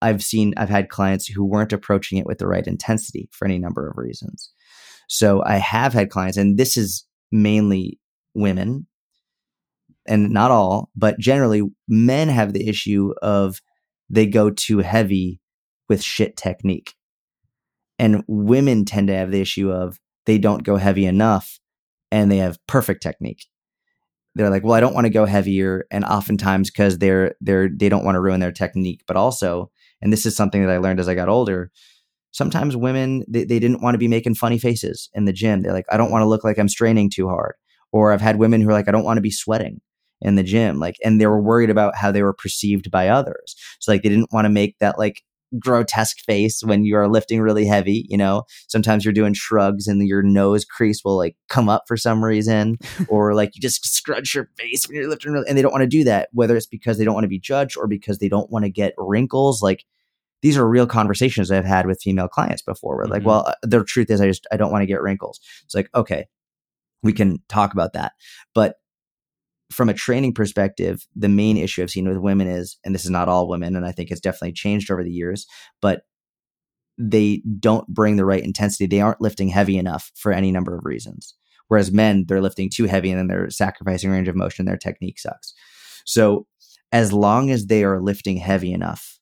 I've 0.00 0.22
seen, 0.22 0.54
I've 0.56 0.68
had 0.68 0.88
clients 0.88 1.26
who 1.26 1.44
weren't 1.44 1.72
approaching 1.72 2.18
it 2.18 2.26
with 2.26 2.38
the 2.38 2.46
right 2.46 2.66
intensity 2.66 3.28
for 3.30 3.44
any 3.44 3.58
number 3.58 3.88
of 3.88 3.96
reasons. 3.96 4.50
So 5.08 5.42
I 5.44 5.56
have 5.56 5.92
had 5.92 6.10
clients, 6.10 6.36
and 6.36 6.58
this 6.58 6.76
is 6.76 7.06
mainly 7.30 8.00
women, 8.34 8.86
and 10.06 10.30
not 10.30 10.50
all, 10.50 10.90
but 10.96 11.18
generally 11.18 11.62
men 11.86 12.28
have 12.28 12.52
the 12.52 12.66
issue 12.66 13.12
of 13.22 13.60
they 14.10 14.26
go 14.26 14.50
too 14.50 14.78
heavy 14.78 15.40
with 15.92 16.02
shit 16.02 16.36
technique. 16.36 16.94
And 17.98 18.24
women 18.26 18.84
tend 18.84 19.08
to 19.08 19.14
have 19.14 19.30
the 19.30 19.40
issue 19.40 19.70
of 19.70 20.00
they 20.26 20.38
don't 20.38 20.64
go 20.64 20.76
heavy 20.76 21.06
enough 21.06 21.60
and 22.10 22.30
they 22.30 22.38
have 22.38 22.58
perfect 22.66 23.02
technique 23.02 23.46
they're 24.34 24.50
like, 24.50 24.64
well, 24.64 24.74
I 24.74 24.80
don't 24.80 24.94
want 24.94 25.06
to 25.06 25.12
go 25.12 25.26
heavier, 25.26 25.86
and 25.90 26.04
oftentimes 26.04 26.70
because 26.70 26.98
they're 26.98 27.34
they're 27.40 27.68
they 27.68 27.88
don't 27.88 28.04
want 28.04 28.16
to 28.16 28.20
ruin 28.20 28.40
their 28.40 28.52
technique, 28.52 29.02
but 29.06 29.16
also, 29.16 29.70
and 30.00 30.12
this 30.12 30.24
is 30.24 30.34
something 30.34 30.62
that 30.62 30.72
I 30.72 30.78
learned 30.78 31.00
as 31.00 31.08
I 31.08 31.14
got 31.14 31.28
older. 31.28 31.70
Sometimes 32.30 32.74
women 32.74 33.24
they, 33.28 33.44
they 33.44 33.58
didn't 33.58 33.82
want 33.82 33.94
to 33.94 33.98
be 33.98 34.08
making 34.08 34.36
funny 34.36 34.58
faces 34.58 35.10
in 35.12 35.26
the 35.26 35.34
gym. 35.34 35.62
They're 35.62 35.72
like, 35.72 35.84
I 35.92 35.98
don't 35.98 36.10
want 36.10 36.22
to 36.22 36.28
look 36.28 36.44
like 36.44 36.58
I'm 36.58 36.68
straining 36.68 37.10
too 37.10 37.28
hard. 37.28 37.54
Or 37.92 38.12
I've 38.12 38.22
had 38.22 38.38
women 38.38 38.62
who 38.62 38.70
are 38.70 38.72
like, 38.72 38.88
I 38.88 38.90
don't 38.90 39.04
want 39.04 39.18
to 39.18 39.22
be 39.22 39.30
sweating 39.30 39.82
in 40.22 40.36
the 40.36 40.42
gym, 40.42 40.78
like, 40.78 40.96
and 41.04 41.20
they 41.20 41.26
were 41.26 41.42
worried 41.42 41.68
about 41.68 41.96
how 41.96 42.10
they 42.10 42.22
were 42.22 42.32
perceived 42.32 42.90
by 42.90 43.08
others. 43.08 43.54
So 43.80 43.92
like 43.92 44.02
they 44.02 44.08
didn't 44.08 44.32
want 44.32 44.46
to 44.46 44.50
make 44.50 44.78
that 44.78 44.98
like 44.98 45.22
grotesque 45.58 46.18
face 46.20 46.62
when 46.62 46.84
you 46.84 46.96
are 46.96 47.08
lifting 47.08 47.40
really 47.40 47.66
heavy. 47.66 48.06
You 48.08 48.16
know, 48.16 48.44
sometimes 48.68 49.04
you're 49.04 49.12
doing 49.12 49.34
shrugs 49.34 49.86
and 49.86 50.06
your 50.06 50.22
nose 50.22 50.64
crease 50.64 51.02
will 51.04 51.16
like 51.16 51.36
come 51.48 51.68
up 51.68 51.84
for 51.86 51.96
some 51.96 52.24
reason, 52.24 52.78
or 53.08 53.34
like 53.34 53.54
you 53.54 53.60
just 53.60 53.84
scrunch 53.86 54.34
your 54.34 54.48
face 54.58 54.88
when 54.88 54.96
you're 54.96 55.08
lifting, 55.08 55.32
really, 55.32 55.46
and 55.48 55.56
they 55.56 55.62
don't 55.62 55.72
want 55.72 55.82
to 55.82 55.88
do 55.88 56.04
that, 56.04 56.28
whether 56.32 56.56
it's 56.56 56.66
because 56.66 56.98
they 56.98 57.04
don't 57.04 57.14
want 57.14 57.24
to 57.24 57.28
be 57.28 57.38
judged 57.40 57.76
or 57.76 57.86
because 57.86 58.18
they 58.18 58.28
don't 58.28 58.50
want 58.50 58.64
to 58.64 58.70
get 58.70 58.94
wrinkles. 58.96 59.62
Like 59.62 59.84
these 60.42 60.56
are 60.56 60.68
real 60.68 60.86
conversations 60.86 61.50
I've 61.50 61.64
had 61.64 61.86
with 61.86 62.02
female 62.02 62.28
clients 62.28 62.62
before. 62.62 62.96
Where 62.96 63.06
like, 63.06 63.20
mm-hmm. 63.20 63.28
well, 63.28 63.46
uh, 63.46 63.54
the 63.62 63.84
truth 63.84 64.10
is, 64.10 64.20
I 64.20 64.26
just 64.26 64.46
I 64.52 64.56
don't 64.56 64.72
want 64.72 64.82
to 64.82 64.86
get 64.86 65.02
wrinkles. 65.02 65.40
It's 65.64 65.74
like 65.74 65.88
okay, 65.94 66.26
we 67.02 67.12
can 67.12 67.38
talk 67.48 67.72
about 67.72 67.94
that, 67.94 68.12
but 68.54 68.76
from 69.72 69.88
a 69.88 69.94
training 69.94 70.34
perspective, 70.34 71.06
the 71.16 71.28
main 71.28 71.56
issue 71.56 71.82
I've 71.82 71.90
seen 71.90 72.08
with 72.08 72.18
women 72.18 72.46
is, 72.46 72.78
and 72.84 72.94
this 72.94 73.04
is 73.04 73.10
not 73.10 73.28
all 73.28 73.48
women, 73.48 73.74
and 73.76 73.86
I 73.86 73.92
think 73.92 74.10
it's 74.10 74.20
definitely 74.20 74.52
changed 74.52 74.90
over 74.90 75.02
the 75.02 75.10
years, 75.10 75.46
but 75.80 76.02
they 76.98 77.42
don't 77.58 77.88
bring 77.88 78.16
the 78.16 78.24
right 78.24 78.42
intensity. 78.42 78.86
They 78.86 79.00
aren't 79.00 79.20
lifting 79.20 79.48
heavy 79.48 79.76
enough 79.76 80.12
for 80.14 80.32
any 80.32 80.52
number 80.52 80.76
of 80.76 80.84
reasons. 80.84 81.34
Whereas 81.68 81.90
men, 81.90 82.26
they're 82.28 82.42
lifting 82.42 82.68
too 82.68 82.84
heavy 82.84 83.10
and 83.10 83.18
then 83.18 83.28
they're 83.28 83.50
sacrificing 83.50 84.10
range 84.10 84.28
of 84.28 84.36
motion. 84.36 84.66
Their 84.66 84.76
technique 84.76 85.18
sucks. 85.18 85.54
So 86.04 86.46
as 86.92 87.12
long 87.12 87.50
as 87.50 87.66
they 87.66 87.84
are 87.84 88.00
lifting 88.00 88.36
heavy 88.36 88.72
enough, 88.72 89.18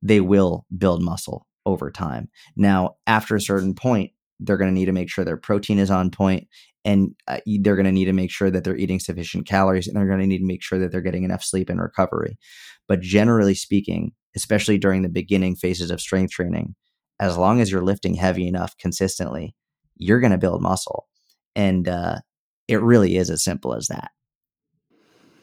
they 0.00 0.20
will 0.20 0.64
build 0.76 1.02
muscle 1.02 1.46
over 1.64 1.90
time. 1.90 2.28
Now, 2.54 2.96
after 3.06 3.34
a 3.34 3.40
certain 3.40 3.74
point, 3.74 4.12
they're 4.38 4.56
going 4.56 4.70
to 4.70 4.74
need 4.74 4.84
to 4.84 4.92
make 4.92 5.10
sure 5.10 5.24
their 5.24 5.36
protein 5.36 5.78
is 5.78 5.90
on 5.90 6.10
point 6.10 6.46
and 6.86 7.16
uh, 7.26 7.40
they're 7.60 7.74
going 7.74 7.84
to 7.84 7.92
need 7.92 8.04
to 8.04 8.12
make 8.12 8.30
sure 8.30 8.48
that 8.48 8.62
they're 8.62 8.76
eating 8.76 9.00
sufficient 9.00 9.44
calories 9.44 9.88
and 9.88 9.96
they're 9.96 10.06
going 10.06 10.20
to 10.20 10.26
need 10.26 10.38
to 10.38 10.46
make 10.46 10.62
sure 10.62 10.78
that 10.78 10.92
they're 10.92 11.00
getting 11.00 11.24
enough 11.24 11.42
sleep 11.42 11.68
and 11.68 11.80
recovery. 11.80 12.38
But 12.86 13.00
generally 13.00 13.56
speaking, 13.56 14.12
especially 14.36 14.78
during 14.78 15.02
the 15.02 15.08
beginning 15.08 15.56
phases 15.56 15.90
of 15.90 16.00
strength 16.00 16.30
training, 16.30 16.76
as 17.18 17.36
long 17.36 17.60
as 17.60 17.72
you're 17.72 17.82
lifting 17.82 18.14
heavy 18.14 18.46
enough 18.46 18.76
consistently, 18.78 19.56
you're 19.96 20.20
going 20.20 20.30
to 20.30 20.38
build 20.38 20.62
muscle. 20.62 21.08
And 21.56 21.88
uh, 21.88 22.20
it 22.68 22.80
really 22.80 23.16
is 23.16 23.30
as 23.30 23.42
simple 23.42 23.74
as 23.74 23.88
that. 23.88 24.12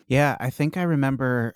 Yeah, 0.08 0.38
I 0.40 0.50
think 0.50 0.78
I 0.78 0.84
remember 0.84 1.54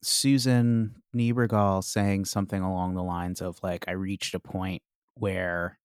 Susan 0.00 0.94
Niebergall 1.16 1.82
saying 1.82 2.26
something 2.26 2.62
along 2.62 2.94
the 2.94 3.02
lines 3.02 3.42
of 3.42 3.58
like, 3.64 3.86
I 3.88 3.92
reached 3.92 4.34
a 4.34 4.40
point 4.40 4.82
where 5.14 5.78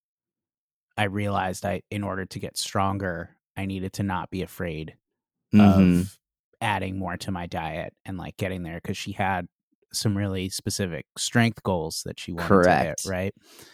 I 0.98 1.06
realized 1.06 1.66
I, 1.66 1.82
in 1.90 2.04
order 2.04 2.26
to 2.26 2.40
get 2.40 2.58
stronger, 2.58 3.38
I 3.60 3.66
needed 3.66 3.92
to 3.94 4.04
not 4.04 4.30
be 4.30 4.42
afraid 4.42 4.96
mm-hmm. 5.54 6.00
of 6.02 6.18
adding 6.62 6.98
more 6.98 7.18
to 7.18 7.32
my 7.32 7.46
diet 7.46 7.94
and 8.06 8.18
like 8.18 8.38
getting 8.38 8.64
there 8.64 8.80
because 8.82 8.98
she 8.98 9.12
had 9.12 9.48
some 9.92 10.18
really 10.18 10.48
specific 10.48 11.06
strength 11.18 11.62
goals 11.64 12.04
that 12.06 12.20
she 12.20 12.32
wanted 12.32 12.48
Correct. 12.48 13.02
to 13.04 13.10
hit, 13.10 13.14
right? 13.14 13.34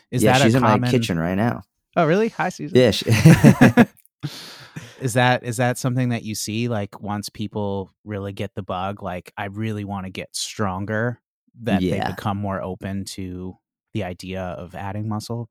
Is 0.10 0.24
yeah, 0.24 0.40
that 0.40 0.44
she's 0.44 0.56
in 0.56 0.62
my 0.64 0.80
kitchen 0.90 1.20
right 1.20 1.36
now. 1.36 1.62
Oh, 1.96 2.08
really? 2.08 2.30
Hi, 2.30 2.50
Susan. 2.50 2.76
Yeah. 2.76 2.92
She... 2.92 3.06
is 5.00 5.14
that 5.14 5.44
is 5.44 5.58
that 5.58 5.78
something 5.78 6.10
that 6.10 6.24
you 6.24 6.34
see 6.34 6.68
like 6.68 7.00
once 7.00 7.30
people 7.30 7.92
really 8.04 8.34
get 8.34 8.56
the 8.56 8.64
bug 8.64 9.04
like 9.04 9.32
I 9.38 9.46
really 9.46 9.84
want 9.84 10.08
to 10.08 10.12
get 10.12 10.36
stronger 10.36 11.22
that 11.62 11.84
yeah. 11.84 12.08
they 12.08 12.12
become 12.12 12.38
more 12.38 12.60
open 12.60 13.06
to 13.06 13.56
the 13.94 14.04
idea 14.04 14.42
of 14.42 14.74
adding 14.74 15.08
muscle? 15.08 15.48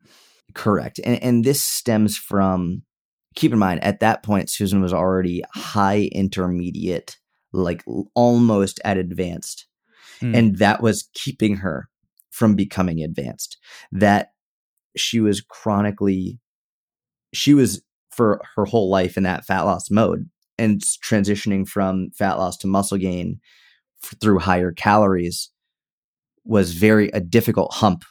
Correct. 0.54 0.98
And 1.04 1.22
and 1.22 1.44
this 1.44 1.62
stems 1.62 2.16
from 2.16 2.82
keep 3.34 3.52
in 3.52 3.58
mind 3.58 3.82
at 3.82 4.00
that 4.00 4.22
point 4.22 4.50
Susan 4.50 4.80
was 4.80 4.92
already 4.92 5.42
high 5.54 6.08
intermediate 6.12 7.16
like 7.52 7.84
almost 8.14 8.80
at 8.84 8.98
advanced 8.98 9.66
mm. 10.20 10.36
and 10.36 10.58
that 10.58 10.82
was 10.82 11.08
keeping 11.14 11.56
her 11.56 11.88
from 12.30 12.54
becoming 12.54 13.02
advanced 13.02 13.58
that 13.92 14.32
she 14.96 15.20
was 15.20 15.40
chronically 15.40 16.38
she 17.32 17.54
was 17.54 17.82
for 18.10 18.40
her 18.56 18.64
whole 18.64 18.90
life 18.90 19.16
in 19.16 19.24
that 19.24 19.44
fat 19.44 19.62
loss 19.62 19.90
mode 19.90 20.28
and 20.58 20.80
transitioning 20.80 21.66
from 21.66 22.10
fat 22.16 22.34
loss 22.34 22.56
to 22.56 22.66
muscle 22.66 22.98
gain 22.98 23.40
f- 24.02 24.14
through 24.20 24.38
higher 24.38 24.72
calories 24.72 25.50
was 26.44 26.72
very 26.72 27.08
a 27.08 27.20
difficult 27.20 27.72
hump 27.74 28.04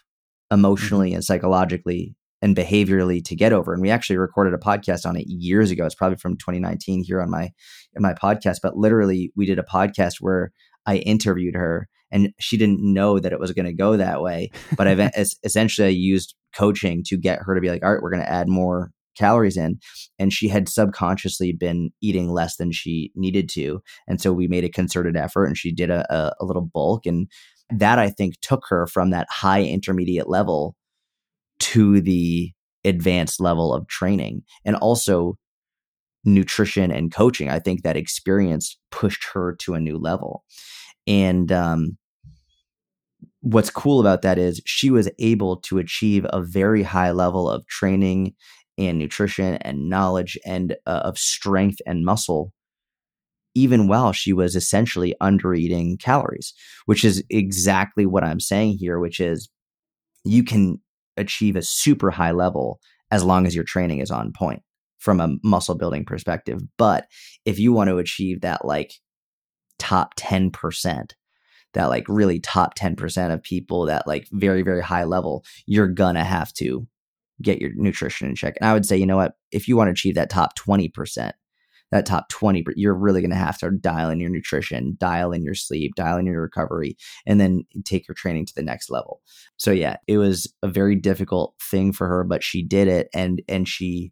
emotionally 0.51 1.09
mm-hmm. 1.09 1.15
and 1.15 1.23
psychologically 1.23 2.15
and 2.43 2.58
behaviorally 2.58 3.23
to 3.23 3.36
get 3.38 3.53
over. 3.53 3.73
And 3.73 3.82
we 3.82 3.89
actually 3.89 4.17
recorded 4.17 4.53
a 4.53 4.58
podcast 4.58 5.06
on 5.06 5.15
it 5.15 5.25
years 5.27 5.71
ago. 5.71 5.86
It's 5.86 5.95
probably 5.95 6.17
from 6.17 6.36
2019 6.36 7.01
here 7.01 7.21
on 7.21 7.32
my 7.32 7.51
in 7.95 8.01
my 8.01 8.13
podcast. 8.13 8.58
But 8.62 8.75
literally, 8.75 9.32
we 9.34 9.45
did 9.45 9.60
a 9.60 9.63
podcast 9.63 10.15
where 10.19 10.51
I 10.86 10.97
interviewed 10.97 11.56
her, 11.56 11.88
and 12.12 12.34
she 12.39 12.58
didn't 12.58 12.82
know 12.82 13.17
that 13.17 13.32
it 13.32 13.39
was 13.39 13.53
going 13.53 13.65
to 13.65 13.73
go 13.73 13.95
that 13.95 14.21
way. 14.21 14.51
But 14.75 14.89
I 14.89 15.12
essentially 15.43 15.88
I 15.88 15.91
used 15.91 16.36
coaching 16.53 17.01
to 17.06 17.17
get 17.17 17.39
her 17.43 17.56
to 17.56 17.62
be 17.62 17.69
like, 17.69 17.82
"All 17.82 17.93
right, 17.93 18.03
we're 18.03 18.12
going 18.12 18.23
to 18.23 18.29
add 18.29 18.49
more 18.49 18.91
calories 19.15 19.58
in 19.58 19.77
and 20.17 20.34
she 20.34 20.47
had 20.47 20.67
subconsciously 20.67 21.53
been 21.53 21.91
eating 22.01 22.32
less 22.32 22.56
than 22.56 22.71
she 22.71 23.12
needed 23.13 23.47
to 23.47 23.79
and 24.08 24.19
so 24.19 24.34
we 24.34 24.47
made 24.47 24.63
a 24.63 24.69
concerted 24.69 25.15
effort 25.15 25.45
and 25.45 25.56
she 25.56 25.71
did 25.71 25.91
a, 25.91 26.03
a, 26.12 26.34
a 26.41 26.45
little 26.45 26.67
bulk 26.73 27.06
and 27.06 27.27
that 27.69 27.99
i 27.99 28.10
think 28.10 28.34
took 28.41 28.63
her 28.69 28.88
from 28.88 29.12
that 29.12 29.27
high 29.29 29.62
intermediate 29.62 30.27
level 30.27 30.75
to 31.60 32.02
the 32.02 32.52
advanced 32.86 33.39
level 33.39 33.74
of 33.74 33.88
training 33.88 34.44
and 34.66 34.76
also 34.76 35.38
nutrition 36.26 36.92
and 36.92 37.13
coaching. 37.13 37.50
I 37.50 37.60
think 37.60 37.84
that 37.84 37.98
experience 37.98 38.78
pushed 38.92 39.26
her 39.34 39.56
to 39.60 39.74
a 39.74 39.80
new 39.80 39.98
level. 39.98 40.44
And 41.08 41.52
um, 41.52 41.98
what's 43.42 43.70
cool 43.70 44.00
about 44.00 44.22
that 44.22 44.38
is 44.38 44.62
she 44.66 44.89
was 44.89 45.10
able 45.20 45.58
to 45.58 45.78
achieve 45.78 46.26
a 46.30 46.42
very 46.42 46.82
high 46.84 47.12
level 47.12 47.50
of 47.50 47.68
training 47.68 48.34
and 48.78 48.98
nutrition 48.98 49.56
and 49.58 49.89
knowledge 49.89 50.38
and 50.46 50.76
uh, 50.88 51.02
of 51.04 51.18
strength 51.18 51.80
and 51.86 52.06
muscle 52.06 52.52
even 53.56 53.88
while 53.88 54.12
she 54.12 54.34
was 54.34 54.56
essentially 54.56 55.13
under 55.22 55.54
eating 55.54 55.96
calories 55.98 56.54
which 56.86 57.04
is 57.04 57.24
exactly 57.30 58.06
what 58.06 58.24
i'm 58.24 58.39
saying 58.39 58.76
here 58.80 58.98
which 58.98 59.20
is 59.20 59.50
you 60.24 60.44
can 60.44 60.82
achieve 61.17 61.56
a 61.56 61.62
super 61.62 62.12
high 62.12 62.32
level 62.32 62.80
as 63.12 63.23
long 63.23 63.45
as 63.45 63.56
your 63.56 63.63
training 63.63 63.99
is 63.99 64.12
on 64.12 64.32
point 64.34 64.62
from 64.97 65.19
a 65.19 65.36
muscle 65.43 65.76
building 65.76 66.06
perspective 66.06 66.62
but 66.78 67.08
if 67.45 67.60
you 67.60 67.73
want 67.73 67.89
to 67.89 67.97
achieve 67.97 68.41
that 68.41 68.65
like 68.65 68.93
top 69.80 70.15
10% 70.15 71.12
that 71.73 71.86
like 71.86 72.06
really 72.08 72.39
top 72.39 72.76
10% 72.76 73.34
of 73.34 73.43
people 73.43 73.86
that 73.86 74.08
like 74.08 74.28
very 74.32 74.62
very 74.62 74.82
high 74.82 75.04
level 75.04 75.43
you're 75.65 75.88
gonna 75.88 76.23
have 76.23 76.54
to 76.54 76.88
get 77.41 77.62
your 77.62 77.71
nutrition 77.76 78.30
in 78.30 78.36
check. 78.36 78.56
And 78.60 78.67
I 78.67 78.73
would 78.73 78.86
say, 78.86 78.97
you 78.97 79.06
know 79.06 79.17
what, 79.17 79.34
if 79.52 79.67
you 79.67 79.76
want 79.76 79.89
to 79.89 79.91
achieve 79.91 80.15
that 80.15 80.30
top 80.30 80.58
20%, 80.58 81.32
that 81.93 82.08
top 82.08 82.27
20, 82.29 82.63
but 82.63 82.75
you're 82.75 82.95
really 82.95 83.21
going 83.21 83.29
to 83.29 83.38
have 83.38 83.60
to 83.60 83.69
dial 83.69 84.10
in 84.10 84.19
your 84.19 84.32
nutrition, 84.32 84.97
dial 84.99 85.32
in 85.32 85.43
your 85.43 85.53
sleep, 85.53 85.93
dial 85.95 86.17
in 86.17 86.25
your 86.25 86.41
recovery, 86.41 86.97
and 87.27 87.39
then 87.39 87.65
take 87.86 88.08
your 88.08 88.15
training 88.15 88.47
to 88.47 88.53
the 88.56 88.63
next 88.63 88.89
level. 88.89 89.21
So 89.58 89.69
yeah, 89.69 89.97
it 90.08 90.17
was 90.17 90.51
a 90.63 90.67
very 90.67 90.95
difficult 90.95 91.53
thing 91.62 91.93
for 91.93 92.08
her, 92.08 92.23
but 92.23 92.43
she 92.43 92.63
did 92.63 92.88
it 92.88 93.10
and 93.13 93.43
and 93.47 93.67
she 93.67 94.12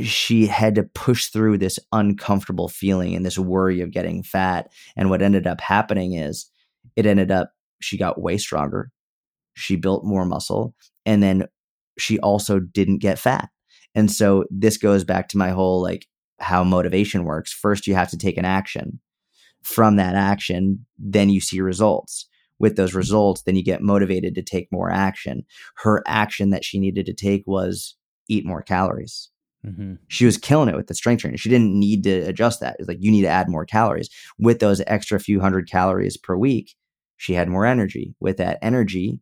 she 0.00 0.46
had 0.46 0.74
to 0.76 0.84
push 0.84 1.26
through 1.26 1.58
this 1.58 1.78
uncomfortable 1.92 2.68
feeling 2.68 3.14
and 3.14 3.26
this 3.26 3.38
worry 3.38 3.82
of 3.82 3.90
getting 3.90 4.22
fat. 4.22 4.72
And 4.96 5.10
what 5.10 5.20
ended 5.20 5.46
up 5.46 5.60
happening 5.60 6.14
is 6.14 6.50
it 6.96 7.04
ended 7.04 7.30
up 7.30 7.52
she 7.82 7.98
got 7.98 8.22
way 8.22 8.38
stronger. 8.38 8.90
She 9.52 9.76
built 9.76 10.06
more 10.06 10.24
muscle. 10.24 10.74
And 11.04 11.22
then 11.22 11.46
she 11.98 12.18
also 12.20 12.58
didn't 12.58 12.98
get 12.98 13.18
fat. 13.18 13.50
And 13.94 14.10
so 14.10 14.44
this 14.50 14.78
goes 14.78 15.04
back 15.04 15.28
to 15.28 15.36
my 15.36 15.50
whole 15.50 15.82
like 15.82 16.06
how 16.42 16.64
motivation 16.64 17.24
works. 17.24 17.52
First, 17.52 17.86
you 17.86 17.94
have 17.94 18.10
to 18.10 18.18
take 18.18 18.36
an 18.36 18.44
action. 18.44 19.00
From 19.62 19.96
that 19.96 20.14
action, 20.14 20.86
then 20.98 21.30
you 21.30 21.40
see 21.40 21.60
results. 21.60 22.28
With 22.58 22.76
those 22.76 22.94
results, 22.94 23.42
then 23.42 23.56
you 23.56 23.64
get 23.64 23.82
motivated 23.82 24.34
to 24.34 24.42
take 24.42 24.68
more 24.70 24.90
action. 24.90 25.44
Her 25.76 26.02
action 26.06 26.50
that 26.50 26.64
she 26.64 26.78
needed 26.78 27.06
to 27.06 27.14
take 27.14 27.44
was 27.46 27.96
eat 28.28 28.46
more 28.46 28.62
calories. 28.62 29.30
Mm-hmm. 29.66 29.94
She 30.08 30.24
was 30.24 30.36
killing 30.36 30.68
it 30.68 30.76
with 30.76 30.88
the 30.88 30.94
strength 30.94 31.20
training. 31.20 31.38
She 31.38 31.48
didn't 31.48 31.78
need 31.78 32.02
to 32.04 32.20
adjust 32.20 32.60
that. 32.60 32.76
It's 32.78 32.88
like 32.88 32.98
you 33.00 33.10
need 33.10 33.22
to 33.22 33.28
add 33.28 33.48
more 33.48 33.64
calories. 33.64 34.10
With 34.38 34.58
those 34.58 34.82
extra 34.86 35.20
few 35.20 35.40
hundred 35.40 35.68
calories 35.70 36.16
per 36.16 36.36
week, 36.36 36.74
she 37.16 37.34
had 37.34 37.48
more 37.48 37.64
energy. 37.66 38.14
With 38.20 38.38
that 38.38 38.58
energy, 38.62 39.20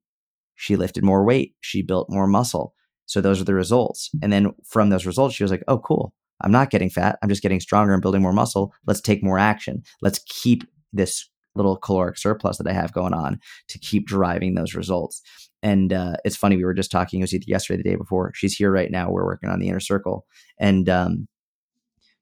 she 0.54 0.76
lifted 0.76 1.04
more 1.04 1.24
weight, 1.24 1.54
she 1.60 1.82
built 1.82 2.08
more 2.10 2.26
muscle. 2.26 2.74
So 3.06 3.20
those 3.20 3.40
are 3.40 3.44
the 3.44 3.54
results. 3.54 4.10
And 4.22 4.32
then 4.32 4.52
from 4.64 4.90
those 4.90 5.04
results, 5.04 5.34
she 5.34 5.42
was 5.42 5.50
like, 5.50 5.64
oh, 5.68 5.78
cool. 5.78 6.14
I'm 6.42 6.52
not 6.52 6.70
getting 6.70 6.90
fat. 6.90 7.18
I'm 7.22 7.28
just 7.28 7.42
getting 7.42 7.60
stronger 7.60 7.92
and 7.92 8.02
building 8.02 8.22
more 8.22 8.32
muscle. 8.32 8.72
Let's 8.86 9.00
take 9.00 9.22
more 9.22 9.38
action. 9.38 9.82
Let's 10.02 10.20
keep 10.26 10.64
this 10.92 11.28
little 11.54 11.76
caloric 11.76 12.16
surplus 12.16 12.58
that 12.58 12.66
I 12.66 12.72
have 12.72 12.92
going 12.92 13.12
on 13.12 13.40
to 13.68 13.78
keep 13.78 14.06
driving 14.06 14.54
those 14.54 14.74
results. 14.74 15.20
And 15.62 15.92
uh, 15.92 16.14
it's 16.24 16.36
funny, 16.36 16.56
we 16.56 16.64
were 16.64 16.74
just 16.74 16.90
talking, 16.90 17.20
it 17.20 17.24
was 17.24 17.34
either 17.34 17.44
yesterday 17.46 17.82
the 17.82 17.90
day 17.90 17.96
before. 17.96 18.32
She's 18.34 18.54
here 18.54 18.70
right 18.70 18.90
now. 18.90 19.10
We're 19.10 19.24
working 19.24 19.50
on 19.50 19.58
the 19.58 19.68
inner 19.68 19.80
circle. 19.80 20.26
And 20.58 20.88
um, 20.88 21.28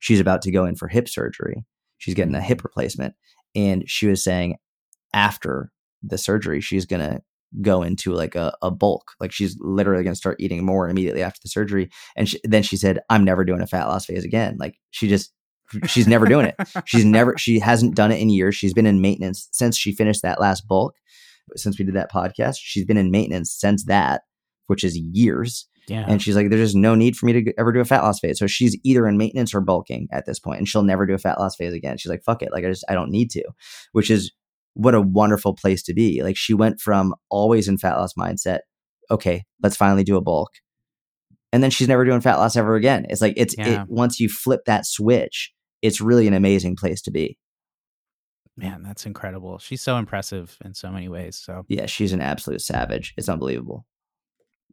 she's 0.00 0.20
about 0.20 0.42
to 0.42 0.50
go 0.50 0.64
in 0.64 0.74
for 0.74 0.88
hip 0.88 1.08
surgery. 1.08 1.64
She's 1.98 2.14
getting 2.14 2.34
a 2.34 2.40
hip 2.40 2.64
replacement. 2.64 3.14
And 3.54 3.88
she 3.88 4.06
was 4.06 4.24
saying 4.24 4.56
after 5.12 5.70
the 6.02 6.18
surgery, 6.18 6.60
she's 6.60 6.86
going 6.86 7.02
to 7.02 7.20
go 7.62 7.82
into 7.82 8.12
like 8.12 8.34
a, 8.34 8.56
a 8.62 8.70
bulk. 8.70 9.12
Like 9.20 9.32
she's 9.32 9.56
literally 9.60 10.04
going 10.04 10.12
to 10.12 10.18
start 10.18 10.36
eating 10.40 10.64
more 10.64 10.88
immediately 10.88 11.22
after 11.22 11.40
the 11.42 11.48
surgery. 11.48 11.90
And 12.16 12.28
she, 12.28 12.40
then 12.44 12.62
she 12.62 12.76
said, 12.76 13.00
I'm 13.08 13.24
never 13.24 13.44
doing 13.44 13.62
a 13.62 13.66
fat 13.66 13.86
loss 13.86 14.04
phase 14.04 14.24
again. 14.24 14.56
Like 14.58 14.78
she 14.90 15.08
just, 15.08 15.32
she's 15.86 16.08
never 16.08 16.26
doing 16.26 16.46
it. 16.46 16.56
She's 16.84 17.04
never, 17.04 17.36
she 17.38 17.58
hasn't 17.58 17.94
done 17.94 18.12
it 18.12 18.20
in 18.20 18.30
years. 18.30 18.54
She's 18.54 18.74
been 18.74 18.86
in 18.86 19.00
maintenance 19.00 19.48
since 19.52 19.76
she 19.76 19.92
finished 19.92 20.22
that 20.22 20.40
last 20.40 20.68
bulk. 20.68 20.94
Since 21.56 21.78
we 21.78 21.84
did 21.86 21.94
that 21.94 22.12
podcast, 22.12 22.56
she's 22.58 22.84
been 22.84 22.98
in 22.98 23.10
maintenance 23.10 23.50
since 23.50 23.84
that, 23.86 24.22
which 24.66 24.84
is 24.84 24.98
years. 24.98 25.66
Yeah. 25.88 26.04
And 26.06 26.20
she's 26.20 26.36
like, 26.36 26.50
there's 26.50 26.68
just 26.68 26.76
no 26.76 26.94
need 26.94 27.16
for 27.16 27.24
me 27.24 27.32
to 27.32 27.54
ever 27.58 27.72
do 27.72 27.80
a 27.80 27.86
fat 27.86 28.02
loss 28.02 28.20
phase. 28.20 28.38
So 28.38 28.46
she's 28.46 28.76
either 28.84 29.08
in 29.08 29.16
maintenance 29.16 29.54
or 29.54 29.62
bulking 29.62 30.08
at 30.12 30.26
this 30.26 30.38
point, 30.38 30.58
and 30.58 30.68
she'll 30.68 30.82
never 30.82 31.06
do 31.06 31.14
a 31.14 31.18
fat 31.18 31.40
loss 31.40 31.56
phase 31.56 31.72
again. 31.72 31.96
She's 31.96 32.10
like, 32.10 32.22
fuck 32.22 32.42
it. 32.42 32.52
Like, 32.52 32.66
I 32.66 32.68
just, 32.68 32.84
I 32.90 32.92
don't 32.92 33.10
need 33.10 33.30
to, 33.30 33.42
which 33.92 34.10
is 34.10 34.30
what 34.78 34.94
a 34.94 35.00
wonderful 35.00 35.54
place 35.56 35.82
to 35.82 35.92
be. 35.92 36.22
Like 36.22 36.36
she 36.36 36.54
went 36.54 36.80
from 36.80 37.12
always 37.30 37.66
in 37.66 37.78
fat 37.78 37.96
loss 37.96 38.12
mindset, 38.16 38.60
okay, 39.10 39.42
let's 39.60 39.76
finally 39.76 40.04
do 40.04 40.16
a 40.16 40.20
bulk, 40.20 40.50
and 41.52 41.62
then 41.64 41.70
she's 41.70 41.88
never 41.88 42.04
doing 42.04 42.20
fat 42.20 42.36
loss 42.36 42.56
ever 42.56 42.76
again. 42.76 43.04
It's 43.08 43.20
like 43.20 43.34
it's 43.36 43.56
Yeah. 43.58 43.82
it 43.82 43.88
once 43.88 44.20
you 44.20 44.28
flip 44.28 44.60
that 44.66 44.86
switch, 44.86 45.52
it's 45.82 46.00
really 46.00 46.28
an 46.28 46.34
amazing 46.34 46.76
place 46.76 47.02
to 47.02 47.10
be. 47.10 47.38
Man, 48.56 48.82
that's 48.84 49.04
incredible. 49.04 49.58
She's 49.58 49.82
so 49.82 49.96
impressive 49.96 50.56
in 50.64 50.74
so 50.74 50.90
many 50.90 51.08
ways. 51.08 51.36
So 51.36 51.64
Yeah, 51.68 51.86
she's 51.86 52.12
an 52.12 52.20
absolute 52.20 52.60
savage. 52.60 53.14
It's 53.16 53.28
unbelievable. 53.28 53.84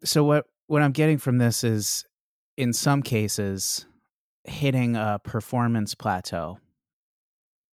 so 0.03 0.23
what 0.23 0.45
what 0.67 0.81
I'm 0.83 0.91
getting 0.91 1.17
from 1.17 1.37
this 1.39 1.63
is 1.63 2.05
in 2.57 2.73
some 2.73 3.01
cases 3.01 3.85
hitting 4.43 4.95
a 4.95 5.19
performance 5.23 5.95
plateau 5.95 6.59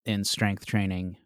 in 0.06 0.24
strength 0.24 0.64
training 0.66 1.16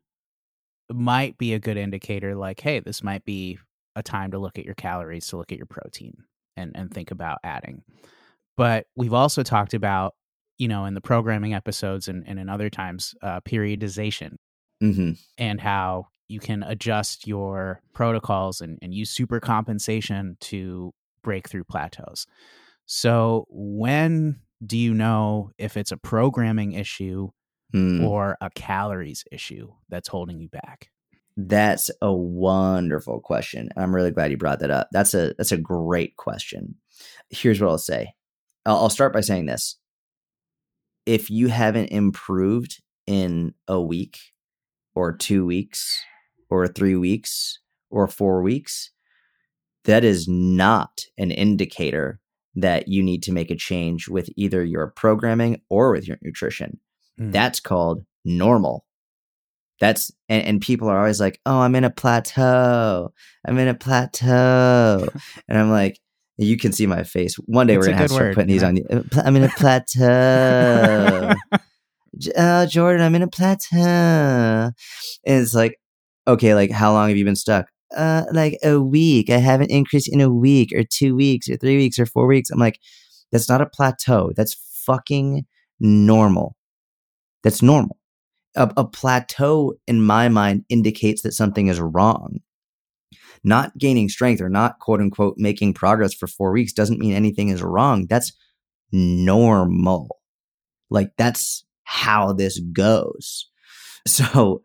might 0.91 1.37
be 1.39 1.55
a 1.55 1.59
good 1.59 1.77
indicator 1.77 2.35
like 2.35 2.61
hey 2.61 2.81
this 2.81 3.03
might 3.03 3.25
be 3.25 3.59
a 3.95 4.03
time 4.03 4.31
to 4.31 4.39
look 4.39 4.59
at 4.59 4.65
your 4.65 4.75
calories 4.75 5.27
to 5.27 5.37
look 5.37 5.53
at 5.53 5.59
your 5.59 5.67
protein 5.67 6.15
and 6.57 6.73
and 6.75 6.93
think 6.93 7.11
about 7.11 7.39
adding 7.43 7.83
but 8.57 8.87
we've 8.97 9.15
also 9.15 9.43
talked 9.43 9.75
about 9.75 10.15
you 10.59 10.69
know 10.69 10.85
in 10.85 10.95
the 10.95 11.01
programming 11.01 11.55
episodes 11.55 12.09
and, 12.09 12.25
and 12.27 12.39
in 12.39 12.49
other 12.49 12.71
times 12.71 13.15
uh, 13.23 13.41
periodization 13.41 14.37
hmm 14.81 15.13
and 15.39 15.61
how 15.61 16.07
you 16.29 16.41
can 16.41 16.63
adjust 16.63 17.27
your 17.27 17.81
protocols 17.93 18.61
and, 18.61 18.79
and 18.83 18.93
use 18.93 19.11
super 19.11 19.41
compensation 19.41 20.37
to 20.41 20.93
break 21.23 21.49
through 21.49 21.65
plateaus. 21.65 22.27
So, 22.87 23.47
when 23.51 24.41
do 24.65 24.79
you 24.79 24.95
know 24.95 25.51
if 25.59 25.77
it's 25.77 25.93
a 25.93 25.97
programming 25.97 26.73
issue 26.73 27.29
Hmm. 27.73 28.05
or 28.05 28.37
a 28.41 28.51
calories 28.51 29.25
issue 29.33 29.73
that's 29.89 30.09
holding 30.09 30.41
you 30.41 30.49
back? 30.49 30.91
That's 31.37 31.91
a 32.01 32.13
wonderful 32.13 33.21
question. 33.21 33.69
I'm 33.77 33.95
really 33.95 34.11
glad 34.11 34.31
you 34.31 34.39
brought 34.39 34.61
that 34.61 34.71
up. 34.71 34.89
That's 34.93 35.13
a 35.15 35.35
that's 35.37 35.53
a 35.53 35.59
great 35.59 36.17
question. 36.17 36.77
Here's 37.29 37.61
what 37.61 37.69
I'll 37.69 37.79
say. 37.79 38.15
I'll, 38.65 38.77
I'll 38.77 38.91
start 38.91 39.13
by 39.13 39.21
saying 39.21 39.47
this. 39.47 39.77
If 41.05 41.31
you 41.31 41.49
haven't 41.49 41.89
improved 41.89 42.81
in 43.07 43.55
a 43.69 43.81
week 43.81 44.19
or 44.95 45.15
2 45.15 45.45
weeks 45.45 46.03
or 46.49 46.67
3 46.67 46.97
weeks 46.97 47.59
or 47.91 48.09
4 48.09 48.43
weeks, 48.43 48.91
that 49.85 50.05
is 50.05 50.27
not 50.27 51.03
an 51.19 51.31
indicator 51.31 52.21
that 52.55 52.89
you 52.89 53.03
need 53.03 53.23
to 53.25 53.33
make 53.33 53.51
a 53.51 53.57
change 53.57 54.09
with 54.09 54.31
either 54.37 54.65
your 54.65 54.89
programming 54.89 55.61
or 55.69 55.93
with 55.93 56.09
your 56.09 56.19
nutrition. 56.23 56.81
Hmm. 57.19 57.31
That's 57.31 57.61
called 57.61 58.05
normal. 58.25 58.85
That's 59.81 60.11
and, 60.29 60.45
and 60.47 60.61
people 60.61 60.89
are 60.89 60.99
always 60.99 61.21
like, 61.21 61.39
"Oh, 61.45 61.61
I'm 61.61 61.75
in 61.75 61.85
a 61.85 61.91
plateau. 61.91 63.13
I'm 63.47 63.59
in 63.59 63.69
a 63.69 63.75
plateau," 63.75 65.07
and 65.49 65.59
I'm 65.59 65.71
like, 65.71 65.99
you 66.39 66.57
can 66.57 66.73
see 66.73 66.87
my 66.87 67.03
face. 67.03 67.35
One 67.47 67.67
day 67.67 67.75
It's 67.75 67.81
we're 67.81 67.87
gonna 67.93 67.97
have 67.99 68.09
to 68.09 68.15
start 68.15 68.27
word, 68.29 68.35
putting 68.35 68.49
these 68.49 68.63
on. 68.63 68.77
you. 68.77 68.87
Uh, 68.91 69.03
I'm 69.25 69.37
in 69.37 69.45
a 69.45 69.49
plateau. 69.49 71.35
Uh, 72.35 72.65
Jordan, 72.65 73.05
I'm 73.05 73.15
in 73.15 73.21
a 73.21 73.29
plateau. 73.29 73.77
And 73.77 74.73
it's 75.27 75.53
like, 75.53 75.79
okay, 76.27 76.55
like 76.55 76.71
how 76.71 76.93
long 76.95 77.09
have 77.09 77.19
you 77.19 77.27
been 77.27 77.37
stuck? 77.37 77.67
Uh, 77.95 78.25
like 78.33 78.57
a 78.65 78.81
week. 78.81 79.29
I 79.29 79.37
haven't 79.37 79.71
increased 79.71 80.09
in 80.11 80.23
a 80.23 80.31
week 80.31 80.73
or 80.73 80.83
two 80.83 81.15
weeks 81.15 81.47
or 81.49 81.59
three 81.59 81.77
weeks 81.77 81.99
or 81.99 82.07
four 82.07 82.27
weeks. 82.27 82.49
I'm 82.49 82.59
like, 82.59 82.79
that's 83.33 83.51
not 83.51 83.61
a 83.61 83.67
plateau. 83.67 84.33
That's 84.35 84.55
fucking 84.87 85.45
normal. 85.79 86.57
That's 87.47 87.63
normal. 87.63 87.97
A, 88.57 88.73
a 88.77 88.85
plateau, 88.85 89.75
in 89.87 90.03
my 90.03 90.29
mind, 90.29 90.65
indicates 90.69 91.23
that 91.23 91.31
something 91.31 91.69
is 91.69 91.79
wrong. 91.79 92.41
Not 93.45 93.79
gaining 93.79 94.09
strength 94.09 94.41
or 94.41 94.49
not 94.49 94.81
quote 94.81 95.01
unquote 95.01 95.37
making 95.39 95.75
progress 95.75 96.13
for 96.13 96.27
four 96.27 96.51
weeks 96.51 96.73
doesn't 96.73 96.99
mean 96.99 97.13
anything 97.13 97.51
is 97.51 97.63
wrong. 97.63 98.09
That's 98.09 98.33
normal. 98.91 100.17
Like 100.91 101.11
that's 101.17 101.65
how 101.85 102.33
this 102.33 102.59
goes. 102.73 103.49
So 104.09 104.63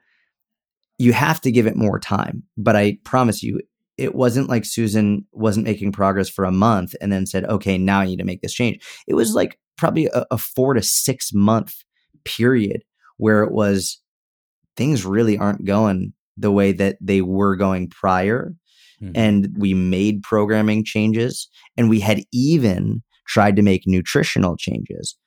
you 0.97 1.13
have 1.13 1.39
to 1.41 1.51
give 1.51 1.67
it 1.67 1.75
more 1.75 1.99
time. 1.99 2.41
But 2.57 2.75
I 2.75 2.97
promise 3.03 3.43
you, 3.43 3.59
it 3.97 4.15
wasn't 4.15 4.49
like 4.49 4.65
Susan 4.65 5.27
wasn't 5.32 5.67
making 5.67 5.91
progress 5.91 6.29
for 6.29 6.45
a 6.45 6.51
month 6.51 6.95
and 6.99 7.11
then 7.11 7.27
said, 7.27 7.45
okay, 7.45 7.77
now 7.77 7.99
I 7.99 8.05
need 8.05 8.17
to 8.17 8.23
make 8.23 8.41
this 8.41 8.53
change. 8.53 8.84
It 9.07 9.13
was 9.13 9.36
like 9.36 9.59
probably 9.77 10.07
a, 10.07 10.25
a 10.32 10.38
four 10.39 10.73
to 10.73 10.82
six 10.82 11.32
month 11.32 11.75
period 12.26 12.84
where 13.17 13.43
it 13.43 13.51
was 13.51 13.99
things 14.76 15.05
really 15.05 15.38
aren't 15.38 15.65
going 15.65 16.13
the 16.38 16.51
way 16.51 16.72
that 16.72 16.97
they 17.01 17.22
were 17.22 17.55
going 17.55 17.89
prior. 17.89 18.53
Mhm. 19.01 19.11
and 19.15 19.49
we 19.57 19.74
made 19.74 20.22
programming 20.22 20.84
changes 20.86 21.49
and 21.76 21.89
we 21.89 21.99
had 21.99 22.22
even 22.32 23.01
tried 23.28 23.55
to 23.55 23.63
make 23.63 23.82
nutritional 23.88 24.55
changes. 24.55 25.17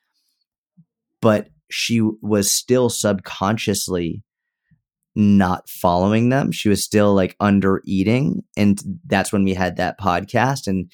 But 1.21 1.49
she 1.71 2.01
was 2.23 2.53
still 2.53 2.89
subconsciously 2.89 4.23
not 5.17 5.69
following 5.69 6.29
them. 6.29 6.53
She 6.53 6.69
was 6.69 6.85
still 6.85 7.15
like 7.15 7.35
under 7.41 7.81
eating 7.85 8.43
and 8.57 8.81
that's 9.07 9.33
when 9.33 9.43
we 9.43 9.55
had 9.55 9.77
that 9.77 9.99
podcast 9.99 10.67
and 10.69 10.91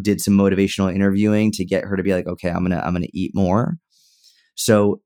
did 0.00 0.20
some 0.20 0.34
motivational 0.34 0.94
interviewing 0.94 1.50
to 1.52 1.64
get 1.64 1.84
her 1.84 1.96
to 1.96 2.02
be 2.02 2.14
like 2.14 2.26
okay 2.28 2.48
i'm 2.48 2.62
gonna 2.62 2.80
i'm 2.84 2.92
gonna 2.94 3.06
eat 3.12 3.32
more. 3.34 3.76
So 4.54 5.00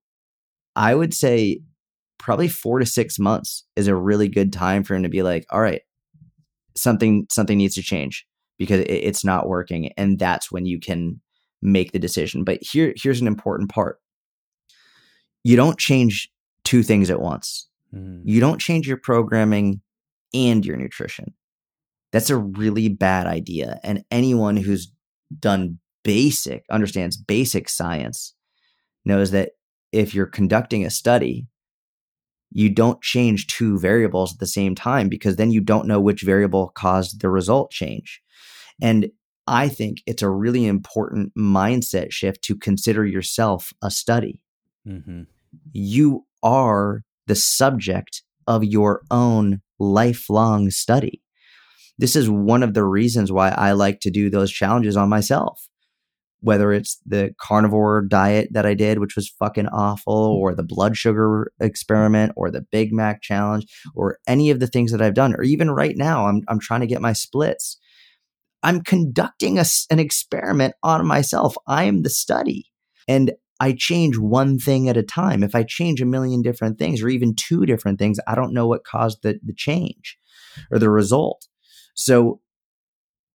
i 0.77 0.95
would 0.95 1.15
say 1.15 1.61
probably 2.19 2.49
four 2.49 2.79
to 2.79 2.87
six 2.87 3.19
months 3.19 3.65
is 3.77 3.87
a 3.87 3.95
really 3.97 4.29
good 4.29 4.53
time 4.53 4.83
for 4.83 4.95
him 4.95 5.03
to 5.03 5.09
be 5.09 5.23
like 5.23 5.45
all 5.51 5.61
right 5.61 5.83
something 6.77 7.27
something 7.31 7.59
needs 7.59 7.75
to 7.75 7.83
change 7.83 8.27
because 8.59 8.81
it, 8.81 8.91
it's 8.91 9.25
not 9.25 9.49
working 9.49 9.93
and 9.97 10.19
that's 10.19 10.51
when 10.51 10.67
you 10.67 10.79
can 10.81 11.21
make 11.63 11.93
the 11.93 11.99
decision. 11.99 12.45
But 12.45 12.59
here 12.63 12.93
here's 12.97 13.21
an 13.23 13.27
important 13.27 13.71
part. 13.71 13.99
You 15.45 15.57
don't 15.57 15.79
change 15.79 16.31
two 16.65 16.83
things 16.83 17.11
at 17.11 17.21
once. 17.21 17.69
Mhm. 17.95 18.23
you 18.25 18.41
don't 18.41 18.61
change 18.61 18.89
your 18.89 18.97
programming 18.97 19.81
and 20.33 20.67
your 20.67 20.77
nutrition. 20.77 21.33
That's 22.11 22.29
a 22.29 22.37
really 22.37 22.89
bad 22.89 23.27
idea 23.29 23.79
and 23.85 24.05
anyone 24.11 24.57
who's 24.57 24.93
done 25.39 25.79
basic 26.03 26.65
understands 26.71 27.17
basic 27.17 27.69
science 27.69 28.35
knows 29.05 29.31
that 29.31 29.53
if 29.95 30.15
you're 30.15 30.27
conducting 30.27 30.85
a 30.85 30.91
study 30.91 31.47
you 32.55 32.71
don't 32.71 33.03
change 33.03 33.49
two 33.49 33.79
variables 33.79 34.33
at 34.33 34.39
the 34.39 34.47
same 34.47 34.75
time 34.75 35.09
because 35.09 35.37
then 35.37 35.51
you 35.51 35.61
don't 35.61 35.89
know 35.89 36.01
which 36.01 36.23
variable 36.23 36.69
caused 36.69 37.21
the 37.21 37.29
result 37.29 37.73
change. 37.73 38.23
And 38.81 39.11
I 39.47 39.69
think 39.69 39.99
it's 40.07 40.23
a 40.23 40.31
really 40.31 40.65
important 40.65 41.35
mindset 41.37 42.13
shift 42.13 42.43
to 42.43 42.57
consider 42.57 43.05
yourself 43.05 43.73
a 43.83 43.91
study. 43.91 44.41
Mm-hmm. 44.89 45.23
You 45.73 46.27
are 46.45 47.03
the 47.27 47.35
subject 47.35 48.23
of 48.47 48.63
your 48.63 49.03
own 49.11 49.61
lifelong 49.81 50.71
study. 50.71 51.23
This 51.99 52.15
is 52.15 52.31
one 52.31 52.63
of 52.63 52.75
the 52.75 52.85
reasons 52.85 53.33
why 53.33 53.51
I 53.51 53.73
like 53.73 53.99
to 54.01 54.11
do 54.11 54.31
those 54.31 54.53
challenges 54.53 54.97
on 54.97 55.09
myself. 55.09 55.69
Whether 56.45 56.73
it's 56.73 56.99
the 57.07 57.35
carnivore 57.41 58.03
diet 58.03 58.51
that 58.53 58.67
I 58.67 58.75
did, 58.75 58.99
which 58.99 59.17
was 59.17 59.29
fucking 59.29 59.69
awful, 59.69 60.29
mm-hmm. 60.29 60.43
or 60.43 60.55
the 60.55 60.63
blood 60.63 60.97
sugar 60.97 61.51
experiment, 61.59 62.33
or 62.37 62.51
the 62.51 62.67
Big 62.71 62.93
Mac 62.93 63.23
challenge, 63.23 63.67
or 63.95 64.19
any 64.29 64.51
of 64.51 64.61
the 64.61 64.67
things 64.67 64.93
that 64.93 65.01
I've 65.01 65.15
done, 65.15 65.35
or 65.35 65.43
even 65.43 65.71
right 65.71 65.97
now, 65.97 66.27
I'm, 66.27 66.43
I'm 66.49 66.61
trying 66.61 66.81
to 66.81 66.87
get 66.87 67.01
my 67.01 67.15
splits. 67.15 67.79
I'm 68.63 68.83
conducting 68.83 69.59
a 69.59 69.65
an 69.91 69.99
experiment 69.99 70.75
on 70.83 71.07
myself. 71.07 71.57
I 71.67 71.85
am 71.85 72.03
the 72.03 72.11
study. 72.11 72.67
And 73.09 73.33
I 73.61 73.73
change 73.73 74.19
one 74.19 74.59
thing 74.59 74.89
at 74.89 74.97
a 74.97 75.03
time. 75.03 75.43
If 75.43 75.55
I 75.55 75.63
change 75.63 76.03
a 76.03 76.07
million 76.07 76.43
different 76.43 76.79
things, 76.79 77.03
or 77.03 77.09
even 77.09 77.35
two 77.35 77.65
different 77.67 77.99
things, 77.99 78.19
I 78.27 78.35
don't 78.35 78.53
know 78.53 78.67
what 78.67 78.85
caused 78.85 79.23
the, 79.23 79.39
the 79.43 79.55
change 79.55 80.19
or 80.71 80.79
the 80.79 80.91
result. 80.91 81.47
So 81.95 82.41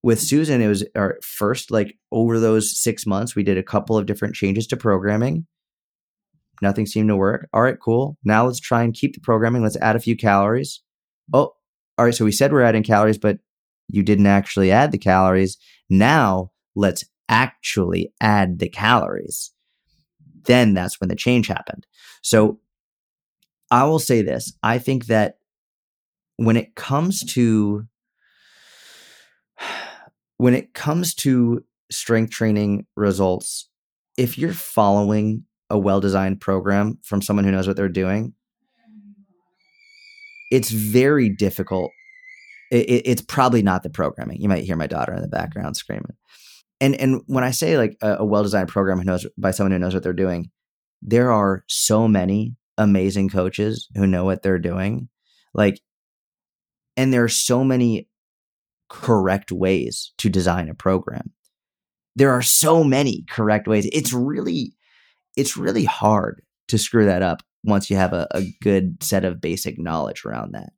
with 0.01 0.19
Susan, 0.19 0.61
it 0.61 0.67
was 0.67 0.85
our 0.95 1.17
first, 1.21 1.71
like 1.71 1.97
over 2.11 2.39
those 2.39 2.79
six 2.79 3.05
months, 3.05 3.35
we 3.35 3.43
did 3.43 3.57
a 3.57 3.63
couple 3.63 3.97
of 3.97 4.05
different 4.05 4.35
changes 4.35 4.67
to 4.67 4.77
programming. 4.77 5.45
Nothing 6.61 6.85
seemed 6.85 7.09
to 7.09 7.15
work. 7.15 7.49
All 7.53 7.61
right, 7.61 7.79
cool. 7.79 8.17
Now 8.23 8.45
let's 8.45 8.59
try 8.59 8.83
and 8.83 8.93
keep 8.93 9.13
the 9.13 9.21
programming. 9.21 9.63
Let's 9.63 9.77
add 9.77 9.95
a 9.95 9.99
few 9.99 10.15
calories. 10.15 10.81
Oh, 11.33 11.53
all 11.97 12.05
right. 12.05 12.15
So 12.15 12.25
we 12.25 12.31
said 12.31 12.51
we're 12.51 12.63
adding 12.63 12.83
calories, 12.83 13.17
but 13.17 13.39
you 13.87 14.03
didn't 14.03 14.27
actually 14.27 14.71
add 14.71 14.91
the 14.91 14.97
calories. 14.97 15.57
Now 15.89 16.51
let's 16.75 17.03
actually 17.27 18.13
add 18.21 18.59
the 18.59 18.69
calories. 18.69 19.51
Then 20.43 20.73
that's 20.73 20.99
when 20.99 21.09
the 21.09 21.15
change 21.15 21.47
happened. 21.47 21.85
So 22.21 22.59
I 23.71 23.83
will 23.85 23.99
say 23.99 24.21
this 24.21 24.53
I 24.63 24.79
think 24.79 25.05
that 25.05 25.35
when 26.37 26.57
it 26.57 26.75
comes 26.75 27.23
to 27.33 27.85
when 30.39 30.55
it 30.55 30.73
comes 30.73 31.13
to 31.15 31.63
strength 31.91 32.31
training 32.31 32.87
results, 32.97 33.69
if 34.17 34.37
you're 34.39 34.53
following 34.53 35.45
a 35.69 35.77
well 35.79 36.01
designed 36.01 36.41
program 36.41 36.97
from 37.03 37.21
someone 37.21 37.45
who 37.45 37.51
knows 37.51 37.67
what 37.67 37.77
they're 37.77 37.89
doing, 37.89 38.33
it's 40.51 40.69
very 40.71 41.29
difficult. 41.29 41.91
It, 42.71 42.89
it- 42.89 43.03
it's 43.05 43.21
probably 43.21 43.63
not 43.63 43.83
the 43.83 43.89
programming. 43.89 44.41
You 44.41 44.49
might 44.49 44.63
hear 44.63 44.75
my 44.75 44.87
daughter 44.87 45.13
in 45.13 45.21
the 45.21 45.27
background 45.27 45.77
screaming. 45.77 46.13
and 46.81 46.95
and 46.95 47.21
when 47.27 47.43
I 47.45 47.51
say 47.51 47.77
like 47.77 47.97
a, 48.01 48.17
a 48.19 48.25
well 48.25 48.43
designed 48.43 48.69
program 48.69 48.99
who 48.99 49.05
knows 49.05 49.27
by 49.37 49.51
someone 49.51 49.71
who 49.73 49.79
knows 49.79 49.93
what 49.93 50.03
they're 50.03 50.13
doing, 50.13 50.51
there 51.01 51.31
are 51.31 51.63
so 51.67 52.07
many 52.07 52.55
amazing 52.77 53.29
coaches 53.29 53.89
who 53.95 54.07
know 54.07 54.25
what 54.25 54.43
they're 54.43 54.59
doing, 54.59 55.09
like, 55.53 55.81
and 56.97 57.13
there 57.13 57.23
are 57.23 57.29
so 57.29 57.63
many 57.63 58.08
correct 58.89 59.51
ways 59.51 60.11
to 60.17 60.29
design 60.29 60.69
a 60.69 60.73
program. 60.73 61.31
There 62.15 62.31
are 62.31 62.41
so 62.41 62.83
many 62.83 63.23
correct 63.29 63.67
ways. 63.67 63.87
It's 63.93 64.13
really, 64.13 64.73
it's 65.37 65.55
really 65.55 65.85
hard 65.85 66.41
to 66.67 66.77
screw 66.77 67.05
that 67.05 67.21
up 67.21 67.43
once 67.63 67.89
you 67.89 67.95
have 67.95 68.13
a, 68.13 68.27
a 68.31 68.43
good 68.61 69.01
set 69.03 69.25
of 69.25 69.41
basic 69.41 69.79
knowledge 69.79 70.25
around 70.25 70.53
that. 70.53 70.71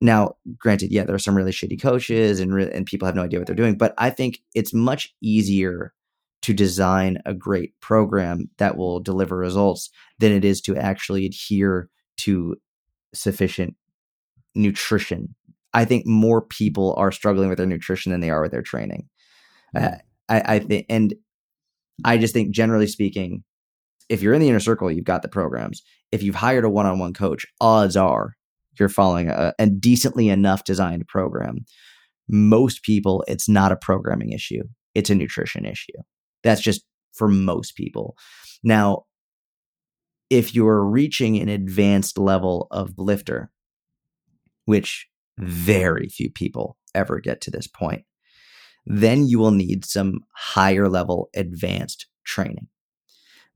Now, 0.00 0.36
granted, 0.58 0.92
yeah, 0.92 1.04
there 1.04 1.14
are 1.14 1.20
some 1.20 1.36
really 1.36 1.52
shitty 1.52 1.80
coaches 1.80 2.40
and 2.40 2.54
re- 2.54 2.70
and 2.70 2.84
people 2.84 3.06
have 3.06 3.14
no 3.14 3.22
idea 3.22 3.38
what 3.38 3.46
they're 3.46 3.56
doing, 3.56 3.76
but 3.76 3.94
I 3.96 4.10
think 4.10 4.40
it's 4.54 4.74
much 4.74 5.14
easier 5.22 5.94
to 6.42 6.52
design 6.52 7.18
a 7.24 7.32
great 7.32 7.72
program 7.80 8.50
that 8.58 8.76
will 8.76 9.00
deliver 9.00 9.36
results 9.36 9.88
than 10.18 10.30
it 10.30 10.44
is 10.44 10.60
to 10.60 10.76
actually 10.76 11.24
adhere 11.24 11.88
to 12.18 12.56
sufficient 13.14 13.76
nutrition. 14.54 15.34
I 15.74 15.84
think 15.84 16.06
more 16.06 16.40
people 16.40 16.94
are 16.96 17.12
struggling 17.12 17.48
with 17.48 17.58
their 17.58 17.66
nutrition 17.66 18.12
than 18.12 18.20
they 18.20 18.30
are 18.30 18.40
with 18.40 18.52
their 18.52 18.62
training. 18.62 19.08
Uh, 19.76 19.96
I, 20.28 20.42
I 20.46 20.58
think, 20.60 20.86
and 20.88 21.14
I 22.04 22.16
just 22.16 22.32
think, 22.32 22.54
generally 22.54 22.86
speaking, 22.86 23.44
if 24.08 24.22
you're 24.22 24.34
in 24.34 24.40
the 24.40 24.48
inner 24.48 24.60
circle, 24.60 24.90
you've 24.90 25.04
got 25.04 25.22
the 25.22 25.28
programs. 25.28 25.82
If 26.12 26.22
you've 26.22 26.36
hired 26.36 26.64
a 26.64 26.70
one-on-one 26.70 27.12
coach, 27.12 27.44
odds 27.60 27.96
are 27.96 28.36
you're 28.78 28.88
following 28.88 29.28
a, 29.28 29.52
a 29.58 29.66
decently 29.66 30.28
enough 30.28 30.64
designed 30.64 31.06
program. 31.06 31.64
Most 32.28 32.82
people, 32.82 33.24
it's 33.28 33.48
not 33.48 33.72
a 33.72 33.76
programming 33.76 34.32
issue; 34.32 34.62
it's 34.94 35.10
a 35.10 35.14
nutrition 35.14 35.64
issue. 35.64 35.92
That's 36.42 36.60
just 36.60 36.84
for 37.12 37.28
most 37.28 37.76
people. 37.76 38.16
Now, 38.62 39.04
if 40.30 40.54
you're 40.54 40.84
reaching 40.84 41.36
an 41.36 41.48
advanced 41.48 42.18
level 42.18 42.66
of 42.70 42.94
lifter, 42.96 43.50
which 44.64 45.06
very 45.38 46.08
few 46.08 46.30
people 46.30 46.76
ever 46.94 47.20
get 47.20 47.40
to 47.42 47.50
this 47.50 47.66
point, 47.66 48.04
then 48.86 49.26
you 49.26 49.38
will 49.38 49.50
need 49.50 49.84
some 49.84 50.20
higher 50.32 50.88
level 50.88 51.30
advanced 51.34 52.06
training. 52.24 52.68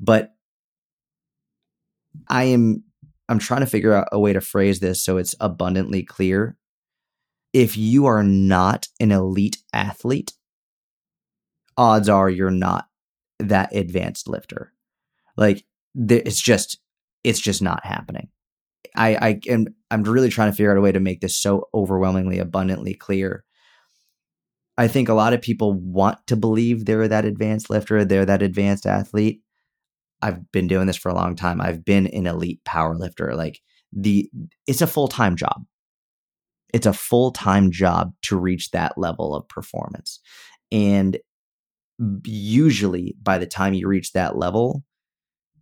But 0.00 0.32
I 2.28 2.44
am 2.44 2.84
I'm 3.28 3.38
trying 3.38 3.60
to 3.60 3.66
figure 3.66 3.92
out 3.92 4.08
a 4.10 4.18
way 4.18 4.32
to 4.32 4.40
phrase 4.40 4.80
this 4.80 5.04
so 5.04 5.18
it's 5.18 5.34
abundantly 5.40 6.02
clear. 6.02 6.56
If 7.52 7.76
you 7.76 8.06
are 8.06 8.22
not 8.22 8.88
an 9.00 9.12
elite 9.12 9.58
athlete, 9.72 10.32
odds 11.76 12.08
are 12.08 12.28
you're 12.30 12.50
not 12.50 12.86
that 13.38 13.74
advanced 13.74 14.28
lifter. 14.28 14.72
Like 15.36 15.64
it's 15.94 16.40
just 16.40 16.78
it's 17.24 17.40
just 17.40 17.62
not 17.62 17.84
happening. 17.84 18.28
I 18.98 19.16
I 19.16 19.40
am 19.48 19.68
I'm 19.90 20.02
really 20.02 20.30
trying 20.30 20.50
to 20.50 20.56
figure 20.56 20.72
out 20.72 20.78
a 20.78 20.82
way 20.82 20.92
to 20.92 21.00
make 21.00 21.20
this 21.20 21.38
so 21.38 21.68
overwhelmingly 21.74 22.38
abundantly 22.38 22.94
clear. 22.94 23.44
I 24.76 24.88
think 24.88 25.08
a 25.08 25.14
lot 25.14 25.32
of 25.32 25.42
people 25.42 25.74
want 25.74 26.24
to 26.28 26.36
believe 26.36 26.84
they're 26.84 27.08
that 27.08 27.24
advanced 27.24 27.70
lifter, 27.70 28.04
they're 28.04 28.26
that 28.26 28.42
advanced 28.42 28.86
athlete, 28.86 29.42
I've 30.22 30.50
been 30.52 30.66
doing 30.66 30.86
this 30.86 30.96
for 30.96 31.10
a 31.10 31.14
long 31.14 31.36
time. 31.36 31.60
I've 31.60 31.84
been 31.84 32.06
an 32.08 32.26
elite 32.26 32.62
power 32.64 32.96
lifter. 32.96 33.34
Like 33.34 33.60
the 33.92 34.30
it's 34.66 34.82
a 34.82 34.86
full-time 34.86 35.36
job. 35.36 35.64
It's 36.74 36.86
a 36.86 36.92
full-time 36.92 37.70
job 37.70 38.12
to 38.22 38.36
reach 38.36 38.70
that 38.72 38.98
level 38.98 39.34
of 39.34 39.48
performance. 39.48 40.20
And 40.70 41.18
usually 42.24 43.16
by 43.22 43.38
the 43.38 43.46
time 43.46 43.74
you 43.74 43.88
reach 43.88 44.12
that 44.12 44.36
level, 44.36 44.84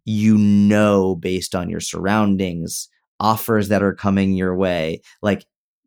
you 0.04 0.36
know 0.38 1.16
based 1.16 1.54
on 1.54 1.70
your 1.70 1.80
surroundings, 1.80 2.88
offers 3.20 3.68
that 3.68 3.82
are 3.82 3.94
coming 3.94 4.34
your 4.34 4.54
way. 4.56 5.00
Like 5.22 5.44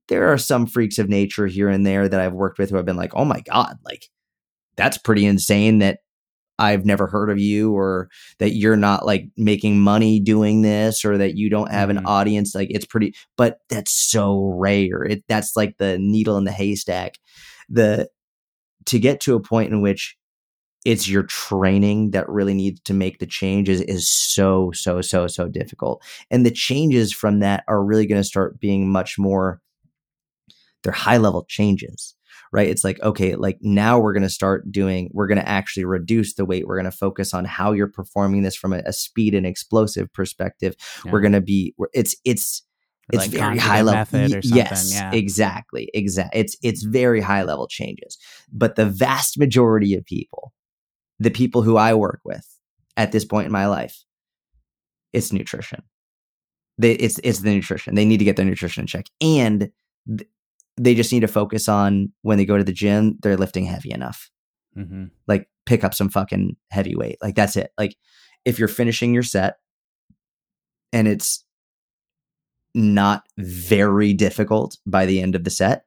there 0.08 0.32
are 0.32 0.38
some 0.38 0.66
freaks 0.66 0.98
of 0.98 1.10
nature 1.10 1.48
here 1.48 1.70
and 1.70 1.86
there 1.86 2.10
that 2.10 2.20
I've 2.20 2.34
worked 2.34 2.60
with 2.60 2.70
who 2.70 2.78
have 2.78 2.86
been 2.86 2.96
like, 2.98 3.14
"Oh 3.16 3.26
my 3.26 3.42
god, 3.42 3.78
like 3.86 4.10
that's 4.76 4.98
pretty 4.98 5.26
insane 5.26 5.80
that 5.80 6.00
I've 6.60 6.86
never 6.86 7.08
heard 7.08 7.30
of 7.30 7.40
you 7.40 7.74
or 7.74 8.10
that 8.40 8.52
you're 8.52 8.76
not 8.76 9.06
like 9.06 9.26
making 9.38 9.80
money 9.80 10.20
doing 10.20 10.62
this 10.62 11.06
or 11.06 11.18
that 11.18 11.36
you 11.36 11.50
don't 11.50 11.72
have 11.72 11.90
mm-hmm. 11.90 12.00
an 12.00 12.06
audience 12.06 12.54
like 12.54 12.68
it's 12.70 12.86
pretty 12.86 13.16
but 13.38 13.60
that's 13.70 13.92
so 13.92 14.54
rare 14.58 15.04
it 15.04 15.24
that's 15.28 15.56
like 15.56 15.78
the 15.78 15.98
needle 15.98 16.38
in 16.38 16.44
the 16.44 16.52
haystack 16.52 17.18
the 17.70 18.10
to 18.86 19.00
get 19.00 19.22
to 19.22 19.36
a 19.36 19.40
point 19.40 19.72
in 19.72 19.82
which 19.82 20.18
it's 20.86 21.08
your 21.08 21.24
training 21.24 22.12
that 22.12 22.30
really 22.30 22.54
needs 22.54 22.80
to 22.82 22.94
make 22.94 23.20
the 23.20 23.26
changes 23.26 23.82
is 23.82 24.10
so 24.10 24.72
so 24.74 25.02
so 25.02 25.28
so 25.28 25.48
difficult 25.48 26.04
and 26.32 26.46
the 26.46 26.52
changes 26.52 27.12
from 27.12 27.40
that 27.40 27.64
are 27.68 27.84
really 27.84 28.06
going 28.06 28.22
to 28.22 28.28
start 28.28 28.60
being 28.60 28.90
much 28.90 29.18
more 29.18 29.62
they're 30.84 30.94
high 30.94 31.18
level 31.18 31.46
changes 31.48 32.16
right? 32.52 32.68
It's 32.68 32.84
like, 32.84 33.00
okay, 33.02 33.36
like 33.36 33.60
now 33.62 34.00
we're 34.00 34.14
going 34.14 34.24
to 34.24 34.30
start 34.30 34.72
doing, 34.72 35.12
we're 35.14 35.28
going 35.28 35.38
to 35.38 35.48
actually 35.48 35.86
reduce 35.86 36.34
the 36.34 36.46
weight. 36.46 36.66
We're 36.66 36.78
going 36.78 36.92
to 36.92 36.98
focus 36.98 37.34
on 37.34 37.46
how 37.46 37.74
you're 37.74 37.88
performing 37.88 38.42
this 38.42 38.56
from 38.56 38.74
a, 38.74 38.82
a 38.86 38.94
speed 38.94 39.36
and 39.36 39.46
explosive 39.46 40.12
perspective. 40.14 40.76
Yeah. 41.06 41.12
We're 41.12 41.22
going 41.22 41.34
to 41.34 41.42
be, 41.42 41.76
it's, 41.94 42.16
it's, 42.26 42.64
it's 43.12 43.24
like 43.24 43.32
very 43.32 43.58
high 43.58 43.82
level. 43.82 44.28
yes, 44.44 44.94
yeah. 44.94 45.12
exactly, 45.12 45.90
exactly. 45.96 46.42
It's 46.42 46.56
it's 46.62 46.84
very 46.84 47.22
high 47.22 47.42
level 47.42 47.68
changes, 47.68 48.20
but 48.52 48.76
the 48.76 48.86
vast 48.86 49.40
majority 49.40 49.96
of 49.96 50.06
people, 50.06 50.54
the 51.20 51.32
people 51.32 51.62
who 51.62 51.78
I 51.78 51.94
work 51.94 52.22
with 52.24 52.46
at 52.98 53.12
this 53.12 53.26
point 53.26 53.46
in 53.46 53.52
my 53.52 53.68
life, 53.68 54.04
it's 55.14 55.34
nutrition. 55.34 55.84
They, 56.78 56.94
it's 56.94 57.20
it's 57.24 57.40
the 57.40 57.54
nutrition. 57.54 57.96
They 57.96 58.06
need 58.06 58.20
to 58.20 58.26
get 58.26 58.38
their 58.38 58.46
nutrition 58.46 58.82
in 58.82 58.88
check, 58.88 59.08
and 59.22 59.70
th- 60.08 60.30
they 60.78 60.96
just 60.96 61.12
need 61.12 61.20
to 61.22 61.28
focus 61.28 61.68
on 61.68 62.12
when 62.22 62.38
they 62.38 62.46
go 62.46 62.58
to 62.58 62.64
the 62.64 62.72
gym, 62.72 63.18
they're 63.22 63.38
lifting 63.38 63.66
heavy 63.66 63.92
enough. 63.92 64.30
Mm-hmm. 64.78 65.06
Like 65.28 65.50
pick 65.66 65.84
up 65.84 65.94
some 65.94 66.10
fucking 66.10 66.56
heavy 66.72 66.96
weight. 66.96 67.18
Like 67.22 67.36
that's 67.36 67.58
it. 67.58 67.72
Like 67.78 67.96
if 68.46 68.58
you're 68.58 68.70
finishing 68.70 69.14
your 69.14 69.24
set 69.24 69.58
and 70.94 71.08
it's 71.08 71.44
not 72.74 73.24
very 73.38 74.14
difficult 74.14 74.78
by 74.86 75.06
the 75.06 75.22
end 75.22 75.36
of 75.36 75.44
the 75.44 75.50
set, 75.50 75.84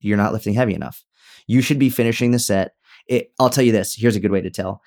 you're 0.00 0.16
not 0.16 0.32
lifting 0.32 0.54
heavy 0.54 0.74
enough. 0.74 1.04
You 1.46 1.60
should 1.60 1.78
be 1.78 1.90
finishing 1.90 2.30
the 2.30 2.38
set. 2.38 2.72
It, 3.06 3.32
I'll 3.38 3.50
tell 3.50 3.64
you 3.64 3.72
this. 3.72 3.94
Here's 3.94 4.16
a 4.16 4.20
good 4.20 4.30
way 4.30 4.40
to 4.40 4.50
tell. 4.50 4.80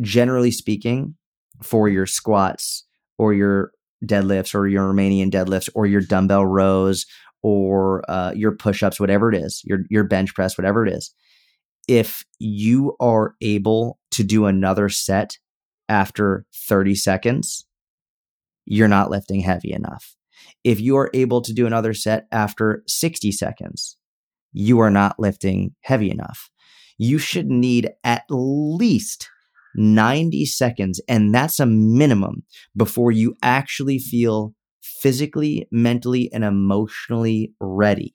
Generally 0.00 0.52
speaking, 0.52 1.14
for 1.62 1.88
your 1.88 2.06
squats 2.06 2.84
or 3.18 3.32
your 3.32 3.72
deadlifts 4.04 4.54
or 4.54 4.66
your 4.66 4.92
Romanian 4.92 5.30
deadlifts 5.30 5.68
or 5.74 5.86
your 5.86 6.00
dumbbell 6.00 6.44
rows 6.44 7.06
or 7.42 8.08
uh, 8.10 8.32
your 8.34 8.52
push-ups 8.52 9.00
whatever 9.00 9.32
it 9.32 9.36
is 9.36 9.62
your 9.64 9.80
your 9.90 10.04
bench 10.04 10.34
press 10.34 10.58
whatever 10.58 10.86
it 10.86 10.92
is 10.92 11.14
if 11.88 12.24
you 12.38 12.96
are 13.00 13.34
able 13.40 13.98
to 14.10 14.22
do 14.22 14.46
another 14.46 14.88
set 14.88 15.38
after 15.88 16.46
30 16.54 16.94
seconds 16.94 17.66
you're 18.64 18.88
not 18.88 19.10
lifting 19.10 19.40
heavy 19.40 19.72
enough 19.72 20.16
if 20.64 20.80
you 20.80 20.96
are 20.96 21.10
able 21.14 21.40
to 21.40 21.52
do 21.52 21.66
another 21.66 21.94
set 21.94 22.26
after 22.32 22.82
60 22.86 23.32
seconds 23.32 23.96
you 24.52 24.80
are 24.80 24.90
not 24.90 25.18
lifting 25.18 25.74
heavy 25.82 26.10
enough 26.10 26.50
you 27.02 27.18
should 27.18 27.48
need 27.48 27.90
at 28.04 28.22
least 28.30 29.28
90 29.74 30.44
seconds 30.46 31.00
and 31.08 31.34
that's 31.34 31.58
a 31.58 31.66
minimum 31.66 32.44
before 32.76 33.10
you 33.10 33.34
actually 33.42 33.98
feel 33.98 34.54
physically, 34.82 35.66
mentally, 35.72 36.30
and 36.32 36.44
emotionally 36.44 37.52
ready 37.60 38.14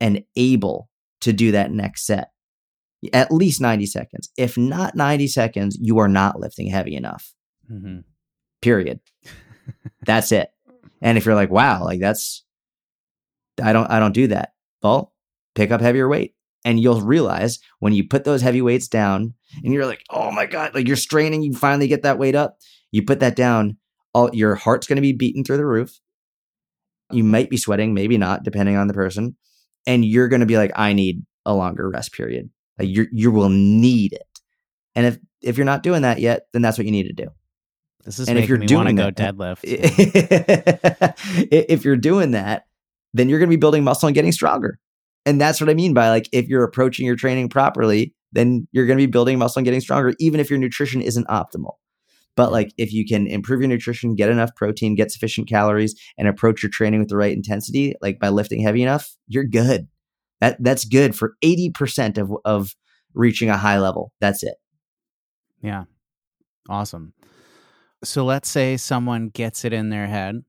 and 0.00 0.22
able 0.36 0.88
to 1.20 1.32
do 1.32 1.52
that 1.52 1.70
next 1.70 2.06
set. 2.06 2.28
At 3.12 3.30
least 3.30 3.60
90 3.60 3.86
seconds. 3.86 4.30
If 4.38 4.56
not 4.56 4.94
90 4.94 5.26
seconds, 5.26 5.78
you 5.80 5.98
are 5.98 6.08
not 6.08 6.40
lifting 6.40 6.68
heavy 6.68 6.96
enough. 6.96 7.34
Mm-hmm. 7.70 8.00
Period. 8.62 9.00
that's 10.06 10.32
it. 10.32 10.48
And 11.02 11.18
if 11.18 11.26
you're 11.26 11.34
like, 11.34 11.50
wow, 11.50 11.84
like 11.84 12.00
that's, 12.00 12.44
I 13.62 13.74
don't, 13.74 13.90
I 13.90 13.98
don't 13.98 14.14
do 14.14 14.28
that. 14.28 14.54
Well, 14.82 15.12
pick 15.54 15.70
up 15.70 15.82
heavier 15.82 16.08
weight 16.08 16.34
and 16.64 16.80
you'll 16.80 17.00
realize 17.00 17.58
when 17.80 17.92
you 17.92 18.06
put 18.06 18.24
those 18.24 18.42
heavy 18.42 18.62
weights 18.62 18.88
down 18.88 19.34
and 19.62 19.72
you're 19.72 19.86
like, 19.86 20.02
oh 20.10 20.30
my 20.30 20.46
God, 20.46 20.74
like 20.74 20.86
you're 20.86 20.96
straining, 20.96 21.42
you 21.42 21.52
finally 21.52 21.88
get 21.88 22.02
that 22.02 22.18
weight 22.18 22.34
up. 22.34 22.58
You 22.90 23.04
put 23.04 23.20
that 23.20 23.36
down, 23.36 23.76
all 24.12 24.30
your 24.32 24.54
heart's 24.54 24.86
going 24.86 24.96
to 24.96 25.02
be 25.02 25.12
beating 25.12 25.44
through 25.44 25.58
the 25.58 25.66
roof. 25.66 26.00
You 27.10 27.22
uh-huh. 27.22 27.30
might 27.30 27.50
be 27.50 27.56
sweating, 27.56 27.92
maybe 27.92 28.16
not, 28.16 28.44
depending 28.44 28.76
on 28.76 28.88
the 28.88 28.94
person. 28.94 29.36
And 29.86 30.04
you're 30.04 30.28
going 30.28 30.40
to 30.40 30.46
be 30.46 30.56
like, 30.56 30.72
I 30.74 30.94
need 30.94 31.24
a 31.44 31.54
longer 31.54 31.90
rest 31.90 32.12
period. 32.12 32.48
Like 32.78 32.88
you 32.88 33.06
you 33.12 33.30
will 33.30 33.50
need 33.50 34.14
it. 34.14 34.40
And 34.94 35.06
if 35.06 35.18
if 35.42 35.56
you're 35.56 35.66
not 35.66 35.82
doing 35.82 36.02
that 36.02 36.20
yet, 36.20 36.46
then 36.52 36.62
that's 36.62 36.78
what 36.78 36.86
you 36.86 36.92
need 36.92 37.08
to 37.08 37.12
do. 37.12 37.28
This 38.04 38.18
is 38.18 38.28
and 38.28 38.38
if 38.38 38.48
you're 38.48 38.58
me 38.58 38.66
doing 38.66 38.96
go 38.96 39.10
deadlift. 39.12 39.60
if 41.50 41.84
you're 41.84 41.96
doing 41.96 42.32
that, 42.32 42.66
then 43.12 43.28
you're 43.28 43.38
going 43.38 43.48
to 43.48 43.56
be 43.56 43.60
building 43.60 43.84
muscle 43.84 44.08
and 44.08 44.14
getting 44.14 44.32
stronger. 44.32 44.78
And 45.26 45.40
that's 45.40 45.60
what 45.60 45.70
I 45.70 45.74
mean 45.74 45.94
by 45.94 46.10
like 46.10 46.28
if 46.32 46.48
you're 46.48 46.64
approaching 46.64 47.06
your 47.06 47.16
training 47.16 47.48
properly, 47.48 48.14
then 48.32 48.68
you're 48.72 48.86
going 48.86 48.98
to 48.98 49.06
be 49.06 49.10
building 49.10 49.38
muscle 49.38 49.60
and 49.60 49.64
getting 49.64 49.80
stronger, 49.80 50.14
even 50.18 50.40
if 50.40 50.50
your 50.50 50.58
nutrition 50.58 51.00
isn't 51.00 51.26
optimal. 51.28 51.74
But 52.36 52.52
like 52.52 52.72
if 52.76 52.92
you 52.92 53.06
can 53.06 53.26
improve 53.26 53.60
your 53.60 53.68
nutrition, 53.68 54.16
get 54.16 54.28
enough 54.28 54.54
protein, 54.56 54.96
get 54.96 55.12
sufficient 55.12 55.48
calories, 55.48 55.94
and 56.18 56.26
approach 56.26 56.62
your 56.62 56.70
training 56.70 57.00
with 57.00 57.08
the 57.08 57.16
right 57.16 57.34
intensity, 57.34 57.94
like 58.02 58.18
by 58.18 58.28
lifting 58.28 58.60
heavy 58.60 58.82
enough, 58.82 59.16
you're 59.28 59.44
good. 59.44 59.86
That 60.40 60.62
that's 60.62 60.84
good 60.84 61.14
for 61.16 61.34
80% 61.44 62.18
of 62.18 62.32
of 62.44 62.74
reaching 63.14 63.50
a 63.50 63.56
high 63.56 63.78
level. 63.78 64.12
That's 64.20 64.42
it. 64.42 64.56
Yeah. 65.62 65.84
Awesome. 66.68 67.14
So 68.02 68.24
let's 68.24 68.48
say 68.48 68.76
someone 68.76 69.28
gets 69.28 69.64
it 69.64 69.72
in 69.72 69.88
their 69.88 70.06
head 70.06 70.42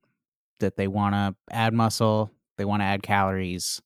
that 0.60 0.76
they 0.76 0.88
want 0.88 1.14
to 1.14 1.36
add 1.56 1.74
muscle, 1.74 2.32
they 2.58 2.66
want 2.66 2.82
to 2.82 2.86
add 2.86 3.04
calories, 3.04 3.82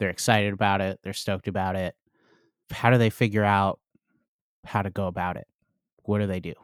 they're 0.00 0.10
excited 0.10 0.52
about 0.52 0.80
it, 0.80 0.98
they're 1.04 1.12
stoked 1.12 1.46
about 1.46 1.76
it. 1.76 1.94
How 2.72 2.90
do 2.90 2.98
they 2.98 3.10
figure 3.10 3.44
out 3.44 3.78
how 4.64 4.82
to 4.82 4.90
go 4.90 5.06
about 5.06 5.36
it? 5.36 5.46
What 6.02 6.18
do 6.18 6.26
they 6.26 6.40
do? 6.40 6.54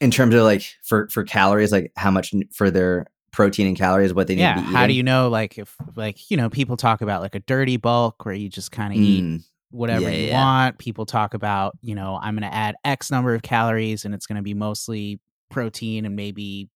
In 0.00 0.10
terms 0.10 0.34
of 0.34 0.42
like 0.42 0.62
for 0.82 1.08
for 1.08 1.22
calories, 1.22 1.70
like 1.70 1.92
how 1.96 2.10
much 2.10 2.34
for 2.52 2.70
their 2.70 3.06
protein 3.30 3.66
and 3.66 3.76
calories, 3.76 4.14
what 4.14 4.26
they 4.26 4.34
need 4.34 4.42
yeah, 4.42 4.60
how 4.60 4.86
do 4.86 4.92
you 4.94 5.02
know 5.02 5.28
like 5.28 5.58
if 5.58 5.76
like 5.94 6.30
you 6.30 6.36
know 6.36 6.48
people 6.50 6.76
talk 6.76 7.00
about 7.02 7.20
like 7.20 7.34
a 7.34 7.40
dirty 7.40 7.76
bulk 7.76 8.24
where 8.24 8.34
you 8.34 8.48
just 8.48 8.72
kind 8.72 8.92
of 8.92 8.98
eat 8.98 9.24
Mm, 9.24 9.44
whatever 9.70 10.08
Yeah, 10.08 10.16
you 10.16 10.26
yeah. 10.28 10.42
want. 10.42 10.78
People 10.78 11.06
talk 11.06 11.34
about, 11.34 11.76
you 11.82 11.94
know, 11.94 12.18
I'm 12.20 12.34
going 12.34 12.48
to 12.48 12.54
add 12.56 12.76
X 12.84 13.10
number 13.10 13.34
of 13.34 13.42
calories 13.42 14.04
and 14.04 14.14
it's 14.14 14.26
going 14.26 14.36
to 14.36 14.42
be 14.42 14.54
mostly 14.54 15.20
protein 15.50 16.04
and 16.04 16.16
maybe 16.16 16.68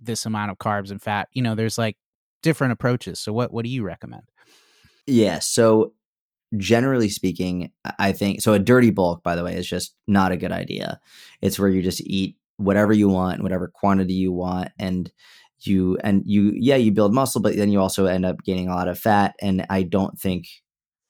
this 0.00 0.26
amount 0.26 0.50
of 0.50 0.58
carbs 0.58 0.90
and 0.90 1.00
fat. 1.00 1.28
You 1.32 1.42
know, 1.42 1.54
there's 1.54 1.78
like 1.78 1.96
different 2.42 2.72
approaches. 2.72 3.18
So 3.18 3.32
what 3.32 3.52
what 3.52 3.64
do 3.64 3.70
you 3.70 3.82
recommend? 3.84 4.24
Yeah. 5.06 5.38
So 5.38 5.92
generally 6.56 7.08
speaking, 7.10 7.72
I- 7.98 8.12
think 8.12 8.42
so. 8.42 8.54
A 8.54 8.58
dirty 8.60 8.90
bulk, 8.90 9.22
by 9.22 9.36
the 9.36 9.44
way, 9.44 9.56
is 9.56 9.68
just 9.68 9.94
not 10.06 10.32
a 10.32 10.36
good 10.36 10.52
idea. 10.52 11.00
It's 11.42 11.58
where 11.58 11.68
you 11.70 11.82
just 11.82 12.02
eat 12.02 12.36
whatever 12.58 12.92
you 12.92 13.08
want, 13.08 13.42
whatever 13.42 13.68
quantity 13.74 14.14
you 14.14 14.32
want, 14.32 14.70
and 14.78 15.10
you 15.60 15.98
and 16.04 16.22
you 16.26 16.52
yeah 16.56 16.76
you 16.76 16.92
build 16.92 17.14
muscle, 17.14 17.40
but 17.42 17.56
then 17.56 17.70
you 17.70 17.80
also 17.80 18.06
end 18.06 18.26
up 18.26 18.42
gaining 18.44 18.68
a 18.68 18.74
lot 18.74 18.88
of 18.88 18.98
fat. 18.98 19.34
And 19.42 19.66
I 19.70 19.82
don't 19.84 20.18
think 20.20 20.46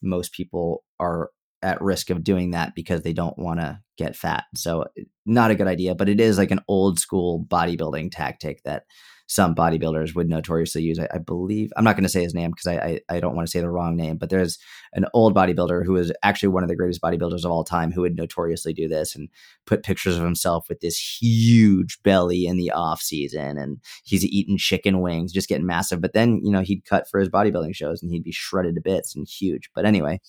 most 0.03 0.33
people 0.33 0.85
are 1.01 1.31
at 1.63 1.81
risk 1.83 2.11
of 2.11 2.25
doing 2.25 2.53
that 2.53 2.75
because 2.75 3.03
they 3.03 3.13
don't 3.13 3.39
want 3.39 3.61
to 3.61 3.81
get 3.99 4.17
fat. 4.17 4.45
So 4.57 4.87
not 5.27 5.51
a 5.51 5.55
good 5.57 5.67
idea, 5.69 5.95
but 5.95 6.09
it 6.09 6.21
is 6.21 6.39
like 6.39 6.51
an 6.51 6.61
old 6.69 6.99
school 7.01 7.45
bodybuilding 7.49 8.11
tactic 8.13 8.63
that 8.65 8.85
some 9.27 9.55
bodybuilders 9.55 10.15
would 10.15 10.29
notoriously 10.29 10.83
use. 10.83 10.99
I, 10.99 11.09
I 11.13 11.19
believe 11.19 11.73
I'm 11.77 11.85
not 11.85 11.97
going 11.97 12.05
to 12.05 12.09
say 12.09 12.23
his 12.23 12.35
name 12.35 12.51
because 12.51 12.67
I, 12.67 13.01
I 13.11 13.17
I 13.17 13.21
don't 13.21 13.35
want 13.35 13.47
to 13.47 13.51
say 13.51 13.61
the 13.61 13.71
wrong 13.71 13.97
name, 13.97 14.17
but 14.19 14.31
there's 14.31 14.59
an 14.93 15.07
old 15.15 15.35
bodybuilder 15.35 15.85
who 15.85 15.97
is 15.97 16.13
actually 16.23 16.49
one 16.49 16.63
of 16.63 16.69
the 16.69 16.77
greatest 16.77 17.01
bodybuilders 17.01 17.45
of 17.45 17.51
all 17.51 17.65
time 17.65 17.91
who 17.91 18.03
would 18.03 18.17
notoriously 18.17 18.73
do 18.73 18.89
this 18.89 19.15
and 19.17 19.29
put 19.67 19.83
pictures 19.83 20.17
of 20.17 20.25
himself 20.25 20.69
with 20.69 20.81
this 20.81 20.97
huge 20.99 22.03
belly 22.03 22.47
in 22.47 22.57
the 22.57 22.71
off 22.71 23.03
season 23.03 23.59
and 23.59 23.79
he's 24.05 24.25
eating 24.25 24.59
chicken 24.59 25.01
wings, 25.01 25.33
just 25.33 25.49
getting 25.49 25.67
massive. 25.67 26.01
But 26.01 26.13
then, 26.13 26.41
you 26.43 26.53
know, 26.53 26.61
he'd 26.61 26.85
cut 26.85 27.09
for 27.11 27.19
his 27.19 27.29
bodybuilding 27.29 27.75
shows 27.75 28.03
and 28.03 28.11
he'd 28.13 28.25
be 28.25 28.33
shredded 28.33 28.77
to 28.77 28.81
bits 28.81 29.15
and 29.17 29.27
huge. 29.27 29.71
But 29.75 29.87
anyway, 29.87 30.21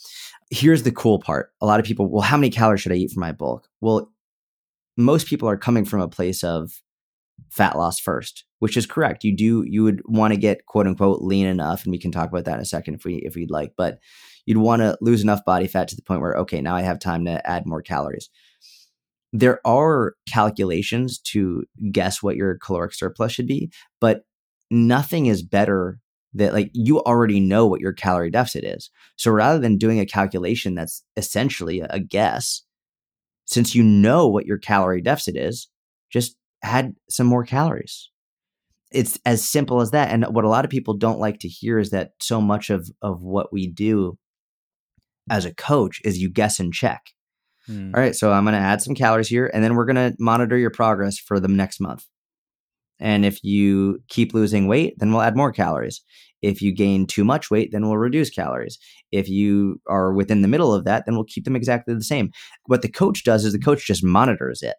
here's 0.49 0.83
the 0.83 0.91
cool 0.91 1.19
part. 1.19 1.51
A 1.61 1.65
lot 1.65 1.79
of 1.79 1.85
people, 1.85 2.07
well, 2.07 2.21
how 2.21 2.37
many 2.37 2.49
calories 2.49 2.81
should 2.81 2.91
I 2.91 2.95
eat 2.95 3.11
for 3.11 3.19
my 3.19 3.31
bulk? 3.31 3.67
Well, 3.81 4.11
most 4.97 5.27
people 5.27 5.47
are 5.47 5.57
coming 5.57 5.85
from 5.85 6.01
a 6.01 6.07
place 6.07 6.43
of 6.43 6.81
fat 7.58 7.78
loss 7.78 7.99
first, 7.99 8.45
which 8.60 8.78
is 8.78 8.86
correct. 8.86 9.24
You 9.24 9.36
do 9.36 9.66
you 9.68 9.84
would 9.84 10.01
want 10.05 10.34
to 10.34 10.39
get 10.39 10.66
quote 10.68 10.88
unquote 10.88 11.22
lean 11.22 11.47
enough, 11.47 11.84
and 11.84 11.91
we 11.91 11.99
can 11.99 12.12
talk 12.12 12.30
about 12.30 12.45
that 12.45 12.55
in 12.55 12.62
a 12.62 12.66
second 12.66 12.95
if 12.95 13.03
we 13.03 13.16
if 13.18 13.36
we'd 13.36 13.51
like, 13.51 13.74
but 13.76 13.99
you'd 14.45 14.58
want 14.58 14.82
to 14.82 14.97
lose 15.01 15.22
enough 15.22 15.43
body 15.43 15.68
fat 15.68 15.88
to 15.89 15.95
the 15.95 16.03
point 16.03 16.22
where 16.22 16.36
okay, 16.36 16.62
now 16.62 16.76
I 16.76 16.82
have 16.82 16.99
time 16.99 17.26
to 17.26 17.45
add 17.49 17.66
more 17.66 17.82
calories. 17.82 18.30
There 19.34 19.60
are 19.66 20.14
calculations 20.32 21.20
to 21.32 21.66
guess 21.91 22.24
what 22.24 22.38
your 22.38 22.58
caloric 22.58 22.93
surplus 22.93 23.34
should 23.34 23.47
be, 23.47 23.72
but 23.99 24.22
nothing 24.72 25.26
is 25.26 25.43
better 25.43 25.99
that 26.34 26.53
like 26.53 26.70
you 26.74 27.01
already 27.01 27.39
know 27.39 27.66
what 27.66 27.82
your 27.82 27.93
calorie 27.93 28.30
deficit 28.30 28.64
is. 28.64 28.89
So 29.16 29.32
rather 29.32 29.60
than 29.60 29.78
doing 29.78 29.99
a 29.99 30.05
calculation 30.05 30.76
that's 30.76 31.03
essentially 31.16 31.82
a 31.82 31.99
guess, 31.99 32.64
since 33.45 33.74
you 33.74 33.84
know 33.84 34.28
what 34.28 34.45
your 34.45 34.58
calorie 34.58 35.01
deficit 35.01 35.36
is, 35.36 35.70
just 36.12 36.36
add 36.64 36.95
some 37.10 37.28
more 37.28 37.45
calories. 37.45 38.10
It's 38.91 39.20
as 39.26 39.47
simple 39.47 39.82
as 39.82 39.91
that. 39.91 40.12
And 40.12 40.26
what 40.26 40.45
a 40.45 40.49
lot 40.49 40.66
of 40.66 40.72
people 40.72 40.95
don't 40.95 41.20
like 41.20 41.39
to 41.39 41.47
hear 41.47 41.78
is 41.78 41.89
that 41.89 42.12
so 42.22 42.39
much 42.39 42.70
of 42.70 42.89
of 43.01 43.22
what 43.22 43.51
we 43.51 43.68
do 43.68 44.18
as 45.30 45.45
a 45.45 45.53
coach 45.53 45.99
is 46.05 46.20
you 46.20 46.30
guess 46.30 46.60
and 46.60 46.74
check. 46.74 47.01
Hmm. 47.66 47.91
All 47.93 48.01
right, 48.01 48.16
so 48.16 48.32
I'm 48.32 48.45
going 48.45 48.53
to 48.53 48.60
add 48.60 48.82
some 48.82 48.95
calories 48.95 49.28
here, 49.28 49.51
and 49.53 49.62
then 49.64 49.76
we're 49.76 49.86
going 49.86 50.12
to 50.12 50.16
monitor 50.20 50.58
your 50.58 50.70
progress 50.70 51.18
for 51.18 51.39
the 51.39 51.49
next 51.49 51.82
month. 51.82 52.05
And 52.99 53.26
if 53.26 53.43
you 53.43 53.99
keep 54.08 54.34
losing 54.34 54.68
weight, 54.68 54.95
then 54.97 55.12
we'll 55.12 55.22
add 55.22 55.36
more 55.36 55.51
calories. 55.51 56.01
If 56.41 56.62
you 56.62 56.74
gain 56.74 57.05
too 57.08 57.24
much 57.24 57.51
weight, 57.51 57.70
then 57.72 57.84
we'll 57.84 57.97
reduce 57.97 58.30
calories. 58.30 58.78
If 59.12 59.28
you 59.28 59.82
are 59.88 60.14
within 60.14 60.41
the 60.41 60.47
middle 60.47 60.74
of 60.74 60.86
that, 60.86 61.05
then 61.05 61.16
we'll 61.16 61.26
keep 61.26 61.45
them 61.45 61.55
exactly 61.55 61.93
the 61.93 62.03
same. 62.03 62.32
What 62.66 62.82
the 62.82 62.91
coach 62.91 63.24
does 63.24 63.43
is 63.43 63.53
the 63.53 63.60
coach 63.60 63.86
just 63.86 64.03
monitors 64.03 64.62
it. 64.62 64.76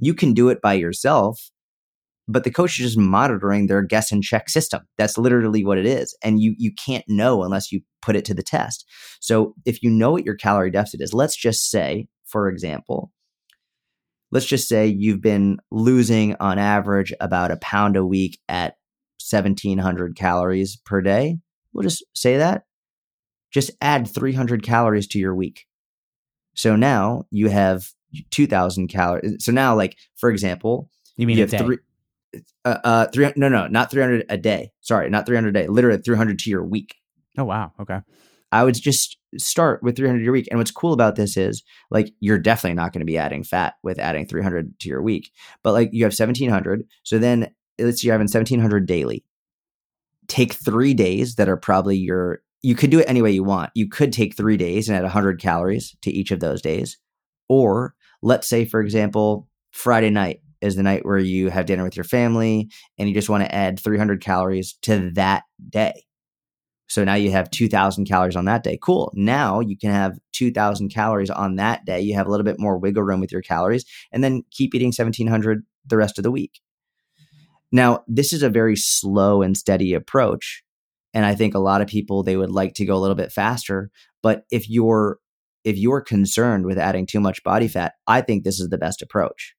You 0.00 0.14
can 0.14 0.32
do 0.32 0.48
it 0.48 0.60
by 0.60 0.74
yourself, 0.74 1.50
but 2.26 2.44
the 2.44 2.50
coach 2.50 2.78
is 2.78 2.86
just 2.86 2.98
monitoring 2.98 3.66
their 3.66 3.82
guess 3.82 4.10
and 4.10 4.22
check 4.22 4.48
system. 4.48 4.82
That's 4.96 5.18
literally 5.18 5.64
what 5.64 5.78
it 5.78 5.86
is. 5.86 6.16
And 6.22 6.40
you 6.40 6.54
you 6.58 6.72
can't 6.72 7.04
know 7.08 7.42
unless 7.42 7.70
you 7.70 7.82
put 8.02 8.16
it 8.16 8.24
to 8.26 8.34
the 8.34 8.42
test. 8.42 8.86
So 9.20 9.54
if 9.64 9.82
you 9.82 9.90
know 9.90 10.12
what 10.12 10.24
your 10.24 10.36
calorie 10.36 10.70
deficit 10.70 11.00
is, 11.00 11.12
let's 11.12 11.36
just 11.36 11.70
say, 11.70 12.08
for 12.24 12.48
example, 12.48 13.12
let's 14.32 14.46
just 14.46 14.68
say 14.68 14.86
you've 14.86 15.20
been 15.20 15.58
losing 15.70 16.36
on 16.40 16.58
average 16.58 17.12
about 17.20 17.50
a 17.50 17.58
pound 17.58 17.96
a 17.96 18.06
week 18.06 18.38
at 18.48 18.76
1700 19.30 20.16
calories 20.16 20.76
per 20.84 21.00
day. 21.00 21.38
We'll 21.72 21.82
just 21.82 22.04
say 22.14 22.38
that. 22.38 22.62
Just 23.52 23.72
add 23.80 24.08
300 24.08 24.62
calories 24.62 25.08
to 25.08 25.18
your 25.18 25.34
week. 25.34 25.66
So 26.54 26.76
now 26.76 27.24
you 27.30 27.48
have 27.48 27.88
2000 28.30 28.88
calories. 28.88 29.44
So 29.44 29.52
now, 29.52 29.74
like, 29.74 29.96
for 30.16 30.30
example, 30.30 30.90
You 31.16 31.26
mean 31.26 31.36
you 31.38 31.44
a 31.44 31.46
have 31.46 31.50
day? 31.50 31.58
three, 31.58 31.78
uh, 32.64 32.78
uh, 32.84 33.06
three, 33.06 33.32
no, 33.36 33.48
no, 33.48 33.66
not 33.66 33.90
300 33.90 34.26
a 34.28 34.36
day. 34.36 34.72
Sorry, 34.80 35.08
not 35.10 35.26
300 35.26 35.56
a 35.56 35.62
day, 35.62 35.68
literally 35.68 36.00
300 36.00 36.38
to 36.40 36.50
your 36.50 36.64
week. 36.64 36.96
Oh 37.38 37.44
wow. 37.44 37.72
Okay. 37.80 38.00
I 38.52 38.64
would 38.64 38.74
just 38.74 39.16
start 39.38 39.80
with 39.82 39.96
300 39.96 40.22
your 40.22 40.32
week. 40.32 40.48
And 40.50 40.58
what's 40.58 40.72
cool 40.72 40.92
about 40.92 41.14
this 41.14 41.36
is 41.36 41.62
like 41.90 42.12
you're 42.18 42.38
definitely 42.38 42.74
not 42.74 42.92
going 42.92 43.00
to 43.00 43.06
be 43.06 43.16
adding 43.16 43.44
fat 43.44 43.74
with 43.84 43.98
adding 44.00 44.26
300 44.26 44.78
to 44.80 44.88
your 44.88 45.02
week, 45.02 45.30
but 45.62 45.72
like 45.72 45.90
you 45.92 46.02
have 46.04 46.10
1700. 46.12 46.84
So 47.04 47.18
then 47.18 47.50
let's 47.78 48.02
say 48.02 48.06
you're 48.06 48.14
having 48.14 48.24
1700 48.24 48.86
daily. 48.86 49.24
Take 50.26 50.52
three 50.52 50.94
days 50.94 51.36
that 51.36 51.48
are 51.48 51.56
probably 51.56 51.96
your, 51.96 52.40
you 52.62 52.74
could 52.74 52.90
do 52.90 52.98
it 52.98 53.08
any 53.08 53.22
way 53.22 53.30
you 53.30 53.44
want. 53.44 53.70
You 53.74 53.88
could 53.88 54.12
take 54.12 54.36
three 54.36 54.56
days 54.56 54.88
and 54.88 54.96
add 54.96 55.02
100 55.04 55.40
calories 55.40 55.96
to 56.02 56.10
each 56.10 56.30
of 56.30 56.40
those 56.40 56.60
days. 56.60 56.98
Or 57.48 57.94
let's 58.22 58.48
say, 58.48 58.64
for 58.64 58.80
example, 58.80 59.48
Friday 59.72 60.10
night 60.10 60.40
is 60.60 60.76
the 60.76 60.82
night 60.82 61.04
where 61.04 61.18
you 61.18 61.48
have 61.48 61.66
dinner 61.66 61.84
with 61.84 61.96
your 61.96 62.04
family 62.04 62.70
and 62.98 63.08
you 63.08 63.14
just 63.14 63.30
want 63.30 63.44
to 63.44 63.54
add 63.54 63.80
300 63.80 64.22
calories 64.22 64.76
to 64.82 65.10
that 65.14 65.44
day. 65.68 66.04
So 66.88 67.04
now 67.04 67.14
you 67.14 67.30
have 67.30 67.50
2000 67.50 68.04
calories 68.04 68.34
on 68.36 68.46
that 68.46 68.64
day. 68.64 68.76
Cool. 68.82 69.12
Now 69.14 69.60
you 69.60 69.78
can 69.78 69.90
have 69.90 70.18
2000 70.32 70.88
calories 70.88 71.30
on 71.30 71.56
that 71.56 71.84
day. 71.84 72.00
You 72.00 72.14
have 72.14 72.26
a 72.26 72.30
little 72.30 72.44
bit 72.44 72.58
more 72.58 72.78
wiggle 72.78 73.04
room 73.04 73.20
with 73.20 73.30
your 73.30 73.42
calories 73.42 73.84
and 74.12 74.24
then 74.24 74.42
keep 74.50 74.74
eating 74.74 74.88
1700 74.88 75.64
the 75.86 75.96
rest 75.96 76.18
of 76.18 76.24
the 76.24 76.32
week. 76.32 76.60
Now, 77.72 78.02
this 78.08 78.32
is 78.32 78.42
a 78.42 78.50
very 78.50 78.74
slow 78.74 79.42
and 79.42 79.56
steady 79.56 79.94
approach. 79.94 80.64
And 81.14 81.24
I 81.24 81.34
think 81.36 81.54
a 81.54 81.60
lot 81.60 81.80
of 81.80 81.88
people 81.88 82.22
they 82.22 82.36
would 82.36 82.50
like 82.50 82.74
to 82.74 82.84
go 82.84 82.96
a 82.96 82.98
little 82.98 83.14
bit 83.14 83.32
faster, 83.32 83.90
but 84.22 84.42
if 84.50 84.68
you're 84.68 85.18
if 85.64 85.76
you're 85.76 86.00
concerned 86.00 86.64
with 86.64 86.78
adding 86.78 87.06
too 87.06 87.20
much 87.20 87.42
body 87.42 87.68
fat, 87.68 87.94
I 88.06 88.20
think 88.20 88.44
this 88.44 88.60
is 88.60 88.68
the 88.68 88.78
best 88.78 89.02
approach. 89.02 89.54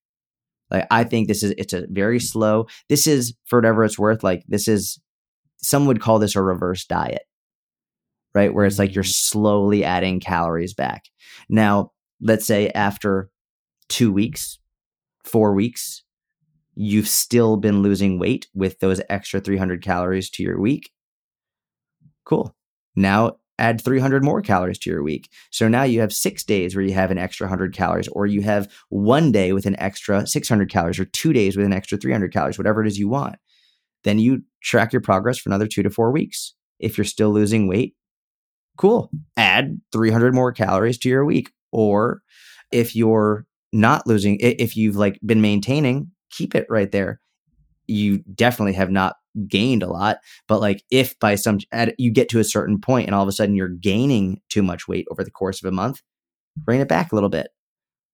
Like 0.69 0.87
I 0.89 1.03
think 1.03 1.27
this 1.27 1.43
is 1.43 1.53
it's 1.57 1.73
a 1.73 1.85
very 1.89 2.19
slow. 2.19 2.67
This 2.89 3.05
is 3.05 3.33
for 3.45 3.57
whatever 3.59 3.83
it's 3.83 3.99
worth 3.99 4.23
like 4.23 4.43
this 4.47 4.67
is 4.67 4.99
some 5.57 5.85
would 5.85 6.01
call 6.01 6.17
this 6.17 6.35
a 6.35 6.41
reverse 6.41 6.85
diet, 6.85 7.23
right? 8.33 8.53
Where 8.53 8.65
it's 8.65 8.79
like 8.79 8.95
you're 8.95 9.03
mm. 9.03 9.13
slowly 9.13 9.83
adding 9.83 10.19
calories 10.19 10.73
back. 10.73 11.03
Now, 11.49 11.91
let's 12.19 12.45
say 12.45 12.69
after 12.69 13.29
two 13.89 14.11
weeks, 14.11 14.59
four 15.25 15.53
weeks, 15.53 16.03
you've 16.73 17.07
still 17.07 17.57
been 17.57 17.81
losing 17.81 18.17
weight 18.17 18.47
with 18.53 18.79
those 18.79 19.01
extra 19.09 19.41
300 19.41 19.83
calories 19.83 20.29
to 20.31 20.43
your 20.43 20.59
week. 20.59 20.91
Cool. 22.25 22.55
Now 22.95 23.37
add 23.61 23.79
300 23.79 24.23
more 24.23 24.41
calories 24.41 24.79
to 24.79 24.89
your 24.89 25.03
week. 25.03 25.29
So 25.51 25.69
now 25.69 25.83
you 25.83 26.01
have 26.01 26.11
six 26.11 26.43
days 26.43 26.75
where 26.75 26.83
you 26.83 26.93
have 26.93 27.11
an 27.11 27.17
extra 27.17 27.45
100 27.45 27.73
calories, 27.73 28.09
or 28.09 28.25
you 28.25 28.41
have 28.41 28.69
one 28.89 29.31
day 29.31 29.53
with 29.53 29.65
an 29.65 29.79
extra 29.79 30.27
600 30.27 30.69
calories, 30.69 30.99
or 30.99 31.05
two 31.05 31.31
days 31.31 31.55
with 31.55 31.65
an 31.65 31.73
extra 31.73 31.97
300 31.97 32.33
calories, 32.33 32.57
whatever 32.57 32.83
it 32.83 32.87
is 32.87 32.99
you 32.99 33.07
want 33.07 33.37
then 34.03 34.19
you 34.19 34.43
track 34.61 34.93
your 34.93 35.01
progress 35.01 35.37
for 35.37 35.49
another 35.49 35.67
two 35.67 35.83
to 35.83 35.89
four 35.89 36.11
weeks. 36.11 36.53
If 36.79 36.97
you're 36.97 37.05
still 37.05 37.31
losing 37.31 37.67
weight, 37.67 37.95
cool. 38.77 39.11
Add 39.37 39.79
300 39.91 40.33
more 40.33 40.51
calories 40.51 40.97
to 40.99 41.09
your 41.09 41.25
week. 41.25 41.51
Or 41.71 42.21
if 42.71 42.95
you're 42.95 43.45
not 43.71 44.07
losing, 44.07 44.37
if 44.39 44.75
you've 44.75 44.95
like 44.95 45.19
been 45.25 45.41
maintaining, 45.41 46.11
keep 46.31 46.55
it 46.55 46.65
right 46.69 46.91
there. 46.91 47.21
You 47.87 48.19
definitely 48.19 48.73
have 48.73 48.91
not 48.91 49.15
gained 49.47 49.83
a 49.83 49.87
lot, 49.87 50.17
but 50.47 50.59
like 50.59 50.83
if 50.91 51.17
by 51.19 51.35
some 51.35 51.59
you 51.97 52.11
get 52.11 52.29
to 52.29 52.39
a 52.39 52.43
certain 52.43 52.79
point 52.79 53.07
and 53.07 53.15
all 53.15 53.23
of 53.23 53.27
a 53.27 53.31
sudden 53.31 53.55
you're 53.55 53.69
gaining 53.69 54.41
too 54.49 54.63
much 54.63 54.87
weight 54.87 55.05
over 55.11 55.23
the 55.23 55.31
course 55.31 55.63
of 55.63 55.67
a 55.67 55.75
month, 55.75 56.01
rein 56.67 56.81
it 56.81 56.87
back 56.87 57.11
a 57.11 57.15
little 57.15 57.29
bit. 57.29 57.49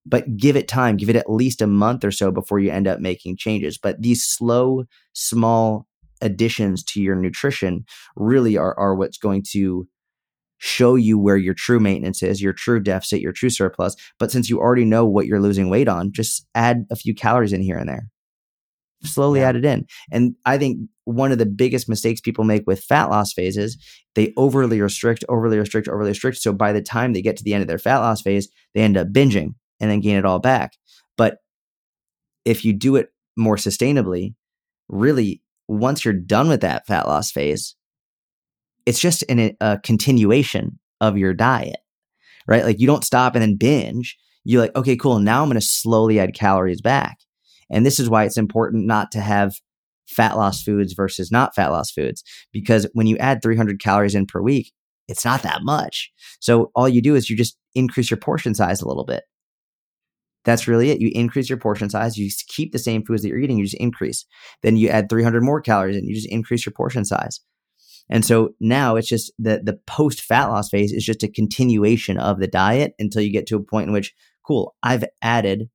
But 0.05 0.37
give 0.37 0.55
it 0.55 0.67
time, 0.67 0.95
give 0.95 1.09
it 1.09 1.17
at 1.17 1.29
least 1.29 1.61
a 1.61 1.67
month 1.67 2.05
or 2.05 2.11
so 2.11 2.31
before 2.31 2.59
you 2.59 2.71
end 2.71 2.87
up 2.87 2.99
making 2.99 3.37
changes. 3.37 3.77
But 3.77 4.01
these 4.01 4.23
slow, 4.23 4.85
small 5.13 5.85
additions 6.21 6.83
to 6.83 7.01
your 7.01 7.15
nutrition 7.15 7.85
really 8.15 8.57
are, 8.57 8.77
are 8.79 8.95
what's 8.95 9.17
going 9.17 9.43
to 9.51 9.87
show 10.59 10.95
you 10.95 11.19
where 11.19 11.37
your 11.37 11.53
true 11.53 11.79
maintenance 11.79 12.23
is, 12.23 12.41
your 12.41 12.53
true 12.53 12.79
deficit, 12.79 13.21
your 13.21 13.33
true 13.33 13.49
surplus. 13.49 13.95
But 14.17 14.31
since 14.31 14.49
you 14.49 14.59
already 14.59 14.85
know 14.85 15.05
what 15.05 15.27
you're 15.27 15.41
losing 15.41 15.69
weight 15.69 15.87
on, 15.87 16.11
just 16.11 16.47
add 16.55 16.85
a 16.89 16.95
few 16.95 17.13
calories 17.13 17.53
in 17.53 17.61
here 17.61 17.77
and 17.77 17.87
there. 17.87 18.07
Slowly 19.03 19.41
yeah. 19.41 19.49
add 19.49 19.55
it 19.55 19.65
in. 19.65 19.85
And 20.11 20.35
I 20.45 20.57
think 20.57 20.79
one 21.07 21.31
of 21.31 21.37
the 21.37 21.45
biggest 21.45 21.87
mistakes 21.87 22.19
people 22.19 22.43
make 22.43 22.63
with 22.67 22.83
fat 22.83 23.05
loss 23.05 23.31
phases, 23.31 23.77
they 24.13 24.33
overly 24.35 24.81
restrict, 24.81 25.23
overly 25.29 25.57
restrict, 25.57 25.87
overly 25.87 26.09
restrict. 26.09 26.37
So 26.37 26.51
by 26.51 26.73
the 26.73 26.81
time 26.81 27.13
they 27.13 27.21
get 27.21 27.37
to 27.37 27.43
the 27.45 27.53
end 27.53 27.61
of 27.61 27.67
their 27.69 27.79
fat 27.79 27.99
loss 27.99 28.21
phase, 28.21 28.49
they 28.75 28.81
end 28.81 28.97
up 28.97 29.07
binging 29.07 29.55
and 29.79 29.89
then 29.89 30.01
gain 30.01 30.17
it 30.17 30.25
all 30.25 30.39
back. 30.39 30.73
But 31.15 31.37
if 32.43 32.65
you 32.65 32.73
do 32.73 32.97
it 32.97 33.09
more 33.37 33.55
sustainably, 33.55 34.35
really 34.89 35.41
once 35.69 36.03
you're 36.03 36.13
done 36.13 36.49
with 36.49 36.61
that 36.61 36.85
fat 36.87 37.07
loss 37.07 37.31
phase, 37.31 37.75
it's 38.85 38.99
just 38.99 39.23
an, 39.29 39.55
a 39.61 39.79
continuation 39.81 40.77
of 40.99 41.17
your 41.17 41.33
diet, 41.33 41.79
right? 42.47 42.65
Like 42.65 42.81
you 42.81 42.87
don't 42.87 43.05
stop 43.05 43.33
and 43.33 43.41
then 43.41 43.55
binge. 43.55 44.17
You're 44.43 44.61
like, 44.61 44.75
okay, 44.75 44.97
cool. 44.97 45.19
Now 45.19 45.41
I'm 45.41 45.47
going 45.47 45.59
to 45.59 45.65
slowly 45.65 46.19
add 46.19 46.33
calories 46.33 46.81
back. 46.81 47.19
And 47.69 47.85
this 47.85 47.99
is 47.99 48.09
why 48.09 48.25
it's 48.25 48.37
important 48.37 48.85
not 48.85 49.11
to 49.11 49.21
have 49.21 49.57
fat 50.07 50.37
loss 50.37 50.63
foods 50.63 50.93
versus 50.93 51.31
not 51.31 51.55
fat 51.55 51.67
loss 51.67 51.91
foods. 51.91 52.23
Because 52.51 52.87
when 52.93 53.07
you 53.07 53.17
add 53.17 53.41
300 53.41 53.79
calories 53.79 54.15
in 54.15 54.25
per 54.25 54.41
week, 54.41 54.71
it's 55.07 55.25
not 55.25 55.43
that 55.43 55.63
much. 55.63 56.11
So 56.39 56.71
all 56.75 56.89
you 56.89 57.01
do 57.01 57.15
is 57.15 57.29
you 57.29 57.37
just 57.37 57.57
increase 57.75 58.09
your 58.09 58.17
portion 58.17 58.53
size 58.53 58.81
a 58.81 58.87
little 58.87 59.05
bit. 59.05 59.23
That's 60.43 60.67
really 60.67 60.91
it. 60.91 61.01
You 61.01 61.11
increase 61.13 61.49
your 61.49 61.57
portion 61.57 61.89
size. 61.89 62.17
You 62.17 62.29
keep 62.47 62.71
the 62.71 62.79
same 62.79 63.03
foods 63.03 63.21
that 63.21 63.27
you're 63.27 63.37
eating. 63.37 63.57
You 63.57 63.65
just 63.65 63.75
increase. 63.75 64.25
Then 64.63 64.77
you 64.77 64.87
add 64.89 65.09
300 65.09 65.43
more 65.43 65.59
calories 65.59 65.97
and 65.97 66.07
you 66.07 66.15
just 66.15 66.29
increase 66.29 66.65
your 66.65 66.73
portion 66.73 67.03
size. 67.03 67.41
And 68.09 68.23
so 68.23 68.51
now 68.61 68.95
it's 68.95 69.09
just 69.09 69.33
the 69.37 69.59
the 69.61 69.77
post 69.85 70.21
fat 70.21 70.45
loss 70.45 70.69
phase 70.69 70.93
is 70.93 71.03
just 71.03 71.23
a 71.23 71.27
continuation 71.27 72.17
of 72.17 72.39
the 72.39 72.47
diet 72.47 72.93
until 72.99 73.21
you 73.21 73.31
get 73.31 73.47
to 73.47 73.57
a 73.57 73.61
point 73.61 73.87
in 73.87 73.93
which, 73.93 74.13
cool, 74.45 74.75
I've 74.81 75.03
added 75.21 75.69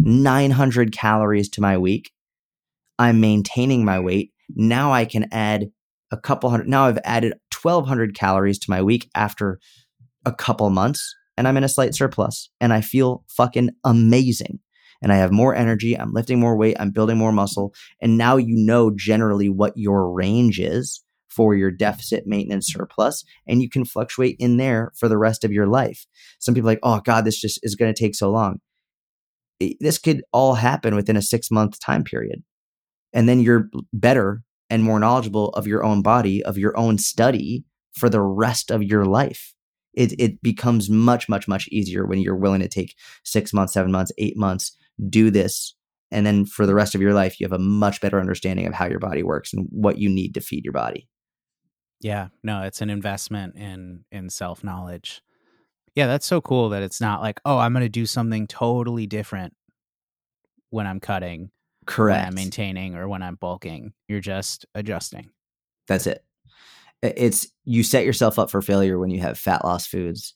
900 0.00 0.92
calories 0.92 1.48
to 1.50 1.60
my 1.60 1.78
week. 1.78 2.10
I'm 2.98 3.20
maintaining 3.20 3.84
my 3.84 4.00
weight. 4.00 4.32
Now 4.54 4.92
I 4.92 5.04
can 5.04 5.26
add 5.32 5.66
a 6.10 6.16
couple 6.16 6.50
hundred. 6.50 6.68
Now 6.68 6.86
I've 6.86 6.98
added 7.04 7.34
1200 7.62 8.14
calories 8.14 8.58
to 8.60 8.70
my 8.70 8.82
week 8.82 9.10
after 9.14 9.58
a 10.24 10.32
couple 10.32 10.68
months 10.70 11.14
and 11.36 11.48
I'm 11.48 11.56
in 11.56 11.64
a 11.64 11.68
slight 11.68 11.94
surplus 11.94 12.50
and 12.60 12.72
I 12.72 12.80
feel 12.80 13.24
fucking 13.28 13.70
amazing. 13.84 14.60
And 15.02 15.12
I 15.12 15.16
have 15.16 15.32
more 15.32 15.54
energy. 15.54 15.98
I'm 15.98 16.12
lifting 16.12 16.40
more 16.40 16.56
weight. 16.56 16.76
I'm 16.78 16.90
building 16.90 17.18
more 17.18 17.32
muscle. 17.32 17.74
And 18.00 18.16
now 18.16 18.36
you 18.36 18.54
know 18.56 18.90
generally 18.94 19.48
what 19.48 19.74
your 19.76 20.10
range 20.10 20.58
is 20.58 21.02
for 21.28 21.54
your 21.54 21.70
deficit 21.70 22.26
maintenance 22.26 22.68
surplus. 22.72 23.24
And 23.46 23.60
you 23.60 23.68
can 23.68 23.84
fluctuate 23.84 24.36
in 24.38 24.56
there 24.56 24.92
for 24.96 25.08
the 25.08 25.18
rest 25.18 25.44
of 25.44 25.52
your 25.52 25.66
life. 25.66 26.06
Some 26.38 26.54
people 26.54 26.68
like, 26.68 26.78
oh 26.82 27.00
God, 27.04 27.24
this 27.24 27.40
just 27.40 27.58
is 27.62 27.74
going 27.74 27.92
to 27.92 27.98
take 27.98 28.14
so 28.14 28.30
long. 28.30 28.60
This 29.80 29.98
could 29.98 30.22
all 30.32 30.54
happen 30.54 30.94
within 30.94 31.16
a 31.16 31.22
six 31.22 31.50
month 31.50 31.78
time 31.80 32.04
period. 32.04 32.42
And 33.14 33.28
then 33.28 33.40
you're 33.40 33.70
better 33.92 34.42
and 34.68 34.82
more 34.82 34.98
knowledgeable 34.98 35.48
of 35.50 35.66
your 35.66 35.82
own 35.82 36.02
body, 36.02 36.44
of 36.44 36.58
your 36.58 36.76
own 36.76 36.98
study 36.98 37.64
for 37.92 38.10
the 38.10 38.20
rest 38.20 38.70
of 38.70 38.82
your 38.82 39.06
life 39.06 39.54
it, 39.96 40.14
it 40.18 40.42
becomes 40.42 40.90
much, 40.90 41.28
much, 41.28 41.48
much 41.48 41.68
easier 41.68 42.06
when 42.06 42.18
you're 42.18 42.36
willing 42.36 42.60
to 42.60 42.68
take 42.68 42.96
six 43.24 43.52
months, 43.52 43.72
seven 43.72 43.92
months, 43.92 44.12
eight 44.18 44.36
months, 44.36 44.76
do 45.08 45.30
this. 45.30 45.74
And 46.10 46.26
then 46.26 46.44
for 46.44 46.66
the 46.66 46.74
rest 46.74 46.94
of 46.94 47.00
your 47.00 47.14
life, 47.14 47.40
you 47.40 47.44
have 47.44 47.52
a 47.52 47.58
much 47.58 48.00
better 48.00 48.20
understanding 48.20 48.66
of 48.66 48.74
how 48.74 48.86
your 48.86 49.00
body 49.00 49.22
works 49.22 49.52
and 49.52 49.66
what 49.70 49.98
you 49.98 50.08
need 50.08 50.34
to 50.34 50.40
feed 50.40 50.64
your 50.64 50.72
body. 50.72 51.08
Yeah, 52.00 52.28
no, 52.42 52.62
it's 52.62 52.82
an 52.82 52.90
investment 52.90 53.56
in 53.56 54.04
in 54.12 54.28
self 54.28 54.62
knowledge. 54.62 55.22
Yeah, 55.94 56.06
that's 56.06 56.26
so 56.26 56.40
cool 56.40 56.68
that 56.70 56.82
it's 56.82 57.00
not 57.00 57.22
like, 57.22 57.40
oh, 57.44 57.58
I'm 57.58 57.72
going 57.72 57.84
to 57.84 57.88
do 57.88 58.04
something 58.04 58.46
totally 58.46 59.06
different 59.06 59.54
when 60.70 60.86
I'm 60.86 61.00
cutting, 61.00 61.50
correct, 61.86 62.20
when 62.20 62.28
I'm 62.28 62.34
maintaining, 62.34 62.96
or 62.96 63.08
when 63.08 63.22
I'm 63.22 63.36
bulking. 63.36 63.92
You're 64.08 64.20
just 64.20 64.66
adjusting. 64.74 65.30
That's 65.86 66.06
it 66.06 66.24
it's 67.04 67.46
you 67.64 67.82
set 67.82 68.04
yourself 68.04 68.38
up 68.38 68.50
for 68.50 68.62
failure 68.62 68.98
when 68.98 69.10
you 69.10 69.20
have 69.20 69.38
fat 69.38 69.64
loss 69.64 69.86
foods 69.86 70.34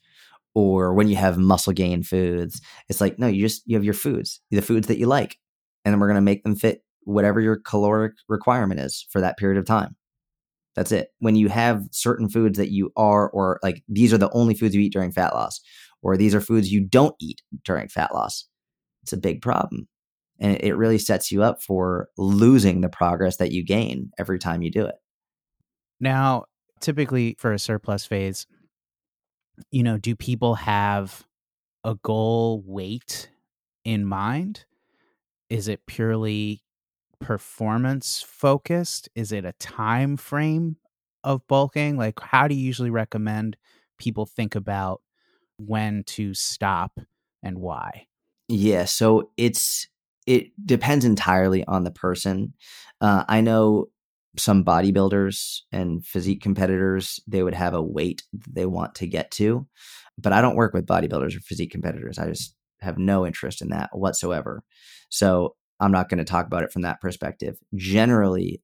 or 0.54 0.92
when 0.92 1.08
you 1.08 1.16
have 1.16 1.38
muscle 1.38 1.72
gain 1.72 2.02
foods. 2.02 2.60
It's 2.88 3.00
like, 3.00 3.18
no, 3.18 3.26
you 3.26 3.40
just 3.40 3.62
you 3.66 3.76
have 3.76 3.84
your 3.84 3.94
foods, 3.94 4.40
the 4.50 4.60
foods 4.60 4.86
that 4.88 4.98
you 4.98 5.06
like, 5.06 5.38
and 5.84 5.92
then 5.92 6.00
we're 6.00 6.08
going 6.08 6.16
to 6.16 6.22
make 6.22 6.42
them 6.42 6.56
fit 6.56 6.82
whatever 7.04 7.40
your 7.40 7.56
caloric 7.56 8.12
requirement 8.28 8.80
is 8.80 9.06
for 9.10 9.20
that 9.20 9.38
period 9.38 9.58
of 9.58 9.64
time. 9.64 9.96
That's 10.74 10.92
it. 10.92 11.08
When 11.18 11.36
you 11.36 11.48
have 11.48 11.84
certain 11.90 12.28
foods 12.28 12.58
that 12.58 12.70
you 12.70 12.92
are, 12.96 13.30
or 13.30 13.58
like 13.62 13.82
these 13.88 14.12
are 14.12 14.18
the 14.18 14.30
only 14.32 14.54
foods 14.54 14.74
you 14.74 14.82
eat 14.82 14.92
during 14.92 15.10
fat 15.10 15.34
loss, 15.34 15.60
or 16.02 16.16
these 16.16 16.34
are 16.34 16.40
foods 16.40 16.70
you 16.70 16.84
don't 16.84 17.16
eat 17.18 17.40
during 17.64 17.88
fat 17.88 18.14
loss, 18.14 18.46
it's 19.02 19.12
a 19.12 19.16
big 19.16 19.40
problem. 19.40 19.88
And 20.40 20.58
it 20.60 20.76
really 20.76 20.98
sets 20.98 21.32
you 21.32 21.42
up 21.42 21.62
for 21.62 22.08
losing 22.16 22.80
the 22.80 22.88
progress 22.88 23.36
that 23.38 23.52
you 23.52 23.64
gain 23.64 24.12
every 24.18 24.38
time 24.38 24.62
you 24.62 24.70
do 24.70 24.86
it. 24.86 24.94
Now, 26.00 26.44
typically 26.80 27.34
for 27.38 27.52
a 27.52 27.58
surplus 27.58 28.06
phase, 28.06 28.46
you 29.70 29.82
know, 29.82 29.98
do 29.98 30.14
people 30.14 30.54
have 30.54 31.26
a 31.84 31.96
goal 31.96 32.62
weight 32.64 33.30
in 33.84 34.04
mind? 34.04 34.64
Is 35.50 35.66
it 35.68 35.86
purely 35.86 36.62
performance 37.20 38.24
focused? 38.26 39.08
Is 39.14 39.32
it 39.32 39.44
a 39.44 39.54
time 39.54 40.16
frame 40.16 40.76
of 41.24 41.46
bulking? 41.48 41.96
Like, 41.96 42.20
how 42.20 42.46
do 42.48 42.54
you 42.54 42.64
usually 42.64 42.90
recommend 42.90 43.56
people 43.98 44.26
think 44.26 44.54
about 44.54 45.02
when 45.56 46.04
to 46.04 46.34
stop 46.34 47.00
and 47.42 47.58
why? 47.58 48.06
Yeah, 48.48 48.84
so 48.84 49.30
it's 49.36 49.88
it 50.28 50.48
depends 50.62 51.06
entirely 51.06 51.64
on 51.64 51.84
the 51.84 51.90
person. 51.90 52.52
Uh, 53.00 53.24
I 53.26 53.40
know 53.40 53.86
some 54.36 54.62
bodybuilders 54.62 55.60
and 55.72 56.04
physique 56.04 56.42
competitors, 56.42 57.18
they 57.26 57.42
would 57.42 57.54
have 57.54 57.72
a 57.72 57.82
weight 57.82 58.22
they 58.46 58.66
want 58.66 58.94
to 58.96 59.06
get 59.06 59.30
to. 59.32 59.66
But 60.18 60.34
I 60.34 60.42
don't 60.42 60.54
work 60.54 60.74
with 60.74 60.86
bodybuilders 60.86 61.34
or 61.34 61.40
physique 61.40 61.70
competitors. 61.70 62.18
I 62.18 62.26
just 62.26 62.54
have 62.82 62.98
no 62.98 63.26
interest 63.26 63.62
in 63.62 63.70
that 63.70 63.88
whatsoever. 63.92 64.62
So 65.08 65.56
I'm 65.80 65.92
not 65.92 66.10
going 66.10 66.18
to 66.18 66.24
talk 66.24 66.46
about 66.46 66.62
it 66.62 66.72
from 66.72 66.82
that 66.82 67.00
perspective. 67.00 67.56
Generally, 67.74 68.60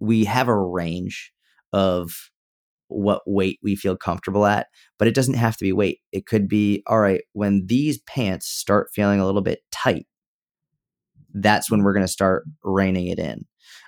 we 0.00 0.24
have 0.24 0.48
a 0.48 0.56
range 0.56 1.32
of 1.74 2.30
what 2.88 3.20
weight 3.26 3.58
we 3.62 3.76
feel 3.76 3.96
comfortable 3.96 4.46
at, 4.46 4.68
but 4.98 5.06
it 5.06 5.14
doesn't 5.14 5.34
have 5.34 5.58
to 5.58 5.64
be 5.64 5.72
weight. 5.72 5.98
It 6.12 6.24
could 6.24 6.48
be, 6.48 6.82
all 6.86 7.00
right, 7.00 7.20
when 7.34 7.66
these 7.66 7.98
pants 7.98 8.46
start 8.46 8.88
feeling 8.94 9.20
a 9.20 9.26
little 9.26 9.42
bit 9.42 9.60
tight, 9.70 10.06
that's 11.34 11.70
when 11.70 11.82
we're 11.82 11.92
going 11.92 12.06
to 12.06 12.12
start 12.12 12.44
reining 12.62 13.08
it 13.08 13.18
in 13.18 13.44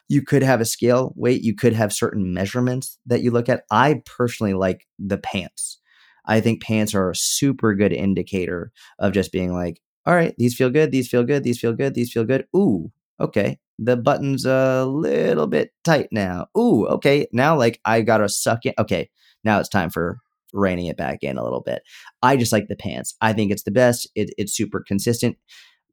you 0.08 0.22
could 0.22 0.42
have 0.42 0.60
a 0.60 0.64
scale 0.64 1.12
weight, 1.16 1.42
you 1.42 1.54
could 1.54 1.72
have 1.72 1.92
certain 1.92 2.32
measurements 2.32 2.98
that 3.06 3.22
you 3.22 3.30
look 3.30 3.48
at. 3.48 3.64
I 3.70 4.02
personally 4.04 4.54
like 4.54 4.86
the 4.98 5.18
pants. 5.18 5.78
I 6.26 6.40
think 6.40 6.62
pants 6.62 6.94
are 6.94 7.10
a 7.10 7.16
super 7.16 7.74
good 7.74 7.92
indicator 7.92 8.72
of 8.98 9.12
just 9.12 9.32
being 9.32 9.52
like, 9.52 9.80
all 10.04 10.14
right, 10.14 10.34
these 10.38 10.54
feel 10.54 10.70
good, 10.70 10.92
these 10.92 11.08
feel 11.08 11.24
good, 11.24 11.42
these 11.42 11.58
feel 11.58 11.72
good, 11.72 11.94
these 11.94 12.12
feel 12.12 12.24
good. 12.24 12.46
Ooh, 12.54 12.92
okay. 13.20 13.58
The 13.78 13.96
button's 13.96 14.46
a 14.46 14.84
little 14.86 15.46
bit 15.46 15.72
tight 15.84 16.08
now. 16.10 16.46
Ooh, 16.56 16.86
okay. 16.86 17.26
Now, 17.32 17.56
like, 17.56 17.80
I 17.84 18.00
gotta 18.00 18.28
suck 18.28 18.64
in. 18.64 18.74
Okay, 18.78 19.10
now 19.44 19.58
it's 19.60 19.68
time 19.68 19.90
for 19.90 20.18
reining 20.52 20.86
it 20.86 20.96
back 20.96 21.18
in 21.22 21.36
a 21.36 21.44
little 21.44 21.60
bit. 21.60 21.82
I 22.22 22.36
just 22.36 22.52
like 22.52 22.68
the 22.68 22.76
pants. 22.76 23.14
I 23.20 23.32
think 23.32 23.50
it's 23.50 23.64
the 23.64 23.70
best. 23.70 24.08
It, 24.14 24.30
it's 24.38 24.56
super 24.56 24.82
consistent. 24.86 25.36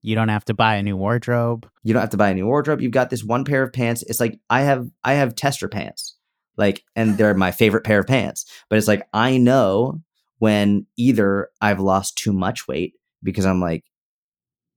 You 0.03 0.15
don't 0.15 0.29
have 0.29 0.43
to 0.45 0.53
buy 0.53 0.75
a 0.75 0.83
new 0.83 0.97
wardrobe. 0.97 1.67
You 1.81 1.93
don't 1.93 2.01
have 2.01 2.09
to 2.09 2.17
buy 2.17 2.29
a 2.29 2.33
new 2.33 2.45
wardrobe. 2.45 2.81
You've 2.81 2.91
got 2.91 3.09
this 3.09 3.23
one 3.23 3.45
pair 3.45 3.63
of 3.63 3.71
pants. 3.71 4.03
It's 4.03 4.19
like 4.19 4.37
I 4.49 4.61
have 4.61 4.87
I 5.03 5.13
have 5.13 5.33
tester 5.33 5.69
pants. 5.69 6.17
Like 6.57 6.83
and 6.95 7.17
they're 7.17 7.33
my 7.33 7.51
favorite 7.51 7.85
pair 7.85 8.01
of 8.01 8.07
pants. 8.07 8.45
But 8.69 8.77
it's 8.77 8.87
like 8.87 9.07
I 9.13 9.37
know 9.37 10.01
when 10.39 10.85
either 10.97 11.49
I've 11.61 11.79
lost 11.79 12.17
too 12.17 12.33
much 12.33 12.67
weight 12.67 12.93
because 13.23 13.45
I'm 13.45 13.61
like 13.61 13.85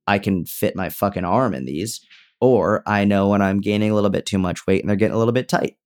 I 0.06 0.20
can 0.20 0.46
fit 0.46 0.76
my 0.76 0.90
fucking 0.90 1.24
arm 1.24 1.54
in 1.54 1.64
these 1.64 2.00
or 2.40 2.84
I 2.86 3.04
know 3.04 3.28
when 3.28 3.42
I'm 3.42 3.60
gaining 3.60 3.90
a 3.90 3.94
little 3.96 4.10
bit 4.10 4.26
too 4.26 4.38
much 4.38 4.64
weight 4.64 4.80
and 4.80 4.88
they're 4.88 4.96
getting 4.96 5.16
a 5.16 5.18
little 5.18 5.32
bit 5.32 5.48
tight. 5.48 5.76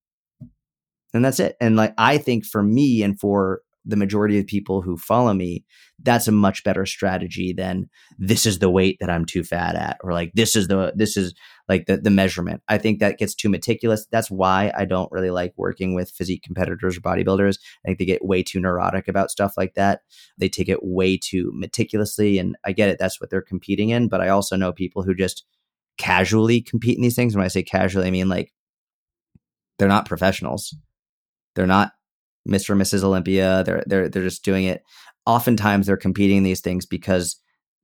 And 1.14 1.24
that's 1.24 1.41
it. 1.41 1.57
And 1.62 1.76
like 1.76 1.95
I 1.97 2.18
think 2.18 2.45
for 2.45 2.62
me 2.62 3.03
and 3.03 3.18
for 3.18 3.62
the 3.85 3.97
majority 3.97 4.39
of 4.39 4.47
people 4.47 4.83
who 4.83 4.97
follow 4.97 5.33
me, 5.33 5.64
that's 6.03 6.28
a 6.28 6.33
much 6.33 6.64
better 6.64 6.85
strategy 6.85 7.53
than 7.53 7.89
this 8.18 8.47
is 8.47 8.59
the 8.59 8.70
weight 8.70 8.99
that 9.01 9.11
I'm 9.11 9.24
too 9.24 9.43
fat 9.43 9.74
at, 9.74 9.99
or 10.03 10.12
like 10.12 10.33
this 10.35 10.57
is 10.57 10.68
the 10.68 10.93
this 10.95 11.16
is 11.16 11.35
like 11.68 11.87
the 11.87 11.97
the 11.97 12.11
measurement. 12.11 12.62
I 12.68 12.78
think 12.78 13.01
that 13.01 13.18
gets 13.18 13.35
too 13.35 13.49
meticulous. 13.49 14.07
That's 14.11 14.31
why 14.31 14.72
I 14.76 14.85
don't 14.85 15.11
really 15.12 15.31
like 15.31 15.53
working 15.57 15.95
with 15.95 16.11
physique 16.11 16.43
competitors 16.43 16.97
or 16.97 17.01
bodybuilders. 17.01 17.59
I 17.85 17.89
think 17.89 17.99
they 17.99 18.05
get 18.05 18.24
way 18.24 18.43
too 18.43 18.61
neurotic 18.61 19.09
about 19.09 19.31
stuff 19.31 19.55
like 19.57 19.74
that. 19.74 20.03
They 20.39 20.49
take 20.49 20.68
it 20.68 20.83
way 20.83 21.16
too 21.16 21.51
meticulously, 21.55 22.39
and 22.39 22.57
I 22.64 22.72
get 22.72 22.89
it. 22.89 22.99
That's 22.99 23.20
what 23.20 23.31
they're 23.31 23.43
competing 23.43 23.91
in. 23.91 24.09
But 24.09 24.20
I 24.20 24.28
also 24.28 24.57
know 24.57 24.72
people 24.72 25.03
who 25.03 25.14
just 25.14 25.45
casually 25.99 26.61
compete 26.61 26.97
in 26.97 27.03
these 27.03 27.16
things. 27.16 27.35
When 27.35 27.45
I 27.45 27.49
say 27.49 27.62
casually, 27.62 28.07
I 28.07 28.11
mean 28.11 28.28
like 28.28 28.53
they're 29.78 29.89
not 29.89 30.07
professionals. 30.07 30.74
They're 31.55 31.66
not 31.66 31.93
Mr. 32.49 32.70
and 32.70 32.80
Mrs. 32.80 33.03
Olympia. 33.03 33.62
They're 33.64 33.82
they're 33.86 34.09
they're 34.09 34.22
just 34.22 34.45
doing 34.45 34.64
it. 34.64 34.82
Oftentimes 35.26 35.86
they're 35.86 35.97
competing 35.97 36.38
in 36.38 36.43
these 36.43 36.61
things 36.61 36.86
because 36.86 37.41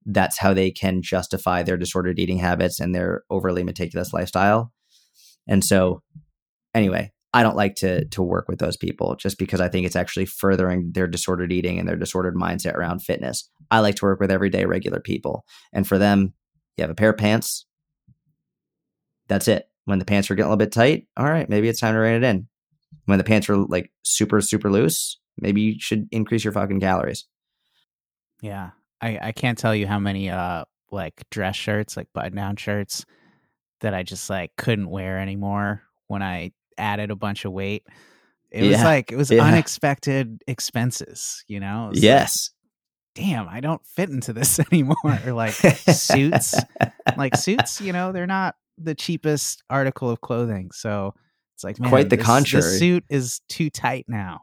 that's 0.06 0.38
how 0.38 0.54
they 0.54 0.70
can 0.70 1.02
justify 1.02 1.62
their 1.62 1.76
disordered 1.76 2.18
eating 2.18 2.38
habits 2.38 2.80
and 2.80 2.94
their 2.94 3.24
overly 3.28 3.64
meticulous 3.64 4.12
lifestyle. 4.12 4.72
And 5.48 5.64
so 5.64 6.02
anyway, 6.74 7.12
I 7.34 7.42
don't 7.42 7.56
like 7.56 7.74
to 7.76 8.06
to 8.06 8.22
work 8.22 8.48
with 8.48 8.58
those 8.58 8.76
people 8.76 9.16
just 9.16 9.38
because 9.38 9.60
I 9.60 9.68
think 9.68 9.84
it's 9.84 9.96
actually 9.96 10.26
furthering 10.26 10.92
their 10.92 11.06
disordered 11.06 11.52
eating 11.52 11.78
and 11.78 11.88
their 11.88 11.96
disordered 11.96 12.34
mindset 12.34 12.74
around 12.74 13.02
fitness. 13.02 13.48
I 13.70 13.80
like 13.80 13.96
to 13.96 14.04
work 14.04 14.20
with 14.20 14.30
everyday 14.30 14.64
regular 14.64 15.00
people. 15.00 15.44
And 15.72 15.86
for 15.86 15.98
them, 15.98 16.32
you 16.76 16.82
have 16.82 16.90
a 16.90 16.94
pair 16.94 17.10
of 17.10 17.16
pants. 17.16 17.66
That's 19.28 19.48
it. 19.48 19.68
When 19.86 19.98
the 19.98 20.04
pants 20.04 20.30
are 20.30 20.34
getting 20.34 20.46
a 20.46 20.50
little 20.50 20.64
bit 20.64 20.72
tight, 20.72 21.08
all 21.16 21.26
right, 21.26 21.48
maybe 21.48 21.68
it's 21.68 21.80
time 21.80 21.94
to 21.94 22.00
rein 22.00 22.22
it 22.22 22.24
in 22.24 22.48
when 23.06 23.18
the 23.18 23.24
pants 23.24 23.48
are 23.48 23.56
like 23.56 23.90
super 24.02 24.40
super 24.40 24.70
loose, 24.70 25.18
maybe 25.38 25.62
you 25.62 25.74
should 25.80 26.06
increase 26.12 26.44
your 26.44 26.52
fucking 26.52 26.80
calories. 26.80 27.26
Yeah. 28.42 28.70
I 29.00 29.18
I 29.20 29.32
can't 29.32 29.58
tell 29.58 29.74
you 29.74 29.86
how 29.86 29.98
many 29.98 30.30
uh 30.30 30.64
like 30.90 31.24
dress 31.30 31.56
shirts, 31.56 31.96
like 31.96 32.08
button 32.12 32.36
down 32.36 32.56
shirts 32.56 33.04
that 33.80 33.94
I 33.94 34.02
just 34.02 34.30
like 34.30 34.52
couldn't 34.56 34.90
wear 34.90 35.18
anymore 35.18 35.82
when 36.08 36.22
I 36.22 36.52
added 36.78 37.10
a 37.10 37.16
bunch 37.16 37.44
of 37.44 37.52
weight. 37.52 37.86
It 38.50 38.64
yeah. 38.64 38.70
was 38.70 38.82
like 38.82 39.12
it 39.12 39.16
was 39.16 39.30
yeah. 39.32 39.44
unexpected 39.44 40.42
expenses, 40.46 41.44
you 41.48 41.60
know? 41.60 41.90
Yes. 41.92 42.50
Like, 42.50 42.52
Damn, 43.26 43.48
I 43.48 43.60
don't 43.60 43.84
fit 43.86 44.10
into 44.10 44.34
this 44.34 44.60
anymore. 44.72 44.96
or 45.24 45.32
like 45.32 45.52
suits. 45.52 46.54
like 47.16 47.34
suits, 47.36 47.80
you 47.80 47.92
know, 47.92 48.12
they're 48.12 48.26
not 48.26 48.56
the 48.78 48.94
cheapest 48.94 49.62
article 49.70 50.10
of 50.10 50.20
clothing. 50.20 50.70
So 50.72 51.14
it's 51.56 51.64
like 51.64 51.80
man, 51.80 51.88
quite 51.88 52.10
the 52.10 52.16
this, 52.16 52.26
contrary. 52.26 52.62
The 52.64 52.78
suit 52.78 53.04
is 53.08 53.40
too 53.48 53.70
tight 53.70 54.04
now. 54.08 54.42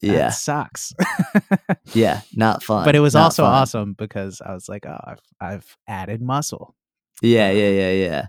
That 0.00 0.06
yeah, 0.06 0.30
sucks. 0.30 0.94
yeah, 1.92 2.22
not 2.34 2.62
fun. 2.62 2.84
But 2.86 2.96
it 2.96 3.00
was 3.00 3.12
not 3.14 3.24
also 3.24 3.42
fun. 3.42 3.52
awesome 3.52 3.92
because 3.92 4.40
I 4.40 4.54
was 4.54 4.66
like, 4.66 4.86
oh, 4.86 4.98
I've, 5.04 5.20
I've 5.40 5.76
added 5.86 6.22
muscle. 6.22 6.74
Yeah, 7.20 7.50
yeah, 7.50 7.68
yeah, 7.68 7.90
yeah. 7.92 8.26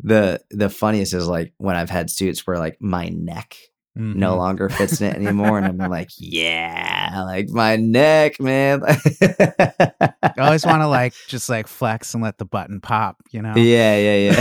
The 0.00 0.40
the 0.50 0.70
funniest 0.70 1.12
is 1.12 1.26
like 1.28 1.52
when 1.58 1.76
I've 1.76 1.90
had 1.90 2.08
suits 2.10 2.46
where 2.46 2.58
like 2.58 2.78
my 2.80 3.08
neck 3.10 3.56
Mm-hmm. 3.98 4.18
no 4.18 4.36
longer 4.36 4.68
fits 4.68 5.00
in 5.00 5.06
it 5.06 5.16
anymore. 5.16 5.58
and 5.58 5.82
I'm 5.82 5.90
like, 5.90 6.10
yeah, 6.18 7.22
like 7.24 7.48
my 7.48 7.76
neck, 7.76 8.38
man. 8.38 8.82
I 8.84 10.34
always 10.36 10.66
want 10.66 10.82
to 10.82 10.86
like 10.88 11.14
just 11.28 11.48
like 11.48 11.66
flex 11.66 12.12
and 12.12 12.22
let 12.22 12.36
the 12.36 12.44
button 12.44 12.82
pop, 12.82 13.16
you 13.30 13.40
know? 13.40 13.54
Yeah, 13.56 13.96
yeah, 13.96 14.32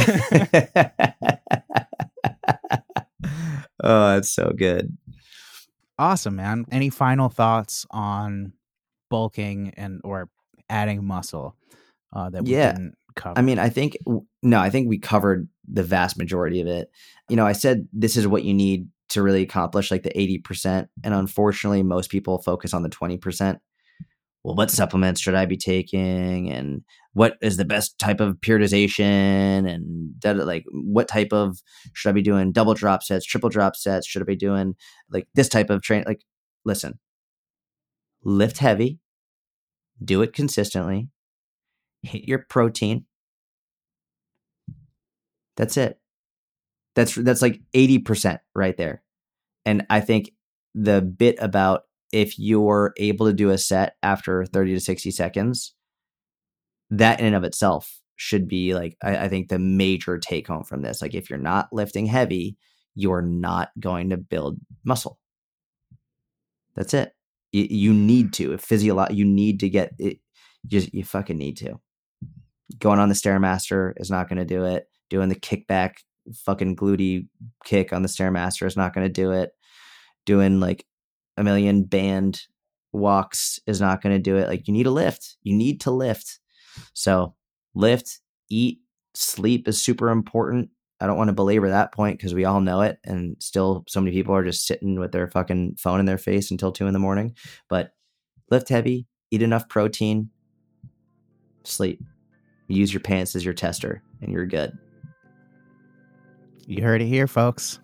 yeah. 0.76 1.38
Oh, 3.86 4.14
that's 4.16 4.30
so 4.30 4.52
good. 4.56 4.96
Awesome, 5.98 6.36
man. 6.36 6.66
Any 6.72 6.90
final 6.90 7.30
thoughts 7.30 7.86
on 7.92 8.54
bulking 9.10 9.74
and 9.78 10.02
or 10.04 10.30
adding 10.70 11.06
muscle 11.06 11.56
uh, 12.12 12.30
that 12.30 12.44
we 12.44 12.52
yeah. 12.52 12.74
didn't 12.74 12.96
cover? 13.16 13.38
I 13.38 13.42
mean, 13.42 13.60
I 13.60 13.70
think 13.70 13.98
no, 14.44 14.60
I 14.60 14.70
think 14.70 14.90
we 14.90 14.98
covered 14.98 15.48
the 15.68 15.84
vast 15.84 16.18
majority 16.18 16.62
of 16.62 16.68
it. 16.68 16.90
You 17.30 17.36
know, 17.36 17.46
I 17.46 17.54
said 17.54 17.88
this 17.94 18.18
is 18.18 18.28
what 18.28 18.44
you 18.44 18.54
need 18.54 18.90
to 19.10 19.22
really 19.22 19.42
accomplish 19.42 19.92
like 19.92 20.04
the 20.04 20.10
80%. 20.10 20.88
And 21.04 21.14
unfortunately, 21.14 21.84
most 21.84 22.10
people 22.10 22.40
focus 22.40 22.74
on 22.74 22.84
the 22.84 22.90
20%. 22.90 23.60
Well, 24.46 24.54
what 24.54 24.70
supplements 24.70 25.20
should 25.22 25.34
I 25.34 25.48
be 25.48 25.58
taking? 25.58 26.52
And 26.52 26.84
what 27.14 27.36
is 27.42 27.58
the 27.58 27.66
best 27.66 27.98
type 27.98 28.20
of 28.20 28.36
periodization? 28.42 29.68
And 29.68 30.14
like, 30.46 30.66
what 30.70 31.08
type 31.08 31.34
of 31.34 31.58
should 31.94 32.10
I 32.10 32.12
be 32.12 32.22
doing 32.22 32.52
double 32.52 32.76
drop 32.76 33.02
sets, 33.02 33.26
triple 33.26 33.50
drop 33.50 33.76
sets? 33.76 34.06
Should 34.08 34.22
I 34.22 34.26
be 34.26 34.36
doing 34.36 34.76
like 35.10 35.28
this 35.34 35.50
type 35.50 35.72
of 35.72 35.82
train? 35.82 36.04
Like, 36.06 36.22
listen, 36.64 37.00
lift 38.24 38.60
heavy, 38.60 39.00
do 40.04 40.22
it 40.22 40.32
consistently, 40.32 41.10
hit 42.04 42.28
your 42.28 42.46
protein. 42.48 43.06
That's 45.58 45.76
it. 45.76 46.00
That's 46.94 47.16
that's 47.16 47.42
like 47.42 47.62
80% 47.74 48.38
right 48.54 48.78
there. 48.78 49.02
And 49.66 49.88
I 49.90 50.02
think 50.02 50.34
the 50.76 51.02
bit 51.02 51.38
about 51.40 51.86
if 52.12 52.38
you're 52.40 52.94
able 52.98 53.26
to 53.26 53.34
do 53.34 53.50
a 53.50 53.58
set 53.58 53.96
after 54.04 54.46
30 54.46 54.76
to 54.76 54.80
60 54.80 55.12
seconds, 55.12 55.74
that 56.90 57.20
in 57.20 57.28
and 57.28 57.36
of 57.36 57.44
itself 57.44 58.00
should 58.16 58.48
be 58.48 58.74
like 58.74 58.96
I, 59.04 59.18
I 59.18 59.28
think 59.28 59.50
the 59.50 59.60
major 59.60 60.18
take 60.18 60.48
home 60.48 60.64
from 60.64 60.82
this. 60.82 61.02
Like 61.02 61.14
if 61.14 61.30
you're 61.30 61.40
not 61.40 61.70
lifting 61.72 62.06
heavy, 62.06 62.58
you're 62.96 63.22
not 63.22 63.70
going 63.80 64.10
to 64.10 64.18
build 64.18 64.58
muscle. 64.84 65.20
That's 66.76 66.94
it. 66.94 67.14
You, 67.52 67.68
you 67.70 67.94
need 67.94 68.34
to. 68.34 68.54
If 68.54 68.62
physio, 68.62 69.08
you 69.10 69.26
need 69.26 69.60
to 69.62 69.70
get 69.70 69.94
it. 70.00 70.20
Just 70.68 70.94
you 70.94 71.04
fucking 71.04 71.38
need 71.38 71.58
to. 71.58 71.80
Going 72.80 73.00
on 73.00 73.10
the 73.10 73.16
stairmaster 73.16 73.94
is 73.98 74.10
not 74.10 74.28
going 74.28 74.40
to 74.40 74.46
do 74.46 74.66
it. 74.66 74.88
Doing 75.10 75.30
the 75.30 75.36
kickback 75.36 75.96
fucking 76.34 76.76
gluty 76.76 77.28
kick 77.64 77.94
on 77.94 78.02
the 78.02 78.08
stairmaster 78.08 78.66
is 78.66 78.76
not 78.76 78.94
going 78.94 79.06
to 79.06 79.14
do 79.14 79.32
it. 79.32 79.52
Doing 80.26 80.60
like 80.60 80.86
a 81.38 81.44
million 81.44 81.84
band 81.84 82.42
walks 82.92 83.60
is 83.68 83.82
not 83.82 84.02
going 84.02 84.16
to 84.16 84.22
do 84.22 84.38
it. 84.38 84.48
Like 84.48 84.68
you 84.68 84.74
need 84.74 84.88
a 84.88 84.92
lift. 84.92 85.38
You 85.44 85.56
need 85.56 85.82
to 85.82 85.92
lift. 85.92 86.40
So 86.94 87.36
lift, 87.74 88.20
eat, 88.50 88.80
sleep 89.14 89.68
is 89.68 89.82
super 89.82 90.10
important. 90.10 90.70
I 91.00 91.08
don't 91.08 91.18
want 91.18 91.28
to 91.28 91.34
belabor 91.34 91.70
that 91.70 91.94
point 91.94 92.18
because 92.18 92.34
we 92.34 92.46
all 92.46 92.62
know 92.62 92.82
it, 92.82 93.00
and 93.04 93.36
still 93.40 93.84
so 93.88 94.00
many 94.00 94.16
people 94.16 94.34
are 94.34 94.46
just 94.46 94.66
sitting 94.66 94.98
with 94.98 95.12
their 95.12 95.30
fucking 95.30 95.76
phone 95.78 96.00
in 96.00 96.06
their 96.06 96.18
face 96.18 96.52
until 96.52 96.72
two 96.72 96.88
in 96.88 96.94
the 96.94 97.00
morning. 97.00 97.36
But 97.70 97.92
lift 98.50 98.70
heavy, 98.70 99.06
eat 99.30 99.42
enough 99.42 99.68
protein, 99.68 100.30
sleep. 101.64 102.02
Use 102.68 102.94
your 102.94 103.02
pants 103.02 103.36
as 103.36 103.44
your 103.44 103.54
tester, 103.54 104.02
and 104.22 104.32
you're 104.32 104.46
good. 104.46 104.72
You 106.66 106.82
heard 106.82 107.02
it 107.02 107.08
here, 107.08 107.28
folks. 107.28 107.80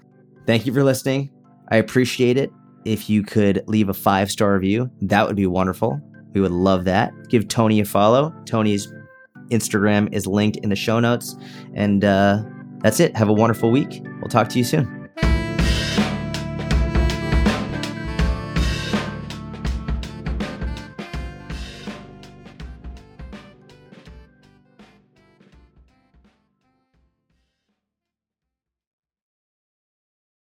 Thank 0.47 0.66
you 0.66 0.74
for 0.74 0.84
listening. 0.84 1.30
I 1.70 1.78
appreciate 1.78 2.38
it. 2.38 2.52
If 2.86 3.10
you 3.10 3.24
could 3.24 3.64
leave 3.68 3.90
a 3.90 3.94
five 3.94 4.32
star 4.32 4.54
review, 4.54 4.90
that 5.02 5.28
would 5.28 5.36
be 5.36 5.48
wonderful. 5.48 6.02
We 6.34 6.42
would 6.42 6.52
love 6.52 6.86
that. 6.86 7.12
Give 7.30 7.48
Tony 7.48 7.80
a 7.80 7.86
follow. 7.86 8.34
Tony's 8.46 8.92
Instagram 9.50 10.12
is 10.14 10.26
linked 10.26 10.58
in 10.58 10.70
the 10.70 10.76
show 10.76 11.00
notes. 11.00 11.36
And 11.74 12.04
uh, 12.04 12.44
that's 12.80 13.00
it. 13.00 13.16
Have 13.16 13.30
a 13.30 13.34
wonderful 13.34 13.70
week. 13.70 14.02
We'll 14.22 14.30
talk 14.30 14.50
to 14.50 14.58
you 14.58 14.64
soon. 14.64 15.01